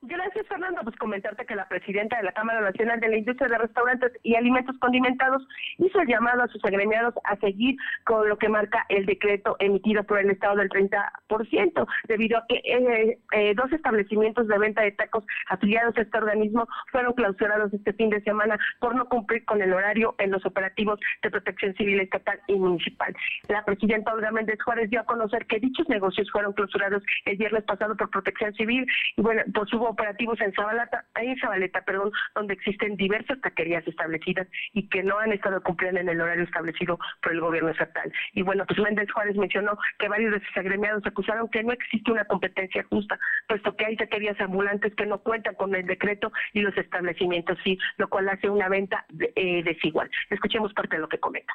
Gracias, 0.08 0.46
Fernando. 0.46 0.82
Pues 0.84 0.94
comentarte 0.96 1.44
que 1.46 1.56
la 1.56 1.66
presidenta 1.66 2.16
de 2.16 2.22
la 2.22 2.30
Cámara 2.30 2.60
Nacional 2.60 3.00
de 3.00 3.08
la 3.08 3.16
Industria 3.16 3.48
de 3.48 3.58
Restaurantes 3.58 4.12
y 4.22 4.36
Alimentos 4.36 4.78
Condimentados 4.78 5.42
hizo 5.78 6.00
el 6.00 6.06
llamado 6.06 6.44
a 6.44 6.48
sus 6.48 6.64
agremiados 6.64 7.14
a 7.24 7.34
seguir 7.38 7.76
con 8.04 8.28
lo 8.28 8.38
que 8.38 8.48
marca 8.48 8.86
el 8.88 9.04
decreto 9.04 9.56
emitido 9.58 10.04
por 10.04 10.20
el 10.20 10.30
Estado 10.30 10.56
del 10.56 10.68
30%, 10.68 11.88
debido 12.06 12.38
a 12.38 12.44
que 12.48 12.54
eh, 12.54 13.18
eh, 13.32 13.54
dos 13.56 13.72
establecimientos 13.72 14.46
de 14.46 14.58
venta 14.58 14.82
de 14.82 14.92
tacos 14.92 15.24
afiliados 15.48 15.96
a 15.96 16.02
este 16.02 16.18
organismo 16.18 16.68
fueron 16.92 17.12
clausurados 17.14 17.74
este 17.74 17.92
fin 17.94 18.10
de 18.10 18.20
semana 18.22 18.60
por 18.78 18.94
no 18.94 19.08
cumplir 19.08 19.44
con 19.44 19.60
el 19.60 19.72
horario 19.72 20.14
en 20.18 20.30
los 20.30 20.46
operativos 20.46 21.00
de 21.24 21.30
protección 21.32 21.74
civil 21.74 21.98
estatal 21.98 22.38
y 22.46 22.54
municipal. 22.54 23.12
La 23.48 23.64
presidenta 23.64 24.14
Olga 24.14 24.30
Méndez 24.30 24.62
Juárez 24.62 24.88
dio 24.88 25.00
a 25.00 25.04
conocer 25.04 25.46
que 25.46 25.58
dichos 25.58 25.88
negocios 25.88 26.30
fueron 26.30 26.52
clausurados 26.52 27.02
el 27.24 27.36
viernes 27.36 27.64
pasado 27.64 27.96
por 27.96 28.08
protección 28.10 28.54
civil 28.54 28.86
y 29.16 29.22
bueno, 29.22 29.42
pues 29.52 29.72
hubo 29.74 29.95
operativos 29.96 30.38
en 30.42 30.52
Zabaleta, 30.52 31.06
en 31.16 31.38
Zabaleta, 31.38 31.80
perdón, 31.82 32.12
donde 32.34 32.54
existen 32.54 32.96
diversas 32.96 33.40
taquerías 33.40 33.86
establecidas 33.88 34.46
y 34.74 34.88
que 34.88 35.02
no 35.02 35.18
han 35.18 35.32
estado 35.32 35.62
cumpliendo 35.62 36.00
en 36.00 36.08
el 36.10 36.20
horario 36.20 36.44
establecido 36.44 36.98
por 37.22 37.32
el 37.32 37.40
gobierno 37.40 37.70
estatal. 37.70 38.12
Y 38.34 38.42
bueno, 38.42 38.64
pues 38.66 38.78
Méndez 38.78 39.10
Juárez 39.10 39.36
mencionó 39.36 39.78
que 39.98 40.08
varios 40.08 40.34
de 40.34 40.46
sus 40.46 40.56
agremiados 40.56 41.04
acusaron 41.06 41.48
que 41.48 41.64
no 41.64 41.72
existe 41.72 42.12
una 42.12 42.26
competencia 42.26 42.84
justa, 42.90 43.18
puesto 43.48 43.74
que 43.74 43.86
hay 43.86 43.96
taquerías 43.96 44.38
ambulantes 44.40 44.94
que 44.94 45.06
no 45.06 45.18
cuentan 45.18 45.54
con 45.54 45.74
el 45.74 45.86
decreto 45.86 46.30
y 46.52 46.60
los 46.60 46.76
establecimientos 46.76 47.58
sí, 47.64 47.78
lo 47.96 48.08
cual 48.08 48.28
hace 48.28 48.50
una 48.50 48.68
venta 48.68 49.06
eh, 49.34 49.62
desigual. 49.62 50.10
Escuchemos 50.30 50.74
parte 50.74 50.96
de 50.96 51.02
lo 51.02 51.08
que 51.08 51.18
comenta. 51.18 51.54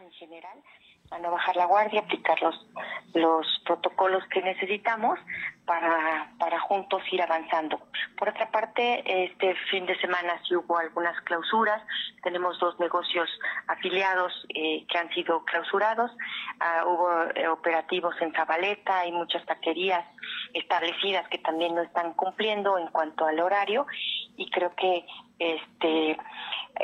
En 0.00 0.10
general 0.12 0.58
a 1.12 1.18
no 1.18 1.30
bajar 1.30 1.56
la 1.56 1.66
guardia, 1.66 2.00
aplicar 2.00 2.40
los, 2.42 2.54
los 3.14 3.46
protocolos 3.64 4.24
que 4.28 4.42
necesitamos 4.42 5.18
para, 5.66 6.32
para 6.38 6.58
juntos 6.60 7.02
ir 7.12 7.22
avanzando. 7.22 7.80
Por 8.16 8.30
otra 8.30 8.50
parte, 8.50 9.02
este 9.24 9.54
fin 9.70 9.86
de 9.86 9.98
semana 10.00 10.40
sí 10.46 10.56
hubo 10.56 10.78
algunas 10.78 11.20
clausuras, 11.22 11.82
tenemos 12.22 12.58
dos 12.58 12.78
negocios 12.80 13.28
afiliados 13.68 14.32
eh, 14.54 14.84
que 14.88 14.98
han 14.98 15.08
sido 15.10 15.44
clausurados, 15.44 16.10
ah, 16.60 16.84
hubo 16.86 17.10
eh, 17.34 17.48
operativos 17.48 18.14
en 18.20 18.32
Zabaleta, 18.32 19.00
hay 19.00 19.12
muchas 19.12 19.44
taquerías 19.46 20.04
establecidas 20.54 21.28
que 21.28 21.38
también 21.38 21.74
no 21.74 21.82
están 21.82 22.14
cumpliendo 22.14 22.78
en 22.78 22.88
cuanto 22.88 23.26
al 23.26 23.40
horario. 23.40 23.86
Y 24.36 24.50
creo 24.50 24.74
que 24.74 25.04
este 25.38 26.16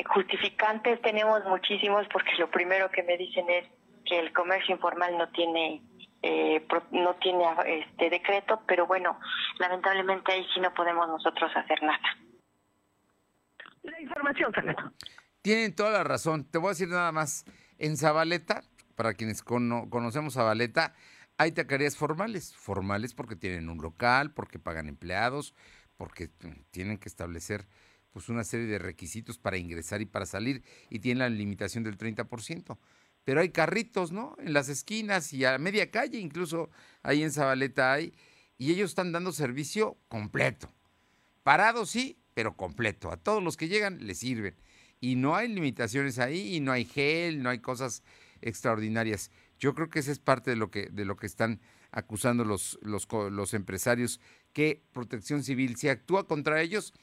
justificantes 0.07 1.01
tenemos 1.01 1.45
muchísimos 1.47 2.07
porque 2.12 2.33
lo 2.39 2.51
primero 2.51 2.91
que 2.91 3.03
me 3.03 3.16
dicen 3.16 3.49
es 3.49 3.66
que 4.09 4.19
el 4.19 4.33
comercio 4.33 4.75
informal 4.75 5.17
no 5.19 5.29
tiene 5.31 5.83
eh, 6.23 6.67
no 6.91 7.15
tiene 7.17 7.45
este 7.67 8.11
decreto, 8.11 8.61
pero 8.67 8.87
bueno, 8.87 9.21
lamentablemente 9.59 10.33
ahí 10.33 10.45
sí 10.53 10.61
no 10.61 10.75
podemos 10.75 11.07
nosotros 11.07 11.51
hacer 11.55 11.81
nada. 11.83 12.01
La 13.83 14.01
información, 14.01 14.53
Fernando. 14.53 14.93
Tienen 15.43 15.75
toda 15.77 15.91
la 15.91 16.05
razón. 16.05 16.45
Te 16.45 16.59
voy 16.59 16.69
a 16.69 16.71
decir 16.71 16.89
nada 16.89 17.13
más. 17.13 17.45
En 17.79 17.97
Zabaleta, 17.97 18.63
para 18.97 19.15
quienes 19.15 19.45
conocemos 19.45 20.35
Zabaleta, 20.35 20.95
hay 21.37 21.53
taquerías 21.53 21.97
formales. 21.97 22.55
Formales 22.57 23.15
porque 23.15 23.37
tienen 23.37 23.69
un 23.69 23.81
local, 23.81 24.33
porque 24.33 24.59
pagan 24.59 24.89
empleados, 24.89 25.55
porque 25.97 26.29
tienen 26.73 26.99
que 26.99 27.09
establecer 27.09 27.69
pues 28.13 28.29
una 28.29 28.43
serie 28.43 28.67
de 28.67 28.79
requisitos 28.79 29.39
para 29.39 29.59
ingresar 29.59 30.01
y 30.01 30.07
para 30.07 30.27
salir 30.27 30.65
y 30.91 30.99
tienen 30.99 31.21
la 31.21 31.29
limitación 31.29 31.85
del 31.85 31.97
30% 31.97 32.77
pero 33.29 33.43
hay 33.43 33.51
carritos, 33.51 34.11
¿no? 34.11 34.37
En 34.39 34.55
las 34.55 34.70
esquinas 34.70 35.35
y 35.35 35.45
a 35.45 35.59
media 35.59 35.91
calle, 35.91 36.18
incluso 36.18 36.70
ahí 37.03 37.22
en 37.22 37.31
Zabaleta 37.31 37.93
hay, 37.93 38.14
y 38.57 38.72
ellos 38.72 38.89
están 38.89 39.12
dando 39.12 39.33
servicio 39.33 39.99
completo. 40.09 40.72
Parado 41.43 41.85
sí, 41.85 42.22
pero 42.33 42.57
completo. 42.57 43.12
A 43.12 43.18
todos 43.18 43.43
los 43.43 43.59
que 43.59 43.68
llegan 43.68 44.07
les 44.07 44.20
sirven. 44.20 44.57
Y 44.99 45.16
no 45.16 45.37
hay 45.37 45.49
limitaciones 45.49 46.18
ahí, 46.18 46.57
y 46.57 46.61
no 46.61 46.72
hay 46.72 46.87
gel, 46.87 47.43
no 47.43 47.51
hay 47.51 47.59
cosas 47.59 48.03
extraordinarias. 48.41 49.31
Yo 49.59 49.74
creo 49.74 49.91
que 49.91 49.99
esa 49.99 50.12
es 50.12 50.20
parte 50.20 50.53
de 50.53 50.57
lo 50.57 50.70
que, 50.70 50.87
de 50.87 51.05
lo 51.05 51.16
que 51.16 51.26
están 51.26 51.61
acusando 51.91 52.47
los, 52.47 52.79
los, 52.81 53.07
los 53.31 53.53
empresarios, 53.53 54.22
que 54.55 54.87
Protección 54.95 55.45
Civil 55.45 55.76
se 55.76 55.91
actúa 55.91 56.26
contra 56.26 56.62
ellos, 56.62 56.95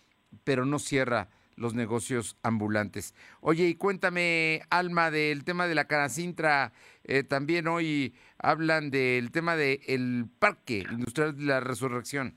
pero 0.44 0.66
no 0.66 0.80
cierra 0.80 1.30
los 1.56 1.74
negocios 1.74 2.38
ambulantes. 2.44 3.14
Oye, 3.42 3.68
y 3.68 3.76
cuéntame, 3.76 4.62
Alma, 4.70 5.12
del 5.12 5.44
tema 5.44 5.68
de 5.68 5.76
la 5.76 5.86
Canacintra. 5.86 6.74
Eh, 7.04 7.24
también 7.24 7.68
hoy 7.68 8.14
hablan 8.38 8.92
del 8.92 9.32
tema 9.32 9.56
del 9.56 10.28
Parque 10.40 10.86
Industrial 10.92 11.36
de 11.36 11.44
la 11.44 11.60
Resurrección. 11.60 12.36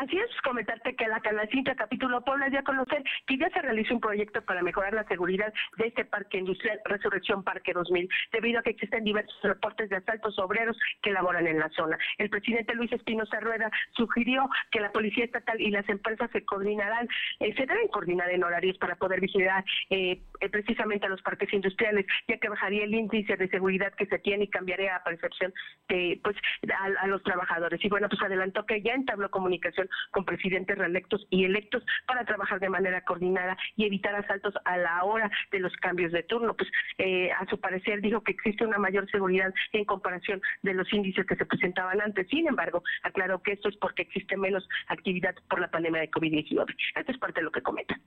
Así 0.00 0.16
es, 0.16 0.30
comentarte 0.42 0.96
que 0.96 1.06
la 1.08 1.20
Canacita 1.20 1.74
Capítulo 1.74 2.24
Puebla 2.24 2.48
dio 2.48 2.60
a 2.60 2.64
conocer 2.64 3.04
que 3.26 3.36
ya 3.36 3.50
se 3.50 3.60
realizó 3.60 3.92
un 3.92 4.00
proyecto 4.00 4.40
para 4.40 4.62
mejorar 4.62 4.94
la 4.94 5.04
seguridad 5.04 5.52
de 5.76 5.88
este 5.88 6.06
parque 6.06 6.38
industrial 6.38 6.80
Resurrección 6.86 7.44
Parque 7.44 7.74
2000, 7.74 8.08
debido 8.32 8.60
a 8.60 8.62
que 8.62 8.70
existen 8.70 9.04
diversos 9.04 9.36
reportes 9.42 9.90
de 9.90 9.96
asaltos 9.96 10.38
obreros 10.38 10.78
que 11.02 11.12
laboran 11.12 11.46
en 11.46 11.58
la 11.58 11.68
zona. 11.76 11.98
El 12.16 12.30
presidente 12.30 12.74
Luis 12.74 12.90
Espinosa 12.92 13.40
Rueda 13.40 13.70
sugirió 13.94 14.48
que 14.70 14.80
la 14.80 14.90
Policía 14.90 15.26
Estatal 15.26 15.60
y 15.60 15.70
las 15.70 15.86
empresas 15.86 16.30
se 16.30 16.46
coordinarán, 16.46 17.06
eh, 17.40 17.52
se 17.54 17.66
deben 17.66 17.88
coordinar 17.88 18.30
en 18.30 18.42
horarios 18.42 18.78
para 18.78 18.96
poder 18.96 19.20
vigilar 19.20 19.62
eh, 19.90 20.18
eh, 20.40 20.48
precisamente 20.48 21.04
a 21.04 21.10
los 21.10 21.20
parques 21.20 21.52
industriales, 21.52 22.06
ya 22.26 22.38
que 22.38 22.48
bajaría 22.48 22.84
el 22.84 22.94
índice 22.94 23.36
de 23.36 23.48
seguridad 23.48 23.92
que 23.92 24.06
se 24.06 24.18
tiene 24.18 24.44
y 24.44 24.48
cambiaría 24.48 24.94
la 24.94 25.04
percepción 25.04 25.52
de, 25.90 26.18
pues, 26.24 26.36
a, 26.72 27.02
a 27.02 27.06
los 27.06 27.22
trabajadores. 27.22 27.84
Y 27.84 27.90
bueno, 27.90 28.08
pues 28.08 28.22
adelantó 28.22 28.64
que 28.64 28.80
ya 28.80 28.94
entabló 28.94 29.30
comunicación 29.30 29.89
con 30.10 30.24
presidentes 30.24 30.76
reelectos 30.76 31.26
y 31.30 31.44
electos 31.44 31.84
para 32.06 32.24
trabajar 32.24 32.60
de 32.60 32.68
manera 32.68 33.02
coordinada 33.02 33.56
y 33.76 33.84
evitar 33.84 34.14
asaltos 34.14 34.54
a 34.64 34.76
la 34.76 35.04
hora 35.04 35.30
de 35.50 35.60
los 35.60 35.74
cambios 35.76 36.12
de 36.12 36.22
turno. 36.22 36.56
Pues 36.56 36.70
eh, 36.98 37.30
a 37.32 37.46
su 37.46 37.60
parecer 37.60 38.00
dijo 38.00 38.22
que 38.22 38.32
existe 38.32 38.66
una 38.66 38.78
mayor 38.78 39.10
seguridad 39.10 39.52
en 39.72 39.84
comparación 39.84 40.40
de 40.62 40.74
los 40.74 40.92
índices 40.92 41.26
que 41.26 41.36
se 41.36 41.46
presentaban 41.46 42.00
antes. 42.00 42.28
Sin 42.28 42.46
embargo, 42.46 42.82
aclaró 43.02 43.42
que 43.42 43.52
esto 43.52 43.68
es 43.68 43.76
porque 43.76 44.02
existe 44.02 44.36
menos 44.36 44.68
actividad 44.88 45.34
por 45.48 45.60
la 45.60 45.70
pandemia 45.70 46.00
de 46.02 46.10
COVID-19. 46.10 46.74
Esto 46.96 47.12
es 47.12 47.18
parte 47.18 47.40
de 47.40 47.44
lo 47.44 47.52
que 47.52 47.62
comenta 47.62 48.00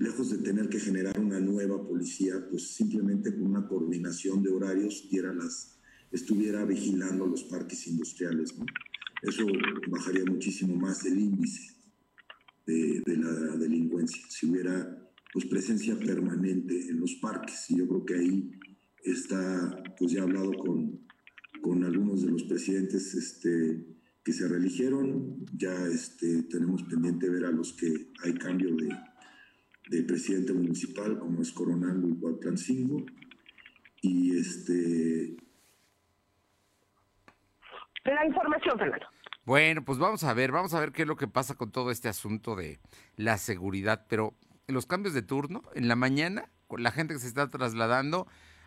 lejos 0.00 0.30
de 0.30 0.38
tener 0.38 0.68
que 0.68 0.80
generar 0.80 1.20
una 1.20 1.38
nueva 1.38 1.86
policía, 1.86 2.34
pues 2.48 2.68
simplemente 2.68 3.32
con 3.34 3.46
una 3.46 3.68
coordinación 3.68 4.42
de 4.42 4.50
horarios 4.50 5.06
diera 5.10 5.32
las, 5.32 5.78
estuviera 6.10 6.64
vigilando 6.64 7.26
los 7.26 7.44
parques 7.44 7.86
industriales. 7.86 8.58
¿no? 8.58 8.64
Eso 9.22 9.46
bajaría 9.88 10.24
muchísimo 10.24 10.76
más 10.76 11.04
el 11.04 11.18
índice 11.18 11.74
de, 12.66 13.16
la 13.16 13.56
delincuencia, 13.56 14.22
si 14.28 14.46
hubiera 14.46 15.10
pues, 15.32 15.44
presencia 15.46 15.98
permanente 15.98 16.88
en 16.88 17.00
los 17.00 17.14
parques. 17.16 17.70
Y 17.70 17.78
yo 17.78 17.88
creo 17.88 18.04
que 18.06 18.14
ahí 18.14 18.50
está, 19.04 19.82
pues 19.98 20.12
ya 20.12 20.20
he 20.20 20.22
hablado 20.22 20.52
con, 20.52 21.00
con 21.60 21.84
algunos 21.84 22.22
de 22.22 22.30
los 22.30 22.44
presidentes 22.44 23.14
este, 23.14 23.84
que 24.24 24.32
se 24.32 24.48
reeligieron, 24.48 25.44
ya 25.56 25.86
este, 25.88 26.44
tenemos 26.44 26.82
pendiente 26.84 27.28
ver 27.28 27.44
a 27.44 27.50
los 27.50 27.72
que 27.72 28.12
hay 28.22 28.34
cambio 28.34 28.74
de, 28.76 28.88
de 29.90 30.02
presidente 30.04 30.52
municipal, 30.52 31.18
como 31.18 31.42
es 31.42 31.50
Coronel 31.50 32.16
Huatlancingo, 32.20 33.04
y 34.02 34.36
este 34.36 35.36
la 38.04 38.26
información, 38.26 38.78
Fernando. 38.78 39.06
Bueno, 39.44 39.84
pues 39.84 39.98
vamos 39.98 40.22
a 40.24 40.34
ver, 40.34 40.52
vamos 40.52 40.74
a 40.74 40.80
ver 40.80 40.92
qué 40.92 41.02
es 41.02 41.08
lo 41.08 41.16
que 41.16 41.26
pasa 41.26 41.54
con 41.54 41.72
todo 41.72 41.90
este 41.90 42.08
asunto 42.08 42.56
de 42.56 42.78
la 43.16 43.38
seguridad, 43.38 44.06
pero 44.08 44.34
los 44.68 44.86
cambios 44.86 45.14
de 45.14 45.22
turno, 45.22 45.62
en 45.74 45.88
la 45.88 45.96
mañana, 45.96 46.50
con 46.66 46.82
la 46.82 46.92
gente 46.92 47.14
que 47.14 47.20
se 47.20 47.26
está 47.26 47.48
trasladando, 47.48 48.26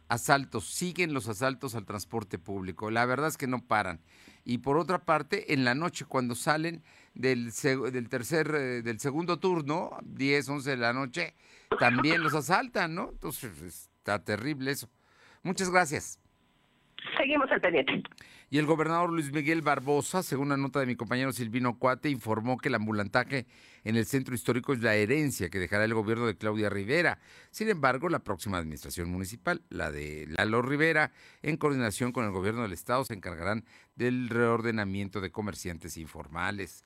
asaltos, 0.09 0.65
siguen 0.65 1.13
los 1.13 1.27
asaltos 1.29 1.75
al 1.75 1.86
transporte 1.86 2.38
público, 2.38 2.91
la 2.91 3.05
verdad 3.05 3.29
es 3.29 3.38
que 3.38 3.47
no 3.47 3.65
paran. 3.65 4.01
Y 4.43 4.57
por 4.57 4.77
otra 4.77 5.05
parte, 5.05 5.53
en 5.53 5.63
la 5.63 5.75
noche, 5.75 6.05
cuando 6.05 6.36
salen 6.36 6.84
del, 7.13 7.51
del 7.51 8.09
tercer, 8.09 8.53
eh, 8.53 8.81
del 8.81 8.99
segundo 8.99 9.39
turno, 9.39 9.97
10, 10.03 10.49
11 10.49 10.69
de 10.71 10.77
la 10.77 10.91
noche, 10.91 11.34
también 11.79 12.21
los 12.21 12.34
asaltan, 12.34 12.93
¿no? 12.93 13.09
Entonces, 13.09 13.89
está 13.97 14.23
terrible 14.23 14.71
eso. 14.71 14.89
Muchas 15.43 15.69
gracias. 15.69 16.19
Seguimos 17.17 17.49
al 17.51 17.61
pendiente. 17.61 18.03
Y 18.54 18.60
el 18.60 18.68
gobernador 18.68 19.12
Luis 19.12 19.32
Miguel 19.32 19.64
Barbosa, 19.64 20.22
según 20.22 20.45
una 20.45 20.58
nota 20.58 20.80
de 20.80 20.86
mi 20.86 20.95
compañero 20.95 21.34
Silvino 21.34 21.80
Cuate, 21.80 22.12
informó 22.12 22.60
que 22.60 22.70
el 22.70 22.76
ambulantaje 22.76 23.47
en 23.84 23.95
el 23.95 24.06
centro 24.06 24.36
histórico 24.36 24.74
es 24.74 24.84
la 24.84 24.93
herencia 24.93 25.49
que 25.49 25.58
dejará 25.58 25.86
el 25.86 25.95
gobierno 25.95 26.28
de 26.28 26.38
Claudia 26.38 26.70
Rivera. 26.70 27.18
Sin 27.49 27.68
embargo, 27.70 28.10
la 28.10 28.20
próxima 28.20 28.60
administración 28.60 29.10
municipal, 29.10 29.64
la 29.70 29.89
de 29.89 30.28
Lalo 30.28 30.62
Rivera, 30.62 31.12
en 31.41 31.58
coordinación 31.58 32.12
con 32.12 32.26
el 32.26 32.32
gobierno 32.32 32.62
del 32.62 32.74
estado, 32.74 33.04
se 33.06 33.16
encargarán 33.16 33.66
del 33.95 34.30
reordenamiento 34.30 35.20
de 35.20 35.32
comerciantes 35.32 35.97
informales. 35.97 36.86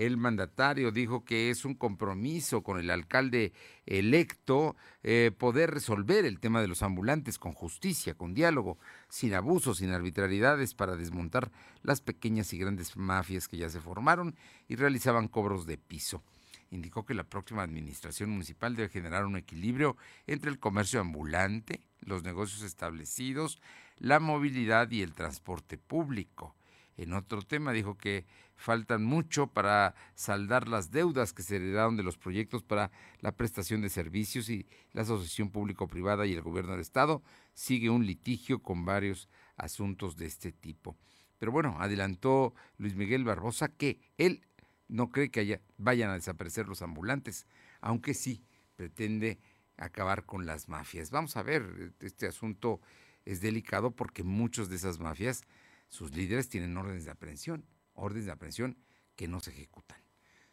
El 0.00 0.16
mandatario 0.16 0.92
dijo 0.92 1.26
que 1.26 1.50
es 1.50 1.66
un 1.66 1.74
compromiso 1.74 2.62
con 2.62 2.80
el 2.80 2.88
alcalde 2.88 3.52
electo 3.84 4.74
eh, 5.02 5.30
poder 5.36 5.72
resolver 5.72 6.24
el 6.24 6.40
tema 6.40 6.62
de 6.62 6.68
los 6.68 6.82
ambulantes 6.82 7.38
con 7.38 7.52
justicia, 7.52 8.14
con 8.14 8.32
diálogo, 8.32 8.78
sin 9.10 9.34
abusos, 9.34 9.76
sin 9.76 9.90
arbitrariedades, 9.90 10.72
para 10.72 10.96
desmontar 10.96 11.50
las 11.82 12.00
pequeñas 12.00 12.50
y 12.54 12.58
grandes 12.58 12.96
mafias 12.96 13.46
que 13.46 13.58
ya 13.58 13.68
se 13.68 13.78
formaron 13.78 14.36
y 14.68 14.76
realizaban 14.76 15.28
cobros 15.28 15.66
de 15.66 15.76
piso 15.76 16.22
indicó 16.70 17.04
que 17.04 17.14
la 17.14 17.24
próxima 17.24 17.64
administración 17.64 18.30
municipal 18.30 18.76
debe 18.76 18.88
generar 18.88 19.26
un 19.26 19.36
equilibrio 19.36 19.96
entre 20.28 20.52
el 20.52 20.60
comercio 20.60 21.00
ambulante, 21.00 21.82
los 22.00 22.22
negocios 22.22 22.62
establecidos, 22.62 23.60
la 23.98 24.20
movilidad 24.20 24.88
y 24.92 25.02
el 25.02 25.12
transporte 25.12 25.78
público. 25.78 26.54
En 27.00 27.14
otro 27.14 27.40
tema 27.40 27.72
dijo 27.72 27.96
que 27.96 28.26
faltan 28.56 29.02
mucho 29.02 29.46
para 29.46 29.94
saldar 30.14 30.68
las 30.68 30.90
deudas 30.90 31.32
que 31.32 31.42
se 31.42 31.56
heredaron 31.56 31.96
de 31.96 32.02
los 32.02 32.18
proyectos 32.18 32.62
para 32.62 32.90
la 33.20 33.32
prestación 33.32 33.80
de 33.80 33.88
servicios 33.88 34.50
y 34.50 34.66
la 34.92 35.00
asociación 35.00 35.50
público-privada 35.50 36.26
y 36.26 36.34
el 36.34 36.42
gobierno 36.42 36.72
del 36.72 36.82
estado 36.82 37.22
sigue 37.54 37.88
un 37.88 38.04
litigio 38.04 38.62
con 38.62 38.84
varios 38.84 39.30
asuntos 39.56 40.18
de 40.18 40.26
este 40.26 40.52
tipo. 40.52 40.94
Pero 41.38 41.52
bueno, 41.52 41.76
adelantó 41.80 42.54
Luis 42.76 42.94
Miguel 42.94 43.24
Barbosa 43.24 43.68
que 43.68 43.98
él 44.18 44.42
no 44.88 45.10
cree 45.10 45.30
que 45.30 45.62
vayan 45.78 46.10
a 46.10 46.14
desaparecer 46.14 46.68
los 46.68 46.82
ambulantes, 46.82 47.46
aunque 47.80 48.12
sí 48.12 48.44
pretende 48.76 49.38
acabar 49.78 50.26
con 50.26 50.44
las 50.44 50.68
mafias. 50.68 51.10
Vamos 51.10 51.38
a 51.38 51.42
ver, 51.42 51.94
este 52.00 52.26
asunto 52.26 52.82
es 53.24 53.40
delicado 53.40 53.90
porque 53.90 54.22
muchos 54.22 54.68
de 54.68 54.76
esas 54.76 54.98
mafias 54.98 55.44
sus 55.90 56.14
líderes 56.14 56.48
tienen 56.48 56.76
órdenes 56.76 57.04
de 57.04 57.10
aprehensión, 57.10 57.66
órdenes 57.94 58.26
de 58.26 58.32
aprehensión 58.32 58.78
que 59.16 59.28
no 59.28 59.40
se 59.40 59.50
ejecutan. 59.50 59.98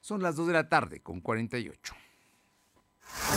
Son 0.01 0.21
las 0.21 0.35
2 0.35 0.47
de 0.47 0.53
la 0.53 0.67
tarde 0.67 1.01
con 1.01 1.21
48. 1.21 1.95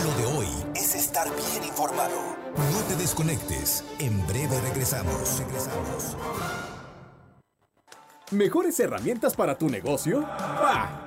Lo 0.05 0.17
de 0.17 0.25
hoy 0.25 0.49
es 0.75 0.95
estar 0.95 1.29
bien 1.29 1.65
informado. 1.65 2.37
No 2.57 2.81
te 2.89 2.97
desconectes. 2.97 3.85
En 3.99 4.27
breve 4.27 4.61
regresamos. 4.63 5.39
Regresamos. 5.39 6.17
¿Mejores 8.33 8.81
herramientas 8.81 9.37
para 9.37 9.59
tu 9.59 9.69
negocio? 9.69 10.23
¡Bah! 10.23 11.07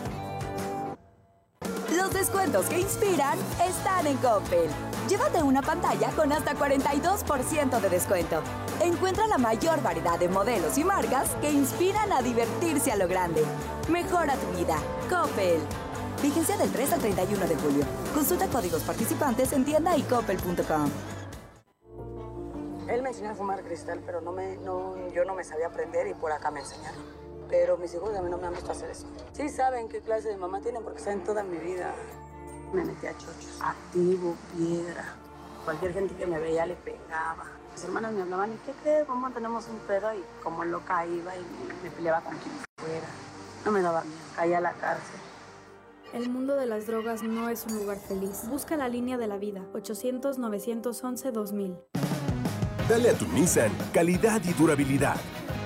Descuentos 2.21 2.67
que 2.67 2.79
inspiran 2.79 3.35
están 3.67 4.05
en 4.05 4.15
Coppel. 4.17 4.69
Llévate 5.09 5.41
una 5.41 5.63
pantalla 5.63 6.11
con 6.11 6.31
hasta 6.31 6.53
42% 6.53 7.81
de 7.81 7.89
descuento. 7.89 8.43
Encuentra 8.79 9.25
la 9.25 9.39
mayor 9.39 9.81
variedad 9.81 10.19
de 10.19 10.29
modelos 10.29 10.77
y 10.77 10.83
marcas 10.83 11.31
que 11.41 11.51
inspiran 11.51 12.11
a 12.11 12.21
divertirse 12.21 12.91
a 12.91 12.95
lo 12.95 13.07
grande. 13.07 13.43
Mejora 13.89 14.35
tu 14.35 14.55
vida. 14.55 14.77
Coppel. 15.09 15.61
Vigencia 16.21 16.57
del 16.57 16.71
3 16.71 16.93
al 16.93 16.99
31 16.99 17.47
de 17.47 17.55
julio. 17.55 17.85
Consulta 18.13 18.45
códigos 18.49 18.83
participantes 18.83 19.51
en 19.53 19.65
tienda 19.65 19.97
y 19.97 20.03
coppel.com. 20.03 20.91
Él 22.87 23.01
me 23.01 23.09
enseñó 23.09 23.31
a 23.31 23.33
fumar 23.33 23.63
cristal, 23.63 23.99
pero 24.05 24.21
no 24.21 24.31
me, 24.31 24.57
no, 24.57 25.09
yo 25.11 25.25
no 25.25 25.33
me 25.33 25.43
sabía 25.43 25.65
aprender 25.65 26.05
y 26.05 26.13
por 26.13 26.31
acá 26.31 26.51
me 26.51 26.59
enseñaron. 26.59 27.20
Pero 27.51 27.77
mis 27.77 27.93
hijos 27.93 28.15
a 28.15 28.21
mí 28.21 28.31
no 28.31 28.37
me 28.37 28.47
han 28.47 28.53
visto 28.53 28.71
hacer 28.71 28.89
eso. 28.89 29.05
Sí 29.33 29.49
saben 29.49 29.89
qué 29.89 29.99
clase 29.99 30.29
de 30.29 30.37
mamá 30.37 30.61
tienen 30.61 30.81
porque 30.83 30.99
saben 30.99 31.25
toda 31.25 31.43
mi 31.43 31.57
vida. 31.57 31.93
Me 32.73 32.85
metí 32.85 33.05
a 33.05 33.11
chochos. 33.11 33.59
Activo, 33.61 34.35
piedra. 34.55 35.15
Cualquier 35.65 35.93
gente 35.93 36.15
que 36.15 36.25
me 36.25 36.39
veía 36.39 36.65
le 36.65 36.75
pegaba. 36.75 37.43
Mis 37.73 37.83
hermanas 37.83 38.13
me 38.13 38.21
hablaban, 38.21 38.53
¿y 38.53 38.55
qué 38.65 38.71
crees? 38.81 39.05
Mamá, 39.07 39.31
tenemos 39.33 39.67
un 39.67 39.77
pedo. 39.79 40.13
Y 40.13 40.23
como 40.41 40.63
loca 40.63 41.05
iba 41.05 41.35
y 41.35 41.41
me, 41.41 41.73
me 41.83 41.91
peleaba 41.91 42.21
con 42.21 42.37
quien 42.37 42.53
fuera. 42.77 43.07
No 43.65 43.73
me 43.73 43.81
daba 43.81 44.05
miedo. 44.05 44.17
Caía 44.33 44.59
a 44.59 44.61
la 44.61 44.71
cárcel. 44.71 45.19
El 46.13 46.29
mundo 46.29 46.55
de 46.55 46.67
las 46.67 46.87
drogas 46.87 47.21
no 47.21 47.49
es 47.49 47.65
un 47.65 47.79
lugar 47.79 47.97
feliz. 47.97 48.47
Busca 48.49 48.77
la 48.77 48.87
línea 48.87 49.17
de 49.17 49.27
la 49.27 49.35
vida. 49.35 49.65
800-911-2000. 49.73 51.83
Dale 52.87 53.09
a 53.09 53.13
tu 53.13 53.27
Nissan 53.27 53.73
calidad 53.93 54.41
y 54.43 54.53
durabilidad. 54.53 55.17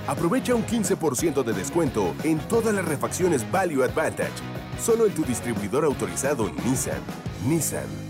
Aprovecha 0.06 0.54
un 0.54 0.64
15% 0.64 1.42
de 1.42 1.52
descuento 1.52 2.14
en 2.22 2.38
todas 2.38 2.74
las 2.74 2.84
refacciones 2.84 3.50
Value 3.50 3.82
Advantage. 3.82 4.32
Solo 4.80 5.06
en 5.06 5.14
tu 5.14 5.24
distribuidor 5.24 5.84
autorizado 5.84 6.50
Nissan. 6.64 7.00
Nissan. 7.46 8.05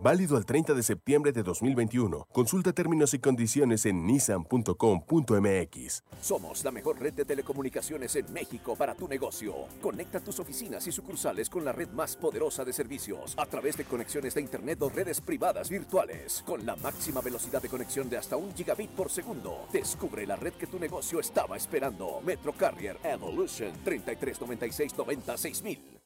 Válido 0.00 0.36
al 0.36 0.46
30 0.46 0.74
de 0.74 0.82
septiembre 0.84 1.32
de 1.32 1.42
2021. 1.42 2.28
Consulta 2.30 2.72
términos 2.72 3.14
y 3.14 3.18
condiciones 3.18 3.84
en 3.84 4.06
nissan.com.mx. 4.06 6.04
Somos 6.20 6.62
la 6.62 6.70
mejor 6.70 7.00
red 7.00 7.14
de 7.14 7.24
telecomunicaciones 7.24 8.14
en 8.14 8.32
México 8.32 8.76
para 8.76 8.94
tu 8.94 9.08
negocio. 9.08 9.54
Conecta 9.82 10.20
tus 10.20 10.38
oficinas 10.38 10.86
y 10.86 10.92
sucursales 10.92 11.50
con 11.50 11.64
la 11.64 11.72
red 11.72 11.88
más 11.88 12.14
poderosa 12.14 12.64
de 12.64 12.72
servicios 12.72 13.34
a 13.36 13.46
través 13.46 13.76
de 13.76 13.86
conexiones 13.86 14.34
de 14.34 14.40
Internet 14.40 14.80
o 14.82 14.88
redes 14.88 15.20
privadas 15.20 15.68
virtuales. 15.68 16.44
Con 16.46 16.64
la 16.64 16.76
máxima 16.76 17.20
velocidad 17.20 17.60
de 17.60 17.68
conexión 17.68 18.08
de 18.08 18.18
hasta 18.18 18.36
un 18.36 18.54
gigabit 18.54 18.90
por 18.90 19.10
segundo. 19.10 19.66
Descubre 19.72 20.24
la 20.28 20.36
red 20.36 20.52
que 20.52 20.68
tu 20.68 20.78
negocio 20.78 21.18
estaba 21.18 21.56
esperando. 21.56 22.20
Metro 22.24 22.52
Carrier 22.52 22.98
Evolution 23.02 23.72
3396 23.82 24.96
96000. 24.96 25.97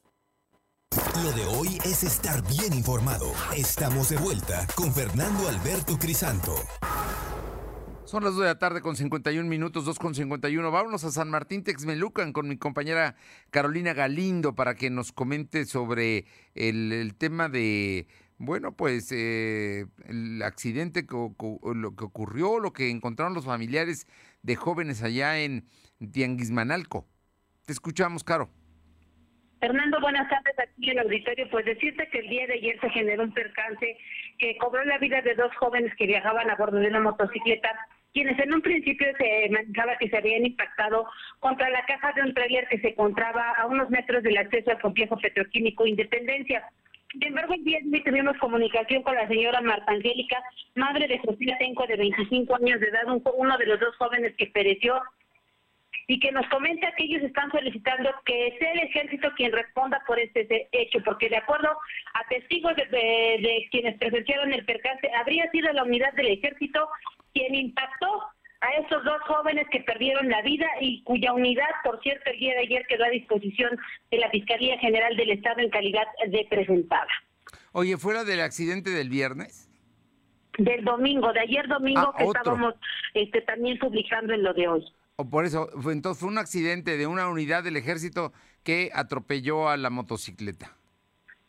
Lo 1.21 1.31
de 1.31 1.45
hoy 1.45 1.77
es 1.85 2.03
estar 2.03 2.41
bien 2.47 2.73
informado. 2.73 3.31
Estamos 3.55 4.09
de 4.09 4.17
vuelta 4.17 4.65
con 4.75 4.91
Fernando 4.91 5.47
Alberto 5.47 5.99
Crisanto. 5.99 6.55
Son 8.03 8.23
las 8.23 8.33
2 8.33 8.41
de 8.41 8.47
la 8.47 8.57
tarde 8.57 8.81
con 8.81 8.95
51 8.95 9.47
minutos, 9.47 9.85
2 9.85 9.99
con 9.99 10.15
51. 10.15 10.71
Vámonos 10.71 11.03
a 11.03 11.11
San 11.11 11.29
Martín 11.29 11.63
Texmelucan 11.63 12.33
con 12.33 12.47
mi 12.47 12.57
compañera 12.57 13.15
Carolina 13.51 13.93
Galindo 13.93 14.55
para 14.55 14.73
que 14.73 14.89
nos 14.89 15.11
comente 15.11 15.65
sobre 15.65 16.25
el, 16.55 17.13
tema 17.15 17.47
de, 17.47 18.07
bueno, 18.39 18.75
pues 18.75 19.11
eh, 19.11 19.85
el 20.05 20.41
accidente 20.41 21.05
que, 21.05 21.15
lo 21.15 21.95
que 21.95 22.03
ocurrió, 22.05 22.59
lo 22.59 22.73
que 22.73 22.89
encontraron 22.89 23.35
los 23.35 23.45
familiares 23.45 24.07
de 24.41 24.55
jóvenes 24.55 25.03
allá 25.03 25.39
en 25.39 25.67
Tianguismanalco. 26.11 27.07
Te 27.65 27.71
escuchamos, 27.71 28.23
Caro. 28.23 28.49
Fernando, 29.63 29.97
buenas 30.01 30.27
tardes 30.27 30.59
aquí 30.59 30.89
en 30.89 30.99
el 30.99 31.05
auditorio. 31.05 31.47
Pues 31.49 31.63
decirte 31.63 32.09
que 32.09 32.19
el 32.19 32.27
día 32.27 32.45
de 32.47 32.55
ayer 32.55 32.77
se 32.81 32.89
generó 32.89 33.23
un 33.23 33.33
percance 33.33 33.97
que 34.37 34.57
cobró 34.57 34.83
la 34.83 34.97
vida 34.97 35.21
de 35.21 35.35
dos 35.35 35.55
jóvenes 35.55 35.95
que 35.95 36.05
viajaban 36.05 36.49
a 36.49 36.55
bordo 36.55 36.79
de 36.79 36.87
una 36.87 36.99
motocicleta, 36.99 37.69
quienes 38.11 38.37
en 38.39 38.53
un 38.53 38.61
principio 38.61 39.07
se 39.17 39.47
manejaba 39.51 39.95
que 39.95 40.09
se 40.09 40.17
habían 40.17 40.45
impactado 40.45 41.07
contra 41.39 41.69
la 41.69 41.85
caja 41.85 42.11
de 42.11 42.23
un 42.23 42.33
trailer 42.33 42.67
que 42.67 42.79
se 42.79 42.89
encontraba 42.89 43.51
a 43.51 43.65
unos 43.67 43.89
metros 43.89 44.21
del 44.23 44.37
acceso 44.37 44.69
al 44.69 44.81
complejo 44.81 45.15
petroquímico 45.17 45.87
Independencia. 45.87 46.67
Sin 47.13 47.23
embargo, 47.23 47.53
el 47.53 47.63
día 47.63 47.79
de 47.83 47.99
hoy 47.99 48.03
tuvimos 48.03 48.37
comunicación 48.39 49.01
con 49.01 49.15
la 49.15 49.29
señora 49.29 49.61
Marta 49.61 49.93
Angélica, 49.93 50.43
madre 50.75 51.07
de 51.07 51.21
Sofía 51.21 51.57
Tenco, 51.57 51.87
de 51.87 51.95
25 51.95 52.53
años 52.57 52.81
de 52.81 52.87
edad, 52.87 53.03
uno 53.07 53.57
de 53.57 53.65
los 53.65 53.79
dos 53.79 53.95
jóvenes 53.95 54.35
que 54.35 54.47
pereció 54.47 55.01
y 56.07 56.19
que 56.19 56.31
nos 56.31 56.47
comenta 56.49 56.91
que 56.97 57.03
ellos 57.05 57.23
están 57.23 57.49
solicitando 57.51 58.09
que 58.25 58.55
sea 58.59 58.71
el 58.73 58.79
ejército 58.79 59.31
quien 59.35 59.51
responda 59.51 60.01
por 60.05 60.19
este 60.19 60.67
hecho, 60.71 60.99
porque 61.03 61.29
de 61.29 61.37
acuerdo 61.37 61.69
a 62.13 62.27
testigos 62.29 62.75
de, 62.75 62.85
de, 62.85 62.97
de 63.41 63.67
quienes 63.71 63.97
presenciaron 63.97 64.53
el 64.53 64.65
percance, 64.65 65.09
habría 65.15 65.49
sido 65.51 65.71
la 65.73 65.83
unidad 65.83 66.13
del 66.13 66.27
ejército 66.27 66.87
quien 67.33 67.55
impactó 67.55 68.23
a 68.61 68.71
estos 68.81 69.03
dos 69.03 69.21
jóvenes 69.27 69.67
que 69.71 69.81
perdieron 69.81 70.29
la 70.29 70.41
vida 70.41 70.65
y 70.79 71.03
cuya 71.03 71.33
unidad, 71.33 71.67
por 71.83 72.01
cierto, 72.01 72.29
el 72.31 72.39
día 72.39 72.53
de 72.53 72.59
ayer 72.61 72.85
quedó 72.87 73.03
a 73.03 73.09
disposición 73.09 73.77
de 74.09 74.17
la 74.19 74.29
Fiscalía 74.29 74.77
General 74.79 75.15
del 75.17 75.31
Estado 75.31 75.59
en 75.59 75.69
calidad 75.69 76.05
de 76.27 76.47
presentada. 76.49 77.07
Oye, 77.73 77.97
¿fuera 77.97 78.23
del 78.23 78.39
accidente 78.39 78.91
del 78.91 79.09
viernes? 79.09 79.69
Del 80.57 80.85
domingo, 80.85 81.33
de 81.33 81.39
ayer 81.41 81.67
domingo 81.67 82.13
Ah, 82.13 82.15
que 82.17 82.23
otro. 82.23 82.39
estábamos 82.39 82.75
este, 83.15 83.41
también 83.41 83.77
publicando 83.79 84.33
en 84.33 84.43
lo 84.43 84.53
de 84.53 84.67
hoy. 84.67 84.85
O 85.15 85.29
por 85.29 85.45
eso, 85.45 85.69
fue, 85.81 85.93
entonces 85.93 86.19
fue 86.21 86.29
un 86.29 86.37
accidente 86.39 86.97
de 86.97 87.05
una 87.07 87.27
unidad 87.29 87.63
del 87.63 87.77
ejército 87.77 88.33
que 88.63 88.89
atropelló 88.93 89.69
a 89.69 89.77
la 89.77 89.89
motocicleta. 89.89 90.75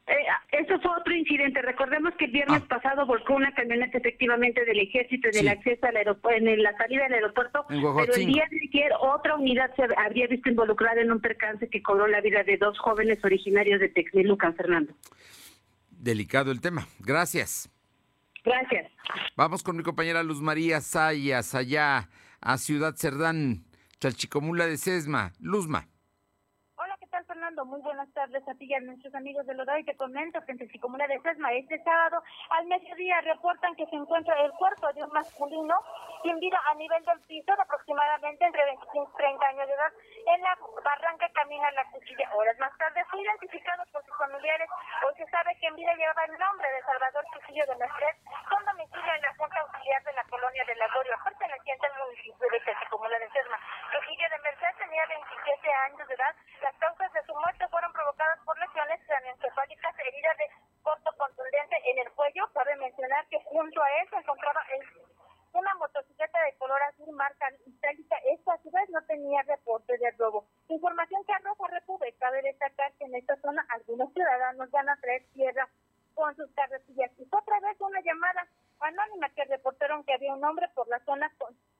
Eh, 0.06 0.12
eso 0.52 0.78
fue 0.80 0.90
otro 1.00 1.14
incidente. 1.16 1.62
Recordemos 1.62 2.12
que 2.18 2.26
el 2.26 2.32
viernes 2.32 2.60
Ah. 2.64 2.68
pasado 2.68 3.06
volcó 3.06 3.34
una 3.34 3.54
camioneta 3.54 3.96
efectivamente 3.96 4.62
del 4.66 4.80
ejército 4.80 5.28
en 5.28 5.36
el 5.36 5.40
Sí. 5.42 5.48
acceso 5.48 5.86
al 5.86 5.96
aeropuerto, 5.96 6.44
en 6.46 6.62
la 6.62 6.76
salida 6.76 7.04
del 7.04 7.14
aeropuerto, 7.14 7.64
En 7.70 7.80
pero 7.80 8.14
el 8.14 8.26
día 8.26 8.44
de 8.50 8.60
ayer 8.68 8.92
otra 9.00 9.34
unidad 9.36 9.74
se 9.76 9.82
habría 9.96 10.26
visto 10.26 10.50
involucrada 10.50 11.00
en 11.00 11.10
un 11.10 11.20
percance 11.20 11.68
que 11.70 11.82
cobró 11.82 12.06
la 12.06 12.20
vida 12.20 12.42
de 12.44 12.58
dos 12.58 12.78
jóvenes 12.78 13.24
originarios 13.24 13.80
de 13.80 13.88
Texmelucan, 13.88 14.54
Fernando. 14.54 14.92
Delicado 15.90 16.50
el 16.52 16.60
tema. 16.60 16.86
Gracias. 16.98 17.70
Gracias. 18.44 18.92
Vamos 19.36 19.62
con 19.62 19.74
mi 19.74 19.82
compañera 19.82 20.22
Luz 20.22 20.42
María 20.42 20.82
Sayas 20.82 21.54
allá 21.54 22.10
a 22.44 22.58
Ciudad 22.58 22.94
Cerdán, 22.94 23.64
Chalchicomula 24.00 24.66
de 24.66 24.76
Sesma. 24.76 25.32
Luzma. 25.40 25.88
Hola, 27.44 27.50
¿qué 27.50 27.56
tal, 27.56 27.60
Fernando? 27.60 27.64
Muy 27.66 27.80
buenas 27.82 28.08
tardes 28.14 28.48
a 28.48 28.54
ti 28.54 28.64
y 28.64 28.74
a 28.74 28.80
nuestros 28.80 29.14
amigos 29.14 29.44
de 29.46 29.54
Lodoy. 29.54 29.84
Te 29.84 29.96
comento 29.96 30.40
que 30.46 30.52
en 30.52 30.58
Chalchicomula 30.58 31.06
de 31.06 31.20
Sesma 31.20 31.52
este 31.52 31.82
sábado 31.84 32.22
al 32.50 32.66
mediodía 32.66 33.20
reportan 33.20 33.74
que 33.74 33.86
se 33.86 33.96
encuentra 33.96 34.34
el 34.40 34.50
cuerpo 34.52 34.90
de 34.94 35.04
un 35.04 35.12
masculino 35.12 35.74
sin 36.22 36.38
vida 36.40 36.58
a 36.70 36.74
nivel 36.74 37.04
del 37.04 37.20
piso 37.28 37.54
de 37.54 37.60
aproximadamente 37.60 38.44
entre 38.46 38.64
25 38.64 39.10
y 39.12 39.16
30 39.16 39.46
años 39.46 39.68
de 39.68 39.74
edad 39.74 39.92
en 40.26 40.40
la 40.40 40.56
barranca 40.82 41.28
camina 41.34 41.70
la 41.72 41.84
cuchilla. 41.92 42.30
Horas 42.32 42.58
más 42.58 42.72
tarde 42.78 43.04
fue 43.10 43.20
identificado 43.20 43.84
por 43.92 44.02
sus 44.04 44.16
familiares. 44.16 44.68
Hoy 45.04 45.12
se 45.16 45.26
sabe 45.28 45.54
que 45.60 45.66
en 45.66 45.76
vida 45.76 45.92
llevaba 45.94 46.24
el 46.24 46.38
nombre 46.38 46.68
de 46.72 46.80
Salvador 46.80 47.24
Trujillo 47.32 47.66
de 47.66 47.76
Merced, 47.76 48.16
con 48.48 48.64
domicilio 48.64 49.12
en 49.14 49.20
la 49.20 49.34
Junta 49.36 49.60
Auxiliar 49.60 50.02
de 50.04 50.12
la 50.14 50.24
Colonia 50.24 50.64
de 50.64 50.76
la 50.76 50.88
Gloria, 50.88 51.20
perteneciente 51.24 51.86
al 51.86 51.98
municipio 52.08 52.46
de 52.48 52.64
Chalchicomula 52.64 53.18
de 53.18 53.28
Sesma. 53.28 53.58
Trujillo 53.92 54.26
de 54.32 54.38
Merced 54.48 54.74
tenía 54.80 55.04
27 55.06 55.72
años 55.92 56.08
de 56.08 56.14
edad. 56.14 56.34
Las 56.62 56.74
causas 56.80 57.12
de 57.12 57.22
su 57.24 57.33
muerte 57.40 57.68
fueron 57.68 57.92
provocadas 57.92 58.38
por 58.44 58.58
lesiones 58.58 59.00
craneoencefálicas, 59.06 59.94
heridas 59.98 60.38
de 60.38 60.46
corto 60.82 61.10
contundente 61.16 61.76
en 61.84 61.98
el 61.98 62.12
cuello. 62.12 62.46
Cabe 62.52 62.76
mencionar 62.76 63.26
que 63.28 63.42
junto 63.44 63.82
a 63.82 63.90
él 64.00 64.08
se 64.10 64.16
encontraba 64.16 64.60
una 65.52 65.74
motocicleta 65.76 66.38
de 66.44 66.56
color 66.58 66.82
azul 66.82 67.14
marca 67.14 67.50
itálica. 67.66 68.16
Esta 68.32 68.54
a 68.54 68.62
su 68.62 68.70
vez 68.70 68.88
no 68.90 69.02
tenía 69.02 69.42
reporte 69.42 69.96
de 69.98 70.10
robo. 70.12 70.46
Información 70.68 71.24
que 71.24 71.32
arroja 71.32 71.68
República. 71.68 72.18
Cabe 72.18 72.42
destacar 72.42 72.92
que 72.94 73.04
en 73.04 73.14
esta 73.14 73.36
zona 73.36 73.64
algunos 73.70 74.12
ciudadanos 74.12 74.70
van 74.70 74.88
a 74.88 74.96
traer 74.96 75.24
tierra 75.32 75.68
con 76.14 76.34
sus 76.36 76.50
carretillas. 76.52 77.10
Y 77.18 77.26
otra 77.30 77.60
vez 77.60 77.80
una 77.80 78.00
llamada 78.00 78.46
anónima 78.80 79.28
que 79.30 79.44
reportaron 79.44 80.04
que 80.04 80.14
había 80.14 80.34
un 80.34 80.44
hombre 80.44 80.68
por 80.74 80.88
la 80.88 80.98
zona 81.00 81.32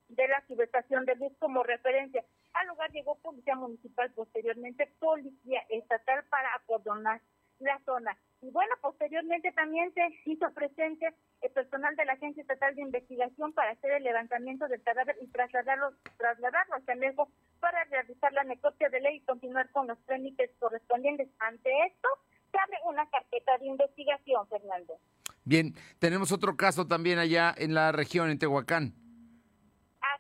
de 0.09 0.29
la 0.29 0.41
subestación 0.47 1.05
de 1.05 1.17
Luis 1.17 1.33
como 1.39 1.63
referencia. 1.63 2.25
Al 2.55 2.69
lugar 2.69 2.91
llegó 2.93 3.17
policía 3.17 3.57
municipal, 3.57 4.13
posteriormente 4.13 4.87
policía 4.99 5.61
estatal 5.69 6.25
para 6.31 6.55
acordonar 6.55 7.21
la 7.59 7.81
zona. 7.85 8.17
Y 8.43 8.51
bueno, 8.51 8.75
posteriormente 8.81 9.53
también 9.53 9.93
se 9.95 10.03
hizo 10.27 10.53
presente 10.53 11.15
el 11.41 11.51
personal 11.51 11.97
de 11.97 12.05
la 12.05 12.13
Agencia 12.15 12.43
Estatal 12.43 12.75
de 12.75 12.83
Investigación 12.83 13.53
para 13.53 13.73
hacer 13.73 13.93
el 13.93 14.05
levantamiento 14.05 14.69
del 14.69 14.83
cadáver 14.83 15.17
y 15.21 15.27
trasladarlo, 15.29 15.93
trasladarlo 16.19 16.75
al 16.75 16.85
Canejo 16.85 17.29
para 17.61 17.85
realizar 17.85 18.33
la 18.33 18.45
necropsia 18.45 18.89
de 18.89 19.01
ley 19.01 19.17
y 19.17 19.25
continuar 19.25 19.71
con 19.71 19.87
los 19.87 19.99
trámites 20.05 20.51
correspondientes. 20.59 21.29
Ante 21.39 21.71
esto, 21.87 22.09
se 22.51 22.59
abre 22.59 22.79
una 22.85 23.09
carpeta 23.09 23.57
de 23.59 23.67
investigación, 23.67 24.47
Fernando. 24.49 24.99
Bien, 25.45 25.75
tenemos 25.99 26.33
otro 26.33 26.57
caso 26.57 26.87
también 26.87 27.19
allá 27.19 27.55
en 27.57 27.75
la 27.75 27.93
región, 27.93 28.31
en 28.31 28.39
Tehuacán. 28.39 29.04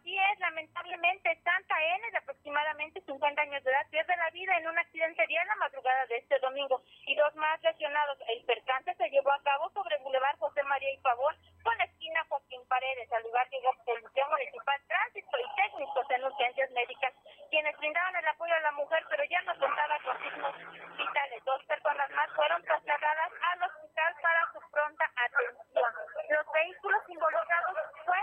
Así 0.04 0.18
es, 0.18 0.38
lamentablemente, 0.38 1.40
Santa 1.42 1.82
N, 1.82 2.10
de 2.10 2.18
aproximadamente 2.18 3.00
50 3.06 3.40
años 3.40 3.64
de 3.64 3.70
edad, 3.70 3.88
pierde 3.88 4.14
la 4.18 4.28
vida 4.32 4.54
en 4.58 4.68
un 4.68 4.78
accidente 4.78 5.24
en 5.26 5.48
la 5.48 5.56
madrugada 5.56 6.04
de 6.04 6.18
este 6.18 6.38
domingo 6.40 6.82
y 7.06 7.16
dos 7.16 7.34
más 7.36 7.58
lesionados. 7.62 8.18
El 8.28 8.44
percance 8.44 8.94
se 8.96 9.08
llevó 9.08 9.32
a 9.32 9.42
cabo 9.42 9.70
sobre 9.70 9.96
Boulevard 10.04 10.36
José 10.36 10.62
María 10.64 10.92
y 10.92 10.98
Pavón 10.98 11.34
con 11.62 11.78
la 11.78 11.84
esquina 11.84 12.22
Joaquín 12.28 12.60
Paredes. 12.68 13.10
Al 13.14 13.22
lugar 13.22 13.48
llegó 13.48 13.70
Policía 13.86 14.28
Municipal, 14.28 14.78
Tránsito 14.86 15.38
y 15.38 15.56
técnicos 15.56 16.10
en 16.10 16.24
urgencias 16.24 16.70
médicas, 16.72 17.14
quienes 17.48 17.74
brindaban 17.78 18.16
el 18.16 18.28
apoyo 18.28 18.54
a 18.54 18.60
la 18.60 18.72
mujer, 18.72 19.06
pero 19.08 19.24
ya 19.24 19.40
no 19.40 19.58
contaba 19.58 19.98
con 20.04 20.20
signos 20.20 20.54
vitales. 20.98 21.44
Dos 21.46 21.64
personas 21.64 22.10
más 22.10 22.28
fueron 22.36 22.62
trasladadas 22.62 23.32
al 23.40 23.62
hospital 23.62 24.14
para 24.20 24.52
su 24.52 24.60
pronta 24.70 25.10
atención. 25.16 25.92
Los 26.28 26.52
vehículos 26.52 27.02
involucrados 27.08 27.78
fue 28.04 28.18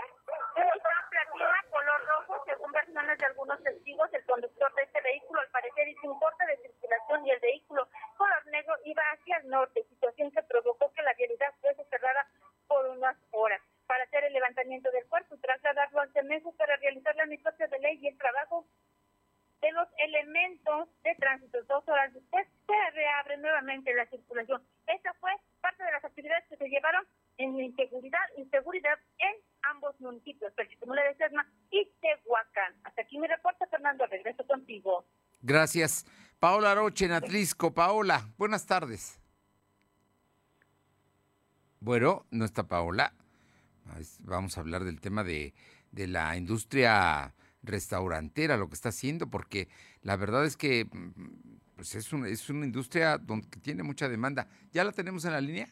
un 0.56 1.08
platina 1.10 1.64
color 1.70 2.06
rojo, 2.06 2.42
según 2.44 2.72
versiones 2.72 3.18
de 3.18 3.26
algunos 3.26 3.62
testigos, 3.62 4.12
el 4.12 4.24
conductor 4.24 4.74
de 4.74 4.82
este 4.82 5.00
vehículo 5.00 5.40
al 5.40 5.48
parecer 5.48 5.88
hizo 5.88 6.12
un 6.12 6.18
corte 6.18 6.46
de 6.46 6.56
circulación 6.58 7.26
y 7.26 7.30
el 7.30 7.40
vehículo 7.40 7.88
color 8.16 8.46
negro 8.46 8.74
iba 8.84 9.02
hacia 9.12 9.36
el 9.38 9.48
norte, 9.48 9.84
situación 9.88 10.30
que 10.30 10.42
provocó 10.42 10.92
que 10.92 11.02
la 11.02 11.14
vialidad 11.14 11.54
fuese 11.60 11.84
cerrada 11.84 12.26
por 12.68 12.86
unas 12.86 13.16
horas. 13.30 13.60
Para 13.86 14.04
hacer 14.04 14.24
el 14.24 14.32
levantamiento 14.32 14.90
del 14.90 15.06
cuerpo 15.06 15.36
trasladarlo 15.38 16.00
al 16.00 16.12
CEMEFO 16.12 16.52
para 16.52 16.76
realizar 16.76 17.14
la 17.16 17.26
necropsia 17.26 17.66
de 17.66 17.78
ley 17.78 17.98
y 18.00 18.08
el 18.08 18.18
trabajo 18.18 18.66
de 19.60 19.72
los 19.72 19.88
elementos 19.98 20.88
de 21.02 21.14
tránsito. 21.14 21.62
Dos 21.64 21.86
horas 21.88 22.12
después 22.12 22.46
se 22.66 22.90
reabre 22.90 23.36
nuevamente 23.38 23.94
la 23.94 24.06
circulación. 24.06 24.62
Esta 24.86 25.12
fue 25.14 25.32
parte 25.60 25.84
de 25.84 25.92
las 25.92 26.04
actividades 26.04 26.46
que 26.48 26.56
se 26.56 26.68
llevaron 26.68 27.06
en 27.44 27.58
inseguridad 27.60 28.20
y 28.36 28.44
seguridad 28.46 28.98
en 29.18 29.34
ambos 29.70 29.98
municipios, 30.00 30.52
Perchitumula 30.54 31.02
de 31.02 31.14
Sesma 31.16 31.46
y 31.70 31.88
Tehuacán. 32.00 32.74
Hasta 32.84 33.02
aquí 33.02 33.18
mi 33.18 33.26
reporte, 33.26 33.66
Fernando. 33.66 34.06
Regreso 34.06 34.46
contigo. 34.46 35.06
Gracias. 35.40 36.06
Paola 36.38 36.74
Roche 36.74 37.06
en 37.06 37.12
Atlisco. 37.12 37.72
Paola, 37.72 38.28
buenas 38.36 38.66
tardes. 38.66 39.20
Bueno, 41.80 42.26
no 42.30 42.44
está 42.44 42.66
Paola. 42.66 43.14
Vamos 44.20 44.56
a 44.56 44.60
hablar 44.60 44.84
del 44.84 45.00
tema 45.00 45.24
de, 45.24 45.54
de 45.90 46.06
la 46.06 46.36
industria 46.36 47.34
restaurantera, 47.62 48.56
lo 48.56 48.68
que 48.68 48.74
está 48.74 48.88
haciendo, 48.88 49.28
porque 49.30 49.68
la 50.02 50.16
verdad 50.16 50.44
es 50.44 50.56
que 50.56 50.86
pues 51.76 51.94
es, 51.94 52.12
un, 52.12 52.26
es 52.26 52.48
una 52.50 52.66
industria 52.66 53.18
donde 53.18 53.48
tiene 53.60 53.82
mucha 53.82 54.08
demanda. 54.08 54.48
¿Ya 54.72 54.84
la 54.84 54.92
tenemos 54.92 55.24
en 55.24 55.32
la 55.32 55.40
línea? 55.40 55.68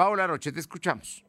Paola 0.00 0.26
Roche, 0.26 0.50
te 0.50 0.60
escuchamos. 0.60 1.22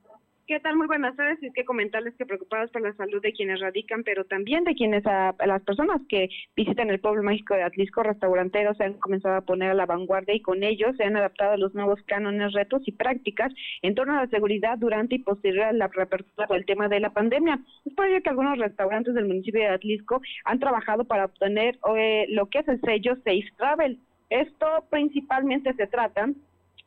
¿Qué 0.47 0.61
tal? 0.61 0.77
Muy 0.77 0.87
buenas 0.87 1.13
tardes. 1.17 1.43
Es 1.43 1.53
que 1.53 1.65
comentarles 1.65 2.15
que 2.15 2.25
preocupados 2.25 2.71
por 2.71 2.81
la 2.81 2.93
salud 2.93 3.21
de 3.21 3.33
quienes 3.33 3.59
radican, 3.59 4.01
pero 4.05 4.23
también 4.23 4.63
de 4.63 4.75
quienes, 4.75 5.05
a, 5.05 5.35
las 5.45 5.61
personas 5.63 5.99
que 6.07 6.29
visitan 6.55 6.89
el 6.89 7.01
pueblo 7.01 7.21
mágico 7.21 7.53
de 7.53 7.63
Atlisco, 7.63 8.01
restauranteros 8.01 8.77
se 8.77 8.85
han 8.85 8.93
comenzado 8.93 9.35
a 9.35 9.41
poner 9.41 9.71
a 9.71 9.73
la 9.73 9.85
vanguardia 9.85 10.33
y 10.33 10.41
con 10.41 10.63
ellos 10.63 10.95
se 10.95 11.03
han 11.03 11.17
adaptado 11.17 11.51
a 11.51 11.57
los 11.57 11.75
nuevos 11.75 11.99
cánones, 12.03 12.53
retos 12.53 12.81
y 12.85 12.93
prácticas 12.93 13.51
en 13.81 13.93
torno 13.93 14.13
a 14.13 14.21
la 14.23 14.29
seguridad 14.29 14.77
durante 14.77 15.15
y 15.15 15.19
posterior 15.19 15.65
a 15.65 15.73
la 15.73 15.89
reapertura 15.89 16.47
del 16.49 16.65
tema 16.65 16.87
de 16.87 17.01
la 17.01 17.09
pandemia. 17.09 17.59
Es 17.83 17.93
por 17.93 18.05
ello 18.05 18.23
que 18.23 18.29
algunos 18.29 18.57
restaurantes 18.57 19.13
del 19.15 19.27
municipio 19.27 19.59
de 19.59 19.67
Atlisco 19.67 20.21
han 20.45 20.59
trabajado 20.59 21.03
para 21.03 21.25
obtener 21.25 21.77
eh, 21.97 22.25
lo 22.29 22.45
que 22.45 22.59
es 22.59 22.67
el 22.69 22.79
sello 22.79 23.17
Safe 23.17 23.51
Travel. 23.57 23.99
Esto 24.29 24.85
principalmente 24.89 25.73
se 25.73 25.87
trata 25.87 26.29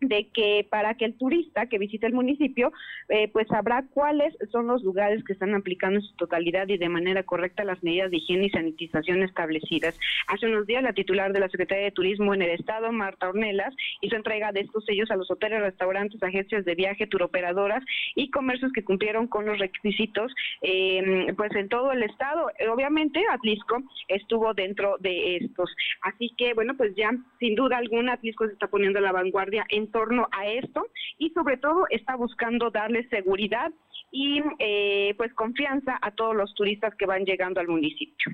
de 0.01 0.28
que 0.28 0.66
para 0.68 0.95
que 0.95 1.05
el 1.05 1.14
turista 1.14 1.66
que 1.66 1.78
visite 1.78 2.07
el 2.07 2.12
municipio 2.12 2.72
eh, 3.09 3.28
pues 3.28 3.47
sabrá 3.49 3.84
cuáles 3.90 4.34
son 4.51 4.66
los 4.66 4.82
lugares 4.82 5.22
que 5.24 5.32
están 5.32 5.55
aplicando 5.55 6.01
en 6.01 6.07
su 6.07 6.14
totalidad 6.16 6.68
y 6.68 6.78
de 6.78 6.88
manera 6.88 7.22
correcta 7.22 7.64
las 7.64 7.82
medidas 7.82 8.11
de 8.11 8.18
higiene 8.18 8.47
y 8.47 8.51
sanitización 8.51 9.22
establecidas. 9.22 9.99
Hace 10.26 10.47
unos 10.47 10.66
días 10.66 10.82
la 10.82 10.92
titular 10.92 11.32
de 11.32 11.40
la 11.40 11.49
Secretaría 11.49 11.84
de 11.84 11.90
Turismo 11.90 12.34
en 12.34 12.42
el 12.42 12.51
Estado, 12.51 12.92
Marta 12.92 13.28
Ornelas, 13.28 13.74
hizo 14.01 14.16
entrega 14.16 14.53
de 14.53 14.61
estos 14.61 14.84
sellos 14.84 15.11
a 15.11 15.16
los 15.16 15.30
hoteles, 15.30 15.61
restaurantes, 15.61 16.22
agencias 16.22 16.64
de 16.64 16.74
viaje, 16.74 17.07
turoperadoras 17.07 17.82
y 18.14 18.30
comercios 18.30 18.72
que 18.72 18.84
cumplieron 18.84 19.26
con 19.26 19.47
los 19.47 19.59
requisitos 19.59 20.32
eh, 20.62 21.32
pues 21.36 21.55
en 21.55 21.68
todo 21.68 21.92
el 21.92 22.03
Estado. 22.03 22.51
Obviamente 22.72 23.22
Atlisco 23.30 23.82
estuvo 24.09 24.55
dentro 24.55 24.97
de 25.01 25.36
estos. 25.36 25.70
Así 26.03 26.32
que 26.36 26.55
bueno, 26.55 26.76
pues 26.76 26.95
ya 26.97 27.11
sin 27.38 27.55
duda 27.55 27.78
alguna 27.78 28.14
Atlisco 28.14 28.47
se 28.47 28.53
está 28.53 28.68
poniendo 28.68 28.99
a 28.99 29.03
la 29.03 29.12
vanguardia 29.12 29.64
en 29.68 29.84
torno 29.91 30.28
a 30.32 30.47
esto 30.47 30.87
y 31.18 31.30
sobre 31.30 31.57
todo 31.57 31.87
está 31.91 32.16
buscando 32.16 32.70
darle 32.70 33.09
seguridad 33.09 33.72
y 34.11 34.43
eh, 34.59 35.14
pues 35.16 35.32
confianza 35.35 35.99
a 36.01 36.11
todos 36.12 36.37
los 36.37 36.55
turistas 36.55 36.95
que 36.97 37.07
van 37.07 37.24
llegando 37.24 37.61
al 37.61 37.68
municipio. 37.68 38.32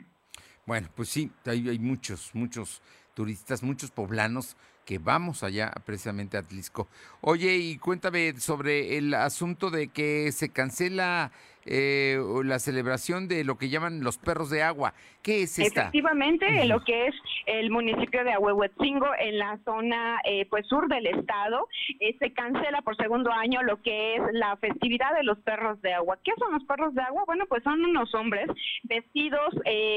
Bueno, 0.66 0.88
pues 0.94 1.08
sí, 1.08 1.30
hay, 1.46 1.68
hay 1.68 1.78
muchos, 1.78 2.34
muchos 2.34 2.82
turistas, 3.14 3.62
muchos 3.62 3.90
poblanos 3.90 4.56
que 4.84 4.98
vamos 4.98 5.42
allá 5.42 5.70
precisamente 5.84 6.36
a 6.36 6.40
Atlisco. 6.40 6.88
Oye, 7.20 7.56
y 7.56 7.78
cuéntame 7.78 8.34
sobre 8.40 8.98
el 8.98 9.14
asunto 9.14 9.70
de 9.70 9.88
que 9.88 10.32
se 10.32 10.50
cancela 10.50 11.32
eh, 11.66 12.18
la 12.44 12.58
celebración 12.58 13.28
de 13.28 13.44
lo 13.44 13.58
que 13.58 13.68
llaman 13.68 14.02
los 14.02 14.18
perros 14.18 14.50
de 14.50 14.62
agua. 14.62 14.94
¿Qué 15.22 15.42
es 15.42 15.58
esta? 15.58 15.82
Efectivamente, 15.82 16.46
en 16.46 16.68
lo 16.68 16.82
que 16.82 17.08
es 17.08 17.14
el 17.44 17.70
municipio 17.70 18.24
de 18.24 18.32
Ahuehuetzingo, 18.32 19.08
en 19.18 19.38
la 19.38 19.58
zona 19.66 20.18
eh, 20.24 20.46
pues 20.46 20.66
sur 20.66 20.88
del 20.88 21.06
estado, 21.06 21.68
eh, 22.00 22.16
se 22.18 22.32
cancela 22.32 22.80
por 22.80 22.96
segundo 22.96 23.30
año 23.30 23.62
lo 23.62 23.82
que 23.82 24.16
es 24.16 24.22
la 24.32 24.56
festividad 24.56 25.14
de 25.14 25.24
los 25.24 25.38
perros 25.40 25.80
de 25.82 25.92
agua. 25.92 26.18
¿Qué 26.24 26.32
son 26.38 26.52
los 26.52 26.64
perros 26.64 26.94
de 26.94 27.02
agua? 27.02 27.24
Bueno, 27.26 27.44
pues 27.46 27.62
son 27.62 27.84
unos 27.84 28.14
hombres 28.14 28.46
vestidos 28.84 29.54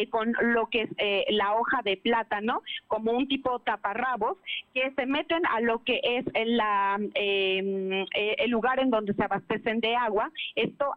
con 0.09 0.33
lo 0.41 0.67
que 0.67 0.81
es 0.81 0.89
la 1.29 1.53
hoja 1.55 1.81
de 1.83 1.97
plátano, 1.97 2.61
como 2.87 3.11
un 3.11 3.27
tipo 3.27 3.59
taparrabos, 3.59 4.37
que 4.73 4.91
se 4.91 5.05
meten 5.05 5.45
a 5.45 5.61
lo 5.61 5.83
que 5.83 6.01
es 6.03 6.25
la, 6.45 6.99
em, 7.15 8.05
el 8.11 8.51
lugar 8.51 8.79
en 8.79 8.89
donde 8.89 9.13
se 9.13 9.23
abastecen 9.23 9.79
de 9.79 9.95
agua. 9.95 10.31
Esto 10.55 10.91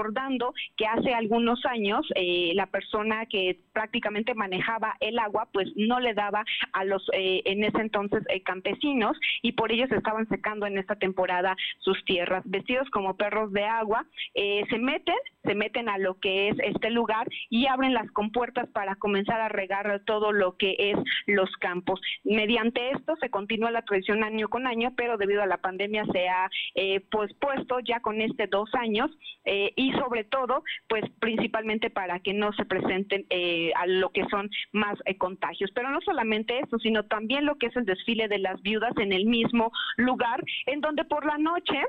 recordando 0.00 0.54
que 0.76 0.86
hace 0.86 1.12
algunos 1.14 1.64
años 1.66 2.06
la 2.54 2.66
persona 2.66 3.26
que 3.26 3.58
prácticamente 3.72 4.34
manejaba 4.34 4.96
el 5.00 5.18
agua, 5.18 5.48
pues 5.52 5.68
no 5.76 6.00
le 6.00 6.14
daba 6.14 6.44
a 6.72 6.84
los 6.84 7.02
eh, 7.12 7.42
en 7.44 7.64
ese 7.64 7.80
entonces 7.80 8.22
eh, 8.28 8.42
campesinos 8.42 9.16
y 9.42 9.52
por 9.52 9.72
ello 9.72 9.86
estaban 9.90 10.28
secando 10.28 10.66
en 10.66 10.78
esta 10.78 10.96
temporada 10.96 11.56
sus 11.78 12.02
tierras. 12.04 12.42
Vestidos 12.46 12.88
como 12.90 13.16
perros 13.16 13.52
de 13.52 13.64
agua, 13.64 14.06
eh, 14.34 14.64
se 14.70 14.78
meten 14.78 15.16
se 15.44 15.54
meten 15.54 15.88
a 15.88 15.98
lo 15.98 16.18
que 16.18 16.48
es 16.48 16.56
este 16.62 16.90
lugar 16.90 17.26
y 17.48 17.66
abren 17.66 17.94
las 17.94 18.10
compuertas 18.12 18.68
para 18.70 18.96
comenzar 18.96 19.40
a 19.40 19.48
regar 19.48 20.02
todo 20.04 20.32
lo 20.32 20.56
que 20.56 20.76
es 20.78 20.96
los 21.26 21.50
campos. 21.56 22.00
Mediante 22.24 22.90
esto 22.90 23.16
se 23.20 23.30
continúa 23.30 23.70
la 23.70 23.82
tradición 23.82 24.24
año 24.24 24.48
con 24.48 24.66
año, 24.66 24.92
pero 24.96 25.16
debido 25.16 25.42
a 25.42 25.46
la 25.46 25.58
pandemia 25.58 26.04
se 26.12 26.28
ha 26.28 26.50
eh, 26.74 27.00
pues 27.10 27.32
puesto 27.34 27.80
ya 27.80 28.00
con 28.00 28.20
este 28.20 28.46
dos 28.46 28.68
años 28.74 29.10
eh, 29.44 29.72
y 29.76 29.92
sobre 29.92 30.24
todo 30.24 30.62
pues 30.88 31.04
principalmente 31.20 31.90
para 31.90 32.20
que 32.20 32.32
no 32.32 32.52
se 32.52 32.64
presenten 32.64 33.26
eh, 33.30 33.72
a 33.76 33.86
lo 33.86 34.10
que 34.10 34.24
son 34.30 34.50
más 34.72 34.98
eh, 35.04 35.16
contagios. 35.16 35.70
Pero 35.74 35.90
no 35.90 36.00
solamente 36.00 36.58
eso, 36.58 36.78
sino 36.78 37.04
también 37.04 37.46
lo 37.46 37.56
que 37.56 37.66
es 37.66 37.76
el 37.76 37.84
desfile 37.84 38.28
de 38.28 38.38
las 38.38 38.60
viudas 38.62 38.92
en 38.98 39.12
el 39.12 39.26
mismo 39.26 39.72
lugar, 39.96 40.42
en 40.66 40.80
donde 40.80 41.04
por 41.04 41.24
la 41.24 41.38
noche 41.38 41.80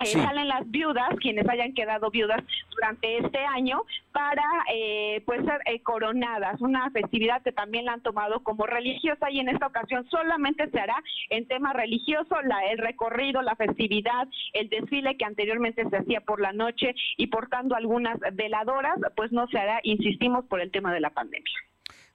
eh, 0.00 0.06
salen 0.06 0.48
las 0.48 0.70
viudas, 0.70 1.08
quienes 1.20 1.48
hayan 1.48 1.74
quedado 1.74 2.10
viudas 2.10 2.42
durante 2.70 3.18
este 3.18 3.38
año, 3.38 3.82
para 4.12 4.44
eh, 4.72 5.22
pues 5.26 5.44
ser 5.44 5.60
eh, 5.66 5.82
coronadas, 5.82 6.60
una 6.60 6.90
festividad 6.90 7.42
que 7.42 7.52
también 7.52 7.84
la 7.84 7.94
han 7.94 8.02
tomado 8.02 8.42
como 8.44 8.66
religiosa 8.66 9.30
y 9.30 9.40
en 9.40 9.48
esta 9.48 9.66
ocasión 9.66 10.08
solamente 10.08 10.70
se 10.70 10.78
hará 10.78 10.96
en 11.30 11.48
tema 11.48 11.72
religioso, 11.72 12.40
la, 12.42 12.64
el 12.70 12.78
recorrido, 12.78 13.42
la 13.42 13.56
festividad, 13.56 14.28
el 14.52 14.68
desfile 14.68 15.16
que 15.16 15.24
anteriormente 15.24 15.88
se 15.88 15.96
hacía 15.96 16.20
por 16.20 16.40
la 16.40 16.52
noche 16.52 16.94
y 17.16 17.26
portando 17.26 17.74
algunas 17.74 18.18
veladoras, 18.34 18.98
pues 19.16 19.32
no 19.32 19.48
se 19.48 19.58
hará, 19.58 19.80
insistimos, 19.82 20.44
por 20.46 20.60
el 20.60 20.70
tema 20.70 20.92
de 20.92 21.00
la 21.00 21.10
pandemia. 21.10 21.58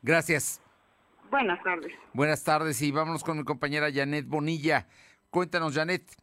Gracias. 0.02 0.62
Buenas 1.30 1.62
tardes. 1.64 1.92
Buenas 2.14 2.44
tardes 2.44 2.82
y 2.82 2.92
vámonos 2.92 3.24
con 3.24 3.38
mi 3.38 3.44
compañera 3.44 3.92
Janet 3.92 4.28
Bonilla. 4.28 4.88
Cuéntanos, 5.30 5.74
Janet. 5.74 6.23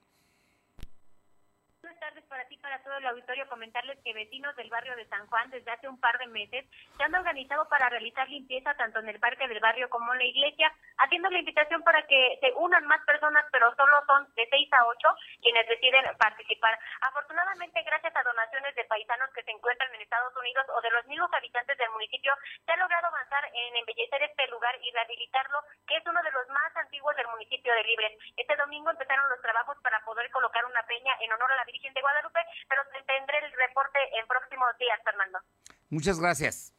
Para 2.71 2.85
todo 2.85 2.99
el 2.99 3.07
auditorio. 3.07 3.49
Comentarles 3.49 3.99
que 4.05 4.14
vecinos 4.14 4.55
del 4.55 4.71
barrio 4.71 4.95
de 4.95 5.05
San 5.09 5.27
Juan 5.27 5.51
desde 5.51 5.73
hace 5.73 5.89
un 5.89 5.99
par 5.99 6.16
de 6.18 6.29
meses 6.29 6.64
se 6.97 7.03
han 7.03 7.12
organizado 7.12 7.68
para 7.68 7.89
realizar 7.89 8.29
limpieza 8.29 8.75
tanto 8.75 9.01
en 9.01 9.09
el 9.09 9.18
parque 9.18 9.49
del 9.49 9.59
barrio 9.59 9.91
como 9.91 10.12
en 10.12 10.21
la 10.21 10.25
iglesia, 10.25 10.73
haciendo 10.99 11.29
la 11.31 11.41
invitación 11.41 11.83
para 11.83 12.07
que 12.07 12.39
se 12.41 12.53
unan 12.55 12.87
más 12.87 13.05
personas, 13.07 13.45
pero 13.51 13.75
solo 13.75 13.97
son 14.07 14.33
de 14.37 14.47
6 14.49 14.73
a 14.73 14.87
8 14.87 15.09
quienes 15.43 15.66
deciden 15.66 16.05
participar. 16.16 16.79
Afortunadamente, 17.01 17.83
gracias 17.83 18.14
a 18.14 18.23
donaciones 18.23 18.73
de 18.77 18.85
paisanos 18.85 19.31
que 19.35 19.43
se 19.43 19.51
encuentran 19.51 19.93
en 19.93 20.03
Estados 20.03 20.37
Unidos 20.37 20.66
o 20.71 20.81
de 20.81 20.91
los 20.91 21.05
mismos 21.07 21.33
habitantes 21.33 21.77
del 21.77 21.91
municipio, 21.91 22.33
se 22.64 22.71
ha 22.71 22.77
logrado 22.77 23.09
avanzar 23.09 23.51
en 23.53 23.77
embellecer 23.79 24.23
este 24.23 24.47
lugar 24.47 24.79
y 24.81 24.93
rehabilitarlo, 24.93 25.59
que 25.89 25.97
es 25.97 26.07
uno 26.07 26.23
de 26.23 26.31
los 26.31 26.47
más 26.51 26.77
antiguos 26.77 27.16
del 27.16 27.27
municipio 27.35 27.75
de 27.75 27.83
Libres. 27.83 28.16
Este 28.37 28.55
domingo 28.55 28.91
empezaron 28.91 29.29
los 29.29 29.43
trabajos 29.43 29.77
para 29.83 29.99
poder 30.05 30.31
colocar 30.31 30.64
una 30.66 30.85
peña 30.85 31.16
en 31.18 31.33
honor 31.33 31.51
a 31.51 31.57
la 31.57 31.64
Virgen 31.64 31.93
de 31.95 32.01
Guadalupe, 32.01 32.41
pero 32.69 32.83
tendré 33.07 33.39
el 33.39 33.53
reporte 33.53 33.99
en 34.21 34.27
próximos 34.27 34.69
días, 34.79 35.01
Fernando. 35.05 35.39
Muchas 35.89 36.21
gracias. 36.21 36.75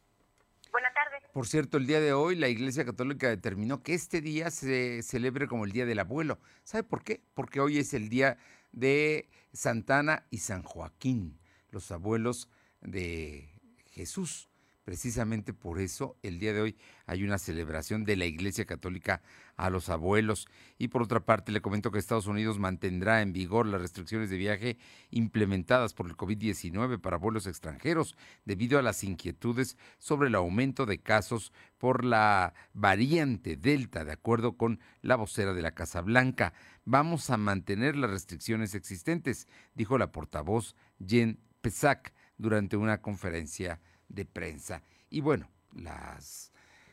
Buenas 0.71 0.93
tardes. 0.93 1.23
Por 1.33 1.47
cierto, 1.47 1.77
el 1.77 1.87
día 1.87 1.99
de 1.99 2.13
hoy 2.13 2.35
la 2.35 2.47
Iglesia 2.47 2.85
Católica 2.85 3.27
determinó 3.27 3.83
que 3.83 3.93
este 3.93 4.21
día 4.21 4.49
se 4.51 5.03
celebre 5.03 5.47
como 5.47 5.65
el 5.65 5.71
Día 5.71 5.85
del 5.85 5.99
Abuelo. 5.99 6.39
¿Sabe 6.63 6.83
por 6.83 7.03
qué? 7.03 7.21
Porque 7.33 7.59
hoy 7.59 7.79
es 7.79 7.93
el 7.93 8.09
día 8.09 8.37
de 8.71 9.29
Santana 9.53 10.25
y 10.29 10.37
San 10.37 10.63
Joaquín, 10.63 11.39
los 11.71 11.91
abuelos 11.91 12.49
de 12.79 13.49
Jesús. 13.91 14.50
Precisamente 14.83 15.53
por 15.53 15.79
eso 15.79 16.17
el 16.23 16.39
día 16.39 16.53
de 16.53 16.61
hoy 16.61 16.77
hay 17.05 17.23
una 17.23 17.37
celebración 17.37 18.03
de 18.03 18.15
la 18.15 18.25
Iglesia 18.25 18.65
Católica 18.65 19.21
a 19.55 19.69
los 19.69 19.89
abuelos. 19.89 20.47
Y 20.79 20.87
por 20.87 21.03
otra 21.03 21.19
parte, 21.19 21.51
le 21.51 21.61
comento 21.61 21.91
que 21.91 21.99
Estados 21.99 22.25
Unidos 22.25 22.57
mantendrá 22.57 23.21
en 23.21 23.31
vigor 23.31 23.67
las 23.67 23.81
restricciones 23.81 24.31
de 24.31 24.37
viaje 24.37 24.77
implementadas 25.11 25.93
por 25.93 26.07
el 26.07 26.17
COVID-19 26.17 26.99
para 26.99 27.17
vuelos 27.17 27.45
extranjeros 27.45 28.17
debido 28.43 28.79
a 28.79 28.81
las 28.81 29.03
inquietudes 29.03 29.77
sobre 29.99 30.29
el 30.29 30.35
aumento 30.35 30.87
de 30.87 30.99
casos 30.99 31.53
por 31.77 32.03
la 32.03 32.53
variante 32.73 33.57
Delta, 33.57 34.03
de 34.03 34.13
acuerdo 34.13 34.57
con 34.57 34.79
la 35.01 35.15
vocera 35.15 35.53
de 35.53 35.61
la 35.61 35.75
Casa 35.75 36.01
Blanca. 36.01 36.53
Vamos 36.85 37.29
a 37.29 37.37
mantener 37.37 37.95
las 37.95 38.09
restricciones 38.09 38.73
existentes, 38.73 39.47
dijo 39.75 39.99
la 39.99 40.11
portavoz 40.11 40.75
Jen 41.05 41.39
Pesac 41.61 42.13
durante 42.37 42.77
una 42.77 43.01
conferencia 43.01 43.79
de 44.13 44.25
prensa. 44.25 44.83
Y 45.09 45.21
bueno, 45.21 45.49
las 45.73 46.51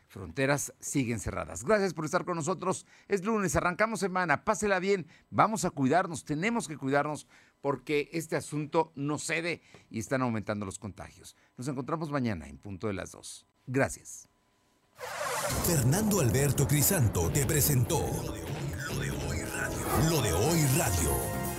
fronteras 0.09 0.73
siguen 0.81 1.21
cerradas. 1.21 1.65
Gracias 1.65 1.95
por 1.95 2.05
estar 2.05 2.25
con 2.25 2.37
nosotros. 2.37 2.87
Es 3.07 3.25
lunes, 3.25 3.55
arrancamos 3.57 4.01
semana, 4.01 4.45
pásela 4.45 4.79
bien, 4.79 5.07
vamos 5.31 5.65
a 5.65 5.71
cuidarnos, 5.71 6.25
tenemos 6.25 6.67
que 6.67 6.77
cuidarnos 6.77 7.27
porque 7.61 8.09
este 8.13 8.37
asunto 8.37 8.93
no 8.95 9.19
cede 9.19 9.63
y 9.91 9.99
están 9.99 10.23
aumentando 10.23 10.65
los 10.65 10.79
contagios. 10.79 11.37
Nos 11.57 11.69
encontramos 11.69 12.11
mañana 12.11 12.49
en 12.49 12.59
punto 12.59 12.87
de 12.87 12.95
las 12.95 13.13
dos. 13.13 13.47
Gracias. 13.67 14.29
Fernando 15.67 16.21
Alberto 16.21 16.67
Crisanto 16.67 17.31
te 17.31 17.47
presentó 17.47 18.01
Lo 18.01 18.99
de 18.99 19.11
hoy 19.11 19.43
radio. 19.43 20.11
Lo 20.11 20.23
de 20.23 20.33
hoy 20.33 20.67
radio. 20.77 21.38